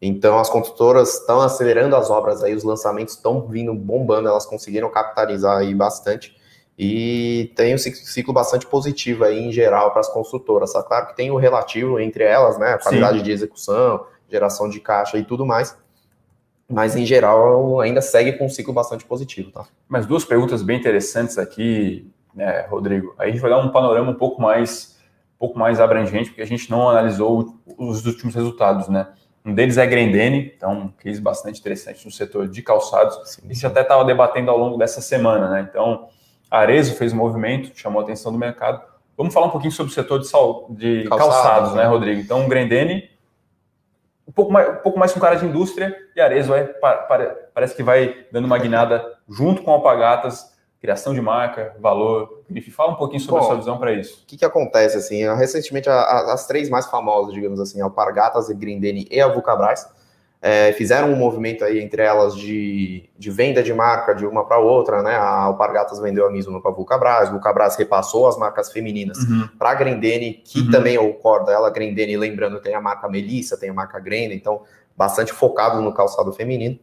Então, 0.00 0.38
as 0.38 0.48
construtoras 0.48 1.14
estão 1.14 1.40
acelerando 1.40 1.96
as 1.96 2.08
obras 2.08 2.42
aí, 2.42 2.54
os 2.54 2.62
lançamentos 2.62 3.14
estão 3.14 3.46
vindo 3.48 3.74
bombando, 3.74 4.28
elas 4.28 4.46
conseguiram 4.46 4.90
capitalizar 4.90 5.58
aí 5.58 5.74
bastante. 5.74 6.36
E 6.78 7.52
tem 7.56 7.74
um 7.74 7.78
ciclo 7.78 8.32
bastante 8.32 8.64
positivo 8.64 9.24
aí 9.24 9.38
em 9.40 9.50
geral 9.50 9.90
para 9.90 10.00
as 10.00 10.08
construtoras. 10.08 10.72
Tá 10.72 10.82
claro 10.82 11.08
que 11.08 11.16
tem 11.16 11.30
o 11.30 11.36
relativo 11.36 11.98
entre 11.98 12.22
elas, 12.22 12.56
né? 12.56 12.74
A 12.74 12.78
qualidade 12.78 13.18
Sim. 13.18 13.24
de 13.24 13.32
execução, 13.32 14.06
geração 14.30 14.68
de 14.68 14.78
caixa 14.78 15.18
e 15.18 15.24
tudo 15.24 15.44
mais 15.44 15.76
mas 16.68 16.94
em 16.94 17.06
geral 17.06 17.80
ainda 17.80 18.00
segue 18.00 18.32
com 18.32 18.46
um 18.46 18.48
ciclo 18.48 18.74
bastante 18.74 19.04
positivo, 19.04 19.50
tá? 19.50 19.64
Mas 19.88 20.06
duas 20.06 20.24
perguntas 20.24 20.62
bem 20.62 20.78
interessantes 20.78 21.38
aqui, 21.38 22.10
né, 22.34 22.66
Rodrigo. 22.68 23.14
Aí 23.18 23.28
a 23.28 23.32
gente 23.32 23.40
vai 23.40 23.50
dar 23.50 23.58
um 23.58 23.70
panorama 23.70 24.10
um 24.10 24.14
pouco 24.14 24.40
mais, 24.42 24.98
um 25.36 25.38
pouco 25.38 25.58
mais 25.58 25.80
abrangente, 25.80 26.28
porque 26.28 26.42
a 26.42 26.46
gente 26.46 26.70
não 26.70 26.88
analisou 26.88 27.56
os 27.78 28.04
últimos 28.04 28.34
resultados, 28.34 28.88
né? 28.88 29.08
Um 29.44 29.54
deles 29.54 29.78
é 29.78 29.86
Grendene, 29.86 30.52
então 30.54 30.72
um 30.72 30.88
case 30.88 31.20
bastante 31.20 31.58
interessante 31.58 32.04
no 32.04 32.12
setor 32.12 32.46
de 32.46 32.60
calçados. 32.60 33.18
Sim. 33.30 33.42
A 33.48 33.52
gente 33.52 33.66
até 33.66 33.80
estava 33.80 34.04
debatendo 34.04 34.50
ao 34.50 34.58
longo 34.58 34.76
dessa 34.76 35.00
semana, 35.00 35.48
né? 35.48 35.66
Então, 35.70 36.08
Arezo 36.50 36.94
fez 36.96 37.14
um 37.14 37.16
movimento, 37.16 37.70
chamou 37.74 38.00
a 38.00 38.04
atenção 38.04 38.30
do 38.30 38.38
mercado. 38.38 38.82
Vamos 39.16 39.32
falar 39.32 39.46
um 39.46 39.50
pouquinho 39.50 39.72
sobre 39.72 39.90
o 39.90 39.94
setor 39.94 40.20
de, 40.20 40.26
sal, 40.26 40.66
de 40.70 41.04
calçados, 41.08 41.34
calçados 41.34 41.74
né, 41.74 41.84
Rodrigo? 41.84 42.20
Então, 42.20 42.46
Grendene 42.46 43.08
pouco 44.38 44.52
mais, 44.52 44.68
um 44.68 44.76
pouco 44.76 44.98
mais 44.98 45.12
com 45.12 45.18
cara 45.18 45.34
de 45.34 45.44
indústria 45.44 45.96
e 46.14 46.20
Arezzo 46.20 46.54
é, 46.54 46.62
parece 47.52 47.74
que 47.74 47.82
vai 47.82 48.24
dando 48.30 48.44
uma 48.44 48.56
guinada 48.56 49.04
junto 49.28 49.62
com 49.62 49.72
Alpagatas, 49.72 50.56
criação 50.80 51.12
de 51.12 51.20
marca, 51.20 51.74
valor. 51.80 52.44
Enfim, 52.48 52.70
fala 52.70 52.92
um 52.92 52.94
pouquinho 52.94 53.20
sobre 53.20 53.40
Bom, 53.40 53.44
a 53.44 53.48
sua 53.48 53.56
visão 53.56 53.78
para 53.78 53.92
isso. 53.92 54.22
O 54.22 54.26
que, 54.26 54.36
que 54.36 54.44
acontece, 54.44 54.96
assim, 54.96 55.24
recentemente 55.34 55.90
a, 55.90 55.94
a, 55.94 56.34
as 56.34 56.46
três 56.46 56.70
mais 56.70 56.86
famosas, 56.86 57.34
digamos 57.34 57.58
assim, 57.58 57.80
Alpargatas, 57.80 58.48
Grindene 58.50 59.08
e 59.10 59.20
a 59.20 59.26
Vulcabras, 59.26 59.88
é, 60.40 60.72
fizeram 60.72 61.12
um 61.12 61.16
movimento 61.16 61.64
aí 61.64 61.80
entre 61.80 62.00
elas 62.00 62.36
de, 62.36 63.10
de 63.18 63.30
venda 63.30 63.60
de 63.60 63.74
marca 63.74 64.14
de 64.14 64.24
uma 64.24 64.44
para 64.44 64.58
outra, 64.58 65.02
né? 65.02 65.16
A 65.16 65.42
Alpargatas 65.42 65.98
vendeu 65.98 66.26
a 66.26 66.30
Mizuno 66.30 66.62
para 66.62 66.70
a 66.70 66.74
Vulcabras, 66.74 67.30
Vulcabras 67.30 67.76
repassou 67.76 68.28
as 68.28 68.38
marcas 68.38 68.70
femininas 68.70 69.18
uhum. 69.18 69.48
para 69.58 69.70
a 69.70 69.74
Grendene, 69.74 70.34
que 70.34 70.60
uhum. 70.60 70.70
também 70.70 70.94
é 70.94 71.00
o 71.00 71.14
core 71.14 71.46
dela. 71.46 71.70
Grendene, 71.70 72.16
lembrando, 72.16 72.60
tem 72.60 72.74
a 72.74 72.80
marca 72.80 73.08
Melissa, 73.08 73.56
tem 73.56 73.70
a 73.70 73.74
marca 73.74 73.98
Grenda, 73.98 74.32
então 74.32 74.62
bastante 74.96 75.32
focado 75.32 75.82
no 75.82 75.92
calçado 75.92 76.32
feminino. 76.32 76.78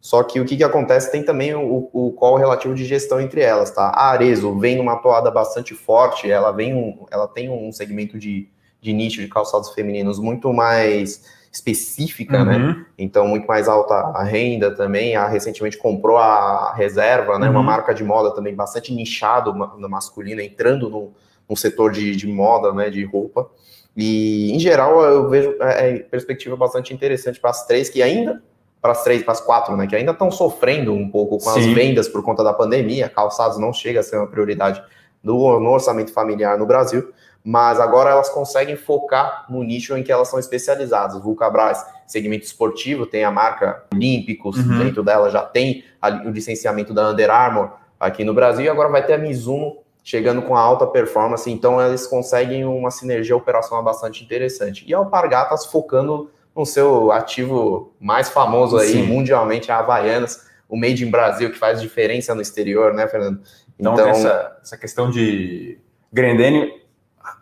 Só 0.00 0.22
que 0.22 0.38
o 0.38 0.44
que, 0.44 0.56
que 0.56 0.64
acontece 0.64 1.10
tem 1.10 1.24
também 1.24 1.54
o, 1.54 1.88
o 1.92 2.12
call 2.12 2.36
relativo 2.36 2.74
de 2.74 2.84
gestão 2.84 3.20
entre 3.20 3.40
elas, 3.40 3.70
tá? 3.70 3.88
A 3.88 4.10
Arezo 4.10 4.56
vem 4.58 4.76
numa 4.76 4.96
toada 4.96 5.30
bastante 5.30 5.74
forte, 5.74 6.30
ela 6.30 6.52
vem 6.52 6.74
um, 6.74 7.06
ela 7.10 7.26
tem 7.26 7.50
um 7.50 7.72
segmento 7.72 8.18
de, 8.18 8.48
de 8.80 8.92
nicho 8.92 9.20
de 9.20 9.28
calçados 9.28 9.70
femininos 9.70 10.18
muito 10.18 10.52
mais 10.52 11.24
específica, 11.52 12.44
né? 12.44 12.56
uhum. 12.56 12.66
né? 12.68 12.86
Então, 12.98 13.26
muito 13.26 13.46
mais 13.46 13.68
alta 13.68 13.94
a 13.94 14.22
renda 14.22 14.74
também. 14.74 15.16
A 15.16 15.26
recentemente 15.26 15.76
comprou 15.76 16.16
a 16.16 16.74
reserva, 16.74 17.38
né? 17.38 17.46
Uhum. 17.46 17.52
Uma 17.52 17.62
marca 17.62 17.94
de 17.94 18.04
moda 18.04 18.34
também 18.34 18.54
bastante 18.54 18.92
nichado 18.92 19.54
na 19.54 19.88
masculina, 19.88 20.42
entrando 20.42 20.88
no, 20.88 21.12
no 21.48 21.56
setor 21.56 21.92
de, 21.92 22.14
de, 22.14 22.26
moda, 22.26 22.72
né? 22.72 22.90
De 22.90 23.04
roupa. 23.04 23.50
E, 23.96 24.52
em 24.52 24.58
geral, 24.58 25.02
eu 25.02 25.28
vejo 25.28 25.56
é, 25.60 25.90
é 25.90 25.98
perspectiva 26.00 26.56
bastante 26.56 26.92
interessante 26.92 27.40
para 27.40 27.50
as 27.50 27.66
três 27.66 27.88
que 27.88 28.02
ainda 28.02 28.42
para 28.80 28.92
as 28.92 29.02
três, 29.02 29.24
para 29.24 29.32
as 29.32 29.40
quatro, 29.40 29.76
né? 29.76 29.86
Que 29.86 29.96
ainda 29.96 30.12
estão 30.12 30.30
sofrendo 30.30 30.92
um 30.92 31.10
pouco 31.10 31.38
com 31.38 31.50
Sim. 31.50 31.58
as 31.58 31.66
vendas 31.66 32.08
por 32.08 32.22
conta 32.22 32.44
da 32.44 32.52
pandemia. 32.52 33.08
Calçados 33.08 33.58
não 33.58 33.72
chega 33.72 34.00
a 34.00 34.02
ser 34.04 34.16
uma 34.16 34.28
prioridade 34.28 34.80
do, 35.22 35.58
no 35.58 35.70
orçamento 35.70 36.12
familiar 36.12 36.56
no 36.56 36.64
Brasil 36.64 37.12
mas 37.48 37.80
agora 37.80 38.10
elas 38.10 38.28
conseguem 38.28 38.76
focar 38.76 39.46
no 39.48 39.62
nicho 39.62 39.96
em 39.96 40.02
que 40.02 40.12
elas 40.12 40.28
são 40.28 40.38
especializadas. 40.38 41.18
Vulcabras, 41.18 41.82
segmento 42.06 42.44
esportivo, 42.44 43.06
tem 43.06 43.24
a 43.24 43.30
marca 43.30 43.84
Olímpicos, 43.90 44.58
uhum. 44.58 44.80
dentro 44.80 45.02
dela 45.02 45.30
já 45.30 45.40
tem 45.40 45.82
o 46.26 46.28
licenciamento 46.28 46.92
da 46.92 47.08
Under 47.08 47.30
Armour 47.30 47.70
aqui 47.98 48.22
no 48.22 48.34
Brasil, 48.34 48.66
e 48.66 48.68
agora 48.68 48.90
vai 48.90 49.02
ter 49.02 49.14
a 49.14 49.18
Mizuno 49.18 49.78
chegando 50.04 50.42
com 50.42 50.54
a 50.54 50.60
alta 50.60 50.86
performance, 50.86 51.50
então 51.50 51.80
eles 51.80 52.06
conseguem 52.06 52.66
uma 52.66 52.90
sinergia 52.90 53.34
operacional 53.34 53.82
bastante 53.82 54.22
interessante. 54.22 54.84
E 54.86 54.92
a 54.92 54.98
Alpargatas 54.98 55.64
focando 55.64 56.30
no 56.54 56.66
seu 56.66 57.10
ativo 57.10 57.94
mais 57.98 58.28
famoso 58.28 58.76
aí 58.76 58.92
Sim. 58.92 59.04
mundialmente, 59.04 59.72
a 59.72 59.78
Havaianas, 59.78 60.46
o 60.68 60.76
Made 60.76 61.02
in 61.02 61.10
Brasil, 61.10 61.50
que 61.50 61.56
faz 61.58 61.80
diferença 61.80 62.34
no 62.34 62.42
exterior, 62.42 62.92
né, 62.92 63.08
Fernando? 63.08 63.40
Então, 63.80 63.94
então 63.94 64.06
essa, 64.06 64.58
essa 64.62 64.76
questão 64.76 65.10
de 65.10 65.78
Grendene 66.12 66.86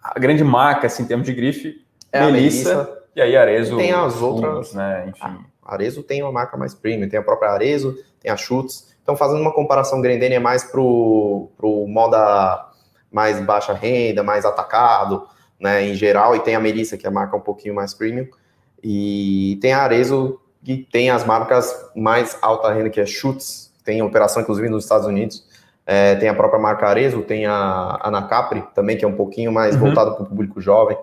a 0.02 0.18
grande 0.18 0.44
marca, 0.44 0.86
assim, 0.86 1.02
em 1.02 1.06
termos 1.06 1.26
de 1.26 1.32
grife, 1.32 1.84
é 2.12 2.24
Melissa, 2.24 2.74
Melissa, 2.74 2.98
e 3.14 3.20
aí 3.20 3.36
Arezo. 3.36 3.76
Tem 3.76 3.92
as 3.92 4.20
outras, 4.22 4.72
né? 4.74 5.06
Enfim. 5.08 5.22
A 5.22 5.38
ah, 5.62 5.74
Arezo 5.74 6.02
tem 6.02 6.22
uma 6.22 6.32
marca 6.32 6.56
mais 6.56 6.74
premium, 6.74 7.08
tem 7.08 7.18
a 7.18 7.22
própria 7.22 7.50
Arezo, 7.50 7.96
tem 8.20 8.30
a 8.30 8.36
Schutz. 8.36 8.94
Então, 9.02 9.16
fazendo 9.16 9.40
uma 9.40 9.52
comparação, 9.52 10.00
Grendene 10.00 10.34
é 10.34 10.40
mais 10.40 10.64
pro, 10.64 11.48
pro 11.56 11.86
moda 11.86 12.66
mais 13.10 13.40
baixa 13.40 13.72
renda, 13.72 14.22
mais 14.22 14.44
atacado, 14.44 15.26
né, 15.58 15.86
em 15.86 15.94
geral, 15.94 16.36
e 16.36 16.40
tem 16.40 16.54
a 16.54 16.60
Melissa, 16.60 16.96
que 16.96 17.06
é 17.06 17.08
a 17.08 17.12
marca 17.12 17.36
um 17.36 17.40
pouquinho 17.40 17.74
mais 17.74 17.94
premium, 17.94 18.26
e 18.82 19.58
tem 19.62 19.72
a 19.72 19.82
Arezo, 19.82 20.40
que 20.62 20.76
tem 20.76 21.08
as 21.10 21.24
marcas 21.24 21.72
mais 21.94 22.36
alta 22.42 22.72
renda, 22.72 22.90
que 22.90 23.00
é 23.00 23.06
Schutz, 23.06 23.72
tem 23.84 24.02
operação, 24.02 24.42
inclusive, 24.42 24.68
nos 24.68 24.84
Estados 24.84 25.06
Unidos, 25.06 25.45
É, 25.86 26.16
tem 26.16 26.28
a 26.28 26.34
própria 26.34 26.60
marca 26.60 26.88
Arezo, 26.88 27.22
tem 27.22 27.46
a 27.46 28.00
Anacapri 28.02 28.64
também, 28.74 28.96
que 28.96 29.04
é 29.04 29.08
um 29.08 29.14
pouquinho 29.14 29.52
mais 29.52 29.76
uhum. 29.76 29.82
voltado 29.82 30.14
para 30.14 30.24
o 30.24 30.26
público 30.26 30.60
jovem, 30.60 30.98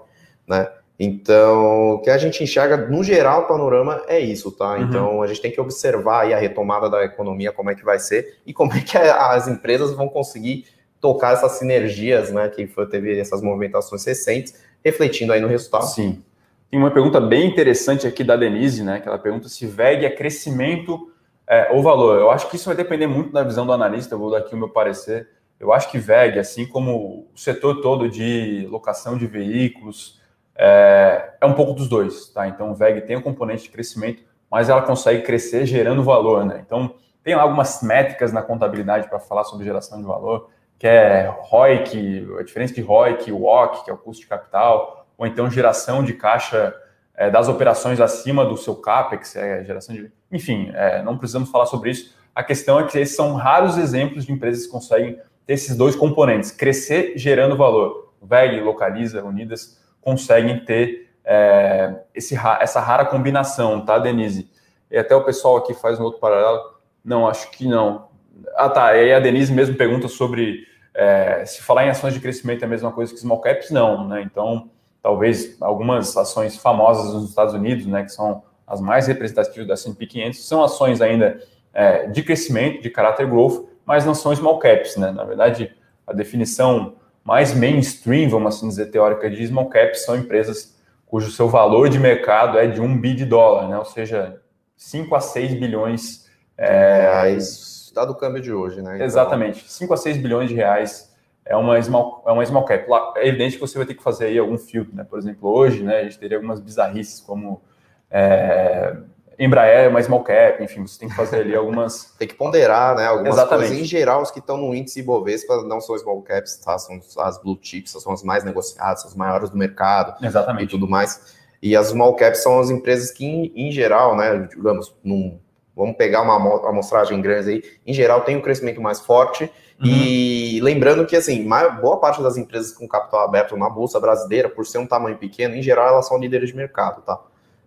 né? 0.45 0.67
Então, 0.99 1.95
o 1.95 1.99
que 1.99 2.09
a 2.09 2.17
gente 2.17 2.43
enxerga, 2.43 2.77
no 2.77 3.03
geral, 3.03 3.41
o 3.41 3.47
panorama 3.47 4.03
é 4.07 4.19
isso, 4.19 4.51
tá? 4.51 4.73
Uhum. 4.73 4.83
Então, 4.83 5.21
a 5.21 5.27
gente 5.27 5.41
tem 5.41 5.51
que 5.51 5.59
observar 5.59 6.23
aí 6.23 6.33
a 6.33 6.37
retomada 6.37 6.89
da 6.89 7.03
economia, 7.03 7.51
como 7.51 7.71
é 7.71 7.75
que 7.75 7.83
vai 7.83 7.97
ser 7.97 8.37
e 8.45 8.53
como 8.53 8.73
é 8.73 8.81
que 8.81 8.97
as 8.97 9.47
empresas 9.47 9.93
vão 9.93 10.07
conseguir 10.07 10.65
tocar 11.01 11.33
essas 11.33 11.53
sinergias, 11.53 12.31
né? 12.31 12.47
Que 12.49 12.67
foi, 12.67 12.85
teve 12.85 13.17
essas 13.17 13.41
movimentações 13.41 14.05
recentes, 14.05 14.53
refletindo 14.83 15.33
aí 15.33 15.41
no 15.41 15.47
resultado. 15.47 15.85
Sim. 15.85 16.21
Tem 16.69 16.79
uma 16.79 16.91
pergunta 16.91 17.19
bem 17.19 17.47
interessante 17.47 18.05
aqui 18.07 18.23
da 18.23 18.35
Denise, 18.35 18.83
né? 18.83 18.99
Que 18.99 19.07
ela 19.07 19.19
pergunta 19.19 19.47
se 19.49 19.65
VEG 19.65 20.05
é 20.05 20.09
crescimento 20.09 21.11
é, 21.47 21.71
ou 21.71 21.81
valor. 21.81 22.19
Eu 22.19 22.31
acho 22.31 22.49
que 22.49 22.55
isso 22.55 22.65
vai 22.65 22.75
depender 22.75 23.07
muito 23.07 23.31
da 23.31 23.43
visão 23.43 23.65
do 23.65 23.73
analista, 23.73 24.15
eu 24.15 24.19
vou 24.19 24.31
dar 24.31 24.39
aqui 24.39 24.55
o 24.55 24.57
meu 24.57 24.69
parecer. 24.69 25.29
Eu 25.59 25.71
acho 25.71 25.89
que 25.89 25.97
VEG, 25.97 26.39
assim 26.39 26.65
como 26.65 27.27
o 27.33 27.37
setor 27.37 27.81
todo 27.81 28.09
de 28.09 28.67
locação 28.69 29.17
de 29.17 29.25
veículos, 29.25 30.21
é, 30.55 31.35
é 31.39 31.45
um 31.45 31.53
pouco 31.53 31.73
dos 31.73 31.87
dois, 31.87 32.29
tá? 32.29 32.47
Então, 32.47 32.71
o 32.71 32.75
VEG 32.75 33.01
tem 33.01 33.15
um 33.15 33.21
componente 33.21 33.63
de 33.63 33.69
crescimento, 33.69 34.23
mas 34.49 34.69
ela 34.69 34.81
consegue 34.81 35.21
crescer 35.23 35.65
gerando 35.65 36.03
valor, 36.03 36.45
né? 36.45 36.61
Então, 36.65 36.95
tem 37.23 37.33
algumas 37.33 37.81
métricas 37.81 38.33
na 38.33 38.41
contabilidade 38.41 39.07
para 39.07 39.19
falar 39.19 39.45
sobre 39.45 39.65
geração 39.65 39.99
de 39.99 40.05
valor, 40.05 40.49
que 40.77 40.85
é 40.85 41.33
ROIC, 41.39 42.27
a 42.39 42.43
diferença 42.43 42.73
de 42.73 42.81
ROIC, 42.81 43.31
o 43.31 43.43
WOC, 43.43 43.85
que 43.85 43.89
é 43.89 43.93
o 43.93 43.97
custo 43.97 44.23
de 44.23 44.27
capital, 44.27 45.07
ou 45.17 45.25
então 45.25 45.49
geração 45.49 46.03
de 46.03 46.13
caixa 46.13 46.75
é, 47.15 47.29
das 47.29 47.47
operações 47.47 47.99
acima 47.99 48.45
do 48.45 48.57
seu 48.57 48.75
CAPEX, 48.75 49.35
é, 49.35 49.63
geração 49.63 49.95
de... 49.95 50.11
Enfim, 50.31 50.71
é, 50.73 51.01
não 51.03 51.17
precisamos 51.17 51.49
falar 51.49 51.65
sobre 51.65 51.91
isso. 51.91 52.15
A 52.33 52.43
questão 52.43 52.79
é 52.79 52.87
que 52.87 52.97
esses 52.97 53.15
são 53.15 53.35
raros 53.35 53.77
exemplos 53.77 54.25
de 54.25 54.31
empresas 54.31 54.65
que 54.65 54.71
conseguem 54.71 55.19
ter 55.45 55.53
esses 55.53 55.75
dois 55.75 55.95
componentes, 55.95 56.51
crescer 56.51 57.13
gerando 57.15 57.55
valor. 57.55 58.13
VEG, 58.21 58.61
Localiza, 58.61 59.23
Unidas, 59.23 59.79
conseguem 60.01 60.63
ter 60.63 61.09
é, 61.23 61.95
esse, 62.15 62.35
essa 62.59 62.79
rara 62.79 63.05
combinação, 63.05 63.85
tá, 63.85 63.99
Denise? 63.99 64.49
E 64.89 64.97
até 64.97 65.15
o 65.15 65.23
pessoal 65.23 65.57
aqui 65.57 65.73
faz 65.73 65.99
um 65.99 66.03
outro 66.03 66.19
paralelo. 66.19 66.73
Não, 67.03 67.27
acho 67.27 67.51
que 67.51 67.67
não. 67.67 68.07
Ah, 68.55 68.69
tá. 68.69 68.95
E 68.95 69.01
aí 69.01 69.13
a 69.13 69.19
Denise 69.19 69.53
mesmo 69.53 69.75
pergunta 69.75 70.07
sobre 70.07 70.65
é, 70.93 71.43
se 71.45 71.61
falar 71.61 71.85
em 71.85 71.89
ações 71.89 72.13
de 72.13 72.19
crescimento 72.19 72.63
é 72.63 72.65
a 72.65 72.69
mesma 72.69 72.91
coisa 72.91 73.13
que 73.13 73.19
small 73.19 73.41
caps, 73.41 73.71
não, 73.71 74.07
né? 74.07 74.21
Então, 74.21 74.69
talvez 75.03 75.57
algumas 75.59 76.15
ações 76.15 76.55
famosas 76.55 77.13
nos 77.13 77.29
Estados 77.29 77.53
Unidos, 77.53 77.85
né, 77.85 78.03
que 78.03 78.11
são 78.11 78.41
as 78.65 78.79
mais 78.79 79.05
representativas 79.05 79.67
da 79.67 79.73
S&P 79.73 80.07
500, 80.07 80.47
são 80.47 80.63
ações 80.63 81.01
ainda 81.01 81.39
é, 81.73 82.07
de 82.07 82.23
crescimento, 82.23 82.81
de 82.81 82.89
caráter 82.89 83.27
growth, 83.27 83.67
mas 83.85 84.05
não 84.05 84.15
são 84.15 84.33
small 84.33 84.57
caps, 84.59 84.95
né? 84.95 85.11
Na 85.11 85.25
verdade, 85.25 85.75
a 86.07 86.13
definição 86.13 86.95
mais 87.21 87.53
mainstream, 87.53 88.29
vamos 88.29 88.55
assim 88.55 88.69
dizer, 88.69 88.85
teórica 88.85 89.29
de 89.29 89.45
small 89.45 89.67
caps 89.67 90.05
são 90.05 90.15
empresas 90.15 90.73
cujo 91.05 91.29
seu 91.29 91.49
valor 91.49 91.89
de 91.89 91.99
mercado 91.99 92.57
é 92.57 92.65
de 92.65 92.81
um 92.81 92.99
bi 92.99 93.13
de 93.13 93.25
dólar, 93.25 93.67
né? 93.67 93.77
ou 93.77 93.85
seja, 93.85 94.41
5 94.75 95.13
a 95.13 95.19
6 95.19 95.53
bilhões 95.59 96.27
é, 96.57 97.01
reais, 97.01 97.91
dado 97.93 98.13
o 98.13 98.15
câmbio 98.15 98.41
de 98.41 98.51
hoje, 98.51 98.81
né? 98.81 98.95
Então... 98.95 99.05
Exatamente, 99.05 99.69
5 99.71 99.93
a 99.93 99.97
6 99.97 100.17
bilhões 100.17 100.49
de 100.49 100.55
reais 100.55 101.12
é 101.45 101.55
uma 101.55 101.81
small, 101.81 102.23
é 102.25 102.31
uma 102.31 102.45
small 102.45 102.65
cap. 102.65 102.85
É 103.17 103.27
evidente 103.27 103.55
que 103.55 103.61
você 103.61 103.77
vai 103.77 103.85
ter 103.85 103.95
que 103.95 104.03
fazer 104.03 104.25
aí 104.25 104.37
algum 104.37 104.57
filtro, 104.57 104.95
né? 104.95 105.03
Por 105.03 105.19
exemplo, 105.19 105.49
hoje, 105.49 105.83
né, 105.83 105.99
a 105.99 106.03
gente 106.03 106.17
teria 106.17 106.37
algumas 106.37 106.59
bizarrices 106.59 107.19
como 107.19 107.61
é, 108.09 108.95
Embraer, 109.37 109.89
uma 109.89 110.01
small 110.01 110.23
cap, 110.23 110.63
enfim, 110.63 110.85
você 110.85 110.99
tem 110.99 111.09
que 111.09 111.15
fazer 111.15 111.37
ali 111.37 111.55
algumas. 111.55 112.13
tem 112.19 112.27
que 112.27 112.35
ponderar, 112.35 112.95
né? 112.95 113.07
Algumas 113.07 113.33
Exatamente. 113.33 113.67
coisas. 113.67 113.83
Em 113.83 113.87
geral, 113.87 114.21
os 114.21 114.29
que 114.29 114.39
estão 114.39 114.57
no 114.57 114.75
índice 114.75 114.99
Ibovespa 114.99 115.63
não 115.63 115.81
são 115.81 115.97
small 115.97 116.21
caps, 116.21 116.57
tá? 116.57 116.77
São 116.77 116.99
as 117.17 117.41
blue 117.41 117.57
chips, 117.61 117.91
são 117.91 118.13
as 118.13 118.23
mais 118.23 118.43
negociadas, 118.43 119.01
são 119.01 119.09
as 119.09 119.15
maiores 119.15 119.49
do 119.49 119.57
mercado. 119.57 120.23
Exatamente. 120.23 120.65
E 120.65 120.67
tudo 120.67 120.87
mais. 120.87 121.35
E 121.61 121.75
as 121.75 121.87
small 121.87 122.15
caps 122.15 122.43
são 122.43 122.59
as 122.59 122.69
empresas 122.69 123.09
que, 123.11 123.25
em, 123.25 123.51
em 123.55 123.71
geral, 123.71 124.15
né? 124.15 124.47
Digamos, 124.55 124.95
num, 125.03 125.39
vamos 125.75 125.97
pegar 125.97 126.21
uma 126.21 126.69
amostragem 126.69 127.19
grande 127.19 127.49
aí, 127.49 127.63
em 127.85 127.93
geral 127.93 128.21
tem 128.21 128.37
um 128.37 128.41
crescimento 128.41 128.79
mais 128.81 128.99
forte. 128.99 129.51
Uhum. 129.79 129.89
E 129.89 130.59
lembrando 130.61 131.05
que, 131.05 131.15
assim, 131.15 131.47
boa 131.81 131.97
parte 131.97 132.21
das 132.21 132.37
empresas 132.37 132.71
com 132.71 132.87
capital 132.87 133.21
aberto 133.21 133.57
na 133.57 133.69
Bolsa 133.69 133.99
Brasileira, 133.99 134.49
por 134.49 134.65
ser 134.65 134.77
um 134.77 134.87
tamanho 134.87 135.17
pequeno, 135.17 135.55
em 135.55 135.61
geral, 135.61 135.87
elas 135.87 136.07
são 136.07 136.17
líderes 136.17 136.49
de 136.49 136.55
mercado, 136.55 137.01
tá? 137.01 137.19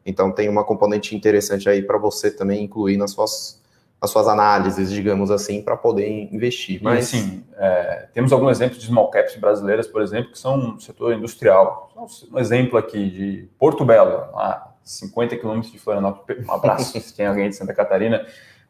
Então 0.04 0.30
tem 0.30 0.48
uma 0.48 0.62
componente 0.62 1.16
interessante 1.16 1.68
aí 1.68 1.82
para 1.82 1.98
você 1.98 2.30
também 2.30 2.62
incluir 2.62 2.96
nas 2.96 3.11
suas, 3.11 3.61
nas 4.00 4.09
suas 4.09 4.28
análises, 4.28 4.90
digamos 4.90 5.32
assim, 5.32 5.61
para 5.61 5.76
poder 5.76 6.32
investir. 6.32 6.80
Mas 6.80 7.07
sim, 7.09 7.42
é, 7.57 8.07
temos 8.14 8.32
alguns 8.32 8.52
exemplos 8.52 8.80
de 8.80 8.86
small 8.86 9.11
caps 9.11 9.34
brasileiras, 9.36 9.88
por 9.88 10.00
exemplo, 10.00 10.30
que 10.30 10.38
são 10.38 10.57
no 10.57 10.80
setor 10.80 11.12
industrial. 11.12 11.90
Um 12.32 12.38
exemplo 12.38 12.78
aqui 12.78 13.11
de 13.11 13.48
Porto 13.59 13.84
Belo, 13.84 14.18
a 14.36 14.70
50 14.84 15.36
quilômetros 15.36 15.72
de 15.72 15.78
Florianópolis. 15.80 16.46
Um 16.46 16.52
abraço 16.52 16.98
se 17.02 17.14
tem 17.14 17.26
alguém 17.26 17.48
de 17.48 17.57
Santa 17.57 17.74
Catarina. 17.74 18.24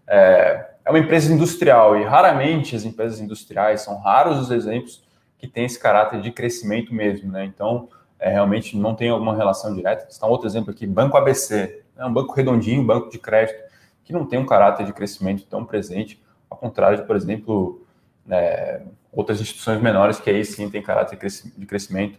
É, 0.07 0.67
é 0.85 0.91
uma 0.91 0.99
empresa 0.99 1.33
industrial 1.33 1.99
e 1.99 2.05
raramente 2.05 2.77
as 2.77 2.85
empresas 2.85 3.21
industriais 3.21 3.81
são 3.81 3.99
raros 3.99 4.39
os 4.39 4.51
exemplos 4.51 5.05
que 5.39 5.47
têm 5.47 5.65
esse 5.65 5.79
caráter 5.79 6.21
de 6.21 6.31
crescimento 6.31 6.95
mesmo, 6.95 7.31
né? 7.31 7.45
Então, 7.45 7.89
é, 8.19 8.31
realmente 8.31 8.77
não 8.77 8.95
tem 8.95 9.11
alguma 9.11 9.37
relação 9.37 9.75
direta. 9.75 10.07
Está 10.09 10.27
um 10.27 10.31
outro 10.31 10.47
exemplo 10.47 10.71
aqui, 10.71 10.87
Banco 10.87 11.17
ABC, 11.17 11.83
é 11.97 12.05
um 12.05 12.13
banco 12.13 12.33
redondinho, 12.33 12.85
banco 12.85 13.11
de 13.11 13.19
crédito, 13.19 13.59
que 14.05 14.13
não 14.13 14.25
tem 14.25 14.39
um 14.39 14.47
caráter 14.47 14.87
de 14.87 14.93
crescimento 14.93 15.45
tão 15.47 15.65
presente, 15.65 16.23
ao 16.49 16.57
contrário 16.57 16.99
de, 16.99 17.05
por 17.05 17.17
exemplo, 17.17 17.85
é, 18.31 18.83
outras 19.13 19.41
instituições 19.41 19.81
menores 19.81 20.21
que 20.21 20.31
aí 20.31 20.45
sim 20.45 20.69
tem 20.71 20.83
caráter 20.83 21.19
de 21.57 21.67
crescimento, 21.67 22.19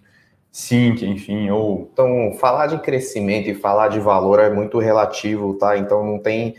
sim, 0.52 0.96
que 0.96 1.06
enfim, 1.06 1.50
ou... 1.50 1.90
Então, 1.94 2.34
falar 2.40 2.68
de 2.68 2.80
crescimento 2.80 3.50
e 3.50 3.56
falar 3.56 3.88
de 3.90 4.00
valor 4.00 4.40
é 4.40 4.50
muito 4.50 4.80
relativo, 4.80 5.54
tá? 5.54 5.78
Então, 5.78 6.04
não 6.06 6.20
tem, 6.20 6.56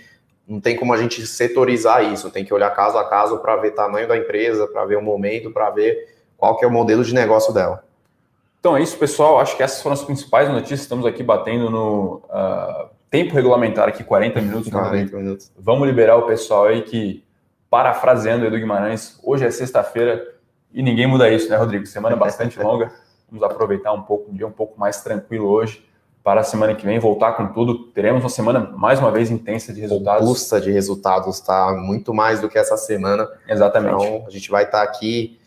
não 0.49 0.61
tem 0.61 0.75
como 0.75 0.95
a 0.95 0.97
gente 0.97 1.27
setorizar 1.27 2.03
isso, 2.11 2.31
tem 2.31 2.43
que 2.43 2.55
olhar 2.55 2.71
caso 2.71 2.97
a 2.97 3.07
caso 3.07 3.39
para 3.39 3.55
ver 3.57 3.73
tamanho 3.73 4.09
da 4.09 4.17
empresa, 4.17 4.67
para 4.67 4.87
ver 4.87 4.97
o 4.97 5.03
momento, 5.03 5.51
para 5.51 5.69
ver 5.69 6.17
qual 6.39 6.57
que 6.57 6.65
é 6.65 6.69
o 6.69 6.71
modelo 6.71 7.05
de 7.05 7.13
negócio 7.13 7.53
dela. 7.53 7.85
Então 8.59 8.75
é 8.75 8.83
isso, 8.83 8.97
pessoal. 8.97 9.39
Acho 9.39 9.57
que 9.57 9.63
essas 9.63 9.83
foram 9.83 9.93
as 9.93 10.03
principais 10.03 10.49
notícias. 10.49 10.81
Estamos 10.81 11.05
aqui 11.05 11.23
batendo 11.23 11.71
no 11.71 12.23
uh, 12.31 12.89
tempo 13.11 13.35
regulamentar 13.35 13.89
aqui, 13.89 14.03
40 14.03 14.41
minutos. 14.41 14.71
40 14.71 15.17
minutos. 15.19 15.53
Vamos 15.57 15.87
liberar 15.87 16.17
o 16.17 16.23
pessoal 16.23 16.65
aí 16.65 16.81
que, 16.81 17.23
parafraseando 17.69 18.47
Edu 18.47 18.57
Guimarães, 18.57 19.21
hoje 19.23 19.45
é 19.45 19.51
sexta-feira 19.51 20.27
e 20.73 20.83
ninguém 20.83 21.07
muda 21.07 21.31
isso, 21.31 21.51
né, 21.51 21.57
Rodrigo? 21.57 21.85
Semana 21.85 22.17
bastante 22.17 22.59
longa. 22.61 22.91
Vamos 23.31 23.45
aproveitar 23.45 23.93
um 23.93 24.03
pouco, 24.03 24.31
um 24.31 24.35
dia 24.35 24.47
um 24.47 24.53
pouco 24.53 24.81
mais 24.81 25.03
tranquilo 25.03 25.47
hoje 25.47 25.87
para 26.23 26.41
a 26.41 26.45
semana 26.45 26.75
que 26.75 26.85
vem 26.85 26.99
voltar 26.99 27.33
com 27.33 27.47
tudo. 27.49 27.85
Teremos 27.93 28.23
uma 28.23 28.29
semana 28.29 28.61
mais 28.77 28.99
uma 28.99 29.11
vez 29.11 29.31
intensa 29.31 29.73
de 29.73 29.81
resultados. 29.81 30.21
Robusta 30.21 30.61
de 30.61 30.71
resultados, 30.71 31.41
tá? 31.41 31.73
Muito 31.73 32.13
mais 32.13 32.41
do 32.41 32.49
que 32.49 32.59
essa 32.59 32.77
semana. 32.77 33.29
Exatamente. 33.49 33.95
Então, 33.95 34.25
a 34.27 34.31
gente 34.31 34.51
vai 34.51 34.65
estar 34.65 34.83
aqui 34.83 35.39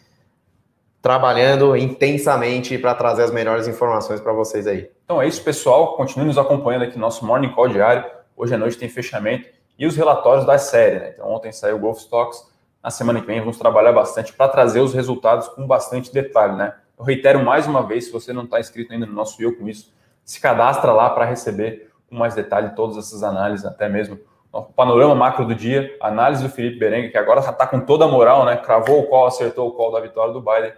trabalhando 1.02 1.76
intensamente 1.76 2.78
para 2.78 2.94
trazer 2.94 3.24
as 3.24 3.32
melhores 3.32 3.68
informações 3.68 4.22
para 4.22 4.32
vocês 4.32 4.68
aí. 4.68 4.90
Então 5.04 5.22
é 5.22 5.28
isso, 5.28 5.44
pessoal. 5.44 5.96
Continue 5.96 6.28
nos 6.28 6.38
acompanhando 6.38 6.84
aqui 6.84 6.96
no 6.96 7.02
nosso 7.02 7.26
Morning 7.26 7.52
Call 7.54 7.70
diário. 7.70 8.06
Hoje 8.38 8.54
à 8.54 8.58
noite 8.58 8.78
tem 8.78 8.88
fechamento 8.88 9.50
e 9.78 9.86
os 9.88 9.96
relatórios 9.96 10.46
da 10.46 10.58
série. 10.58 11.00
Né? 11.00 11.12
Então 11.14 11.28
ontem 11.30 11.52
saiu 11.52 11.78
o 11.78 11.80
Golf 11.80 12.00
Stocks. 12.00 12.50
Na 12.84 12.92
semana 12.92 13.20
que 13.20 13.28
vem 13.28 13.40
vamos 13.40 13.58
trabalhar 13.58 13.92
bastante 13.92 14.32
para 14.32 14.48
trazer 14.48 14.80
os 14.80 14.94
resultados 14.94 15.48
com 15.48 15.66
bastante 15.66 16.14
detalhe. 16.14 16.56
Né? 16.56 16.74
Eu 16.98 17.04
reitero 17.04 17.44
mais 17.44 17.68
uma 17.68 17.86
vez, 17.86 18.06
se 18.06 18.12
você 18.12 18.32
não 18.32 18.44
está 18.44 18.60
inscrito 18.60 18.94
ainda 18.94 19.08
no 19.08 19.14
nosso 19.14 19.42
Eu 19.42 19.58
Com 19.58 19.68
Isso, 19.68 19.92
se 20.32 20.40
cadastra 20.40 20.92
lá 20.92 21.10
para 21.10 21.26
receber 21.26 21.92
com 22.10 22.16
mais 22.16 22.36
detalhe 22.36 22.76
todas 22.76 22.98
essas 22.98 23.24
análises, 23.24 23.66
até 23.66 23.90
mesmo 23.90 24.20
o 24.52 24.64
panorama 24.64 25.16
macro 25.16 25.46
do 25.46 25.56
dia, 25.56 25.96
análise 26.02 26.44
do 26.44 26.50
Felipe 26.50 26.78
Berengue, 26.78 27.10
que 27.10 27.18
agora 27.18 27.40
está 27.40 27.66
com 27.66 27.80
toda 27.80 28.06
a 28.06 28.08
moral, 28.08 28.46
né? 28.46 28.58
Cravou 28.58 29.00
o 29.00 29.08
call, 29.08 29.28
acertou 29.28 29.70
o 29.70 29.72
call 29.72 29.92
da 29.92 30.00
vitória 30.02 30.34
do 30.34 30.42
Biden 30.42 30.74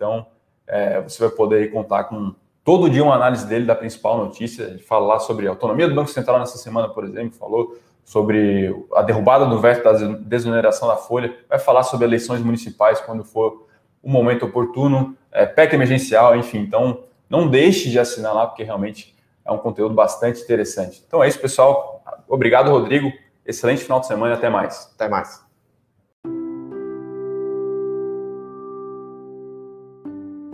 então, 0.00 0.26
é, 0.66 0.98
você 1.02 1.22
vai 1.22 1.30
poder 1.36 1.70
contar 1.70 2.04
com 2.04 2.34
todo 2.64 2.88
dia 2.88 3.04
uma 3.04 3.14
análise 3.14 3.46
dele 3.46 3.66
da 3.66 3.74
principal 3.74 4.16
notícia. 4.16 4.62
Ele 4.62 4.78
fala 4.78 5.06
lá 5.06 5.18
sobre 5.18 5.46
a 5.46 5.50
autonomia 5.50 5.86
do 5.86 5.94
Banco 5.94 6.08
Central 6.08 6.38
nessa 6.38 6.56
semana, 6.56 6.88
por 6.88 7.04
exemplo, 7.04 7.38
falou 7.38 7.76
sobre 8.02 8.74
a 8.94 9.02
derrubada 9.02 9.44
do 9.44 9.60
veto 9.60 9.84
da 9.84 9.92
desoneração 9.92 10.88
da 10.88 10.96
folha, 10.96 11.36
vai 11.48 11.58
falar 11.58 11.82
sobre 11.82 12.06
eleições 12.06 12.40
municipais 12.40 12.98
quando 13.00 13.22
for 13.22 13.66
o 14.02 14.10
momento 14.10 14.46
oportuno, 14.46 15.14
é, 15.30 15.44
PEC 15.44 15.74
emergencial, 15.74 16.34
enfim. 16.34 16.60
Então, 16.60 17.04
não 17.30 17.48
deixe 17.48 17.88
de 17.88 17.98
assinar 17.98 18.34
lá, 18.34 18.46
porque 18.46 18.64
realmente 18.64 19.14
é 19.46 19.52
um 19.52 19.58
conteúdo 19.58 19.94
bastante 19.94 20.42
interessante. 20.42 21.02
Então 21.06 21.22
é 21.22 21.28
isso, 21.28 21.38
pessoal. 21.38 22.02
Obrigado, 22.28 22.70
Rodrigo. 22.70 23.12
Excelente 23.46 23.82
final 23.82 24.00
de 24.00 24.08
semana 24.08 24.34
e 24.34 24.36
até 24.36 24.50
mais. 24.50 24.90
Até 24.94 25.08
mais. 25.08 25.48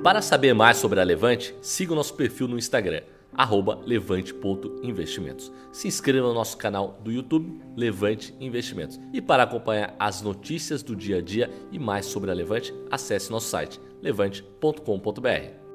Para 0.03 0.23
saber 0.23 0.55
mais 0.55 0.77
sobre 0.77 1.01
a 1.01 1.03
Levante, 1.03 1.53
siga 1.61 1.93
o 1.93 1.97
nosso 1.97 2.15
perfil 2.15 2.47
no 2.47 2.57
Instagram, 2.57 3.03
levante.investimentos. 3.85 5.53
Se 5.73 5.89
inscreva 5.89 6.29
no 6.29 6.35
nosso 6.35 6.57
canal 6.57 6.97
do 7.03 7.11
YouTube 7.11 7.61
Levante 7.77 8.33
Investimentos. 8.39 9.01
E 9.13 9.21
para 9.21 9.43
acompanhar 9.43 9.97
as 9.99 10.23
notícias 10.23 10.81
do 10.81 10.95
dia 10.95 11.17
a 11.17 11.21
dia 11.21 11.51
e 11.73 11.79
mais 11.79 12.07
sobre 12.07 12.31
a 12.31 12.35
Levante, 12.35 12.73
acesse 12.89 13.33
nosso 13.33 13.49
site 13.49 13.81
levante.com.br. 14.01 15.66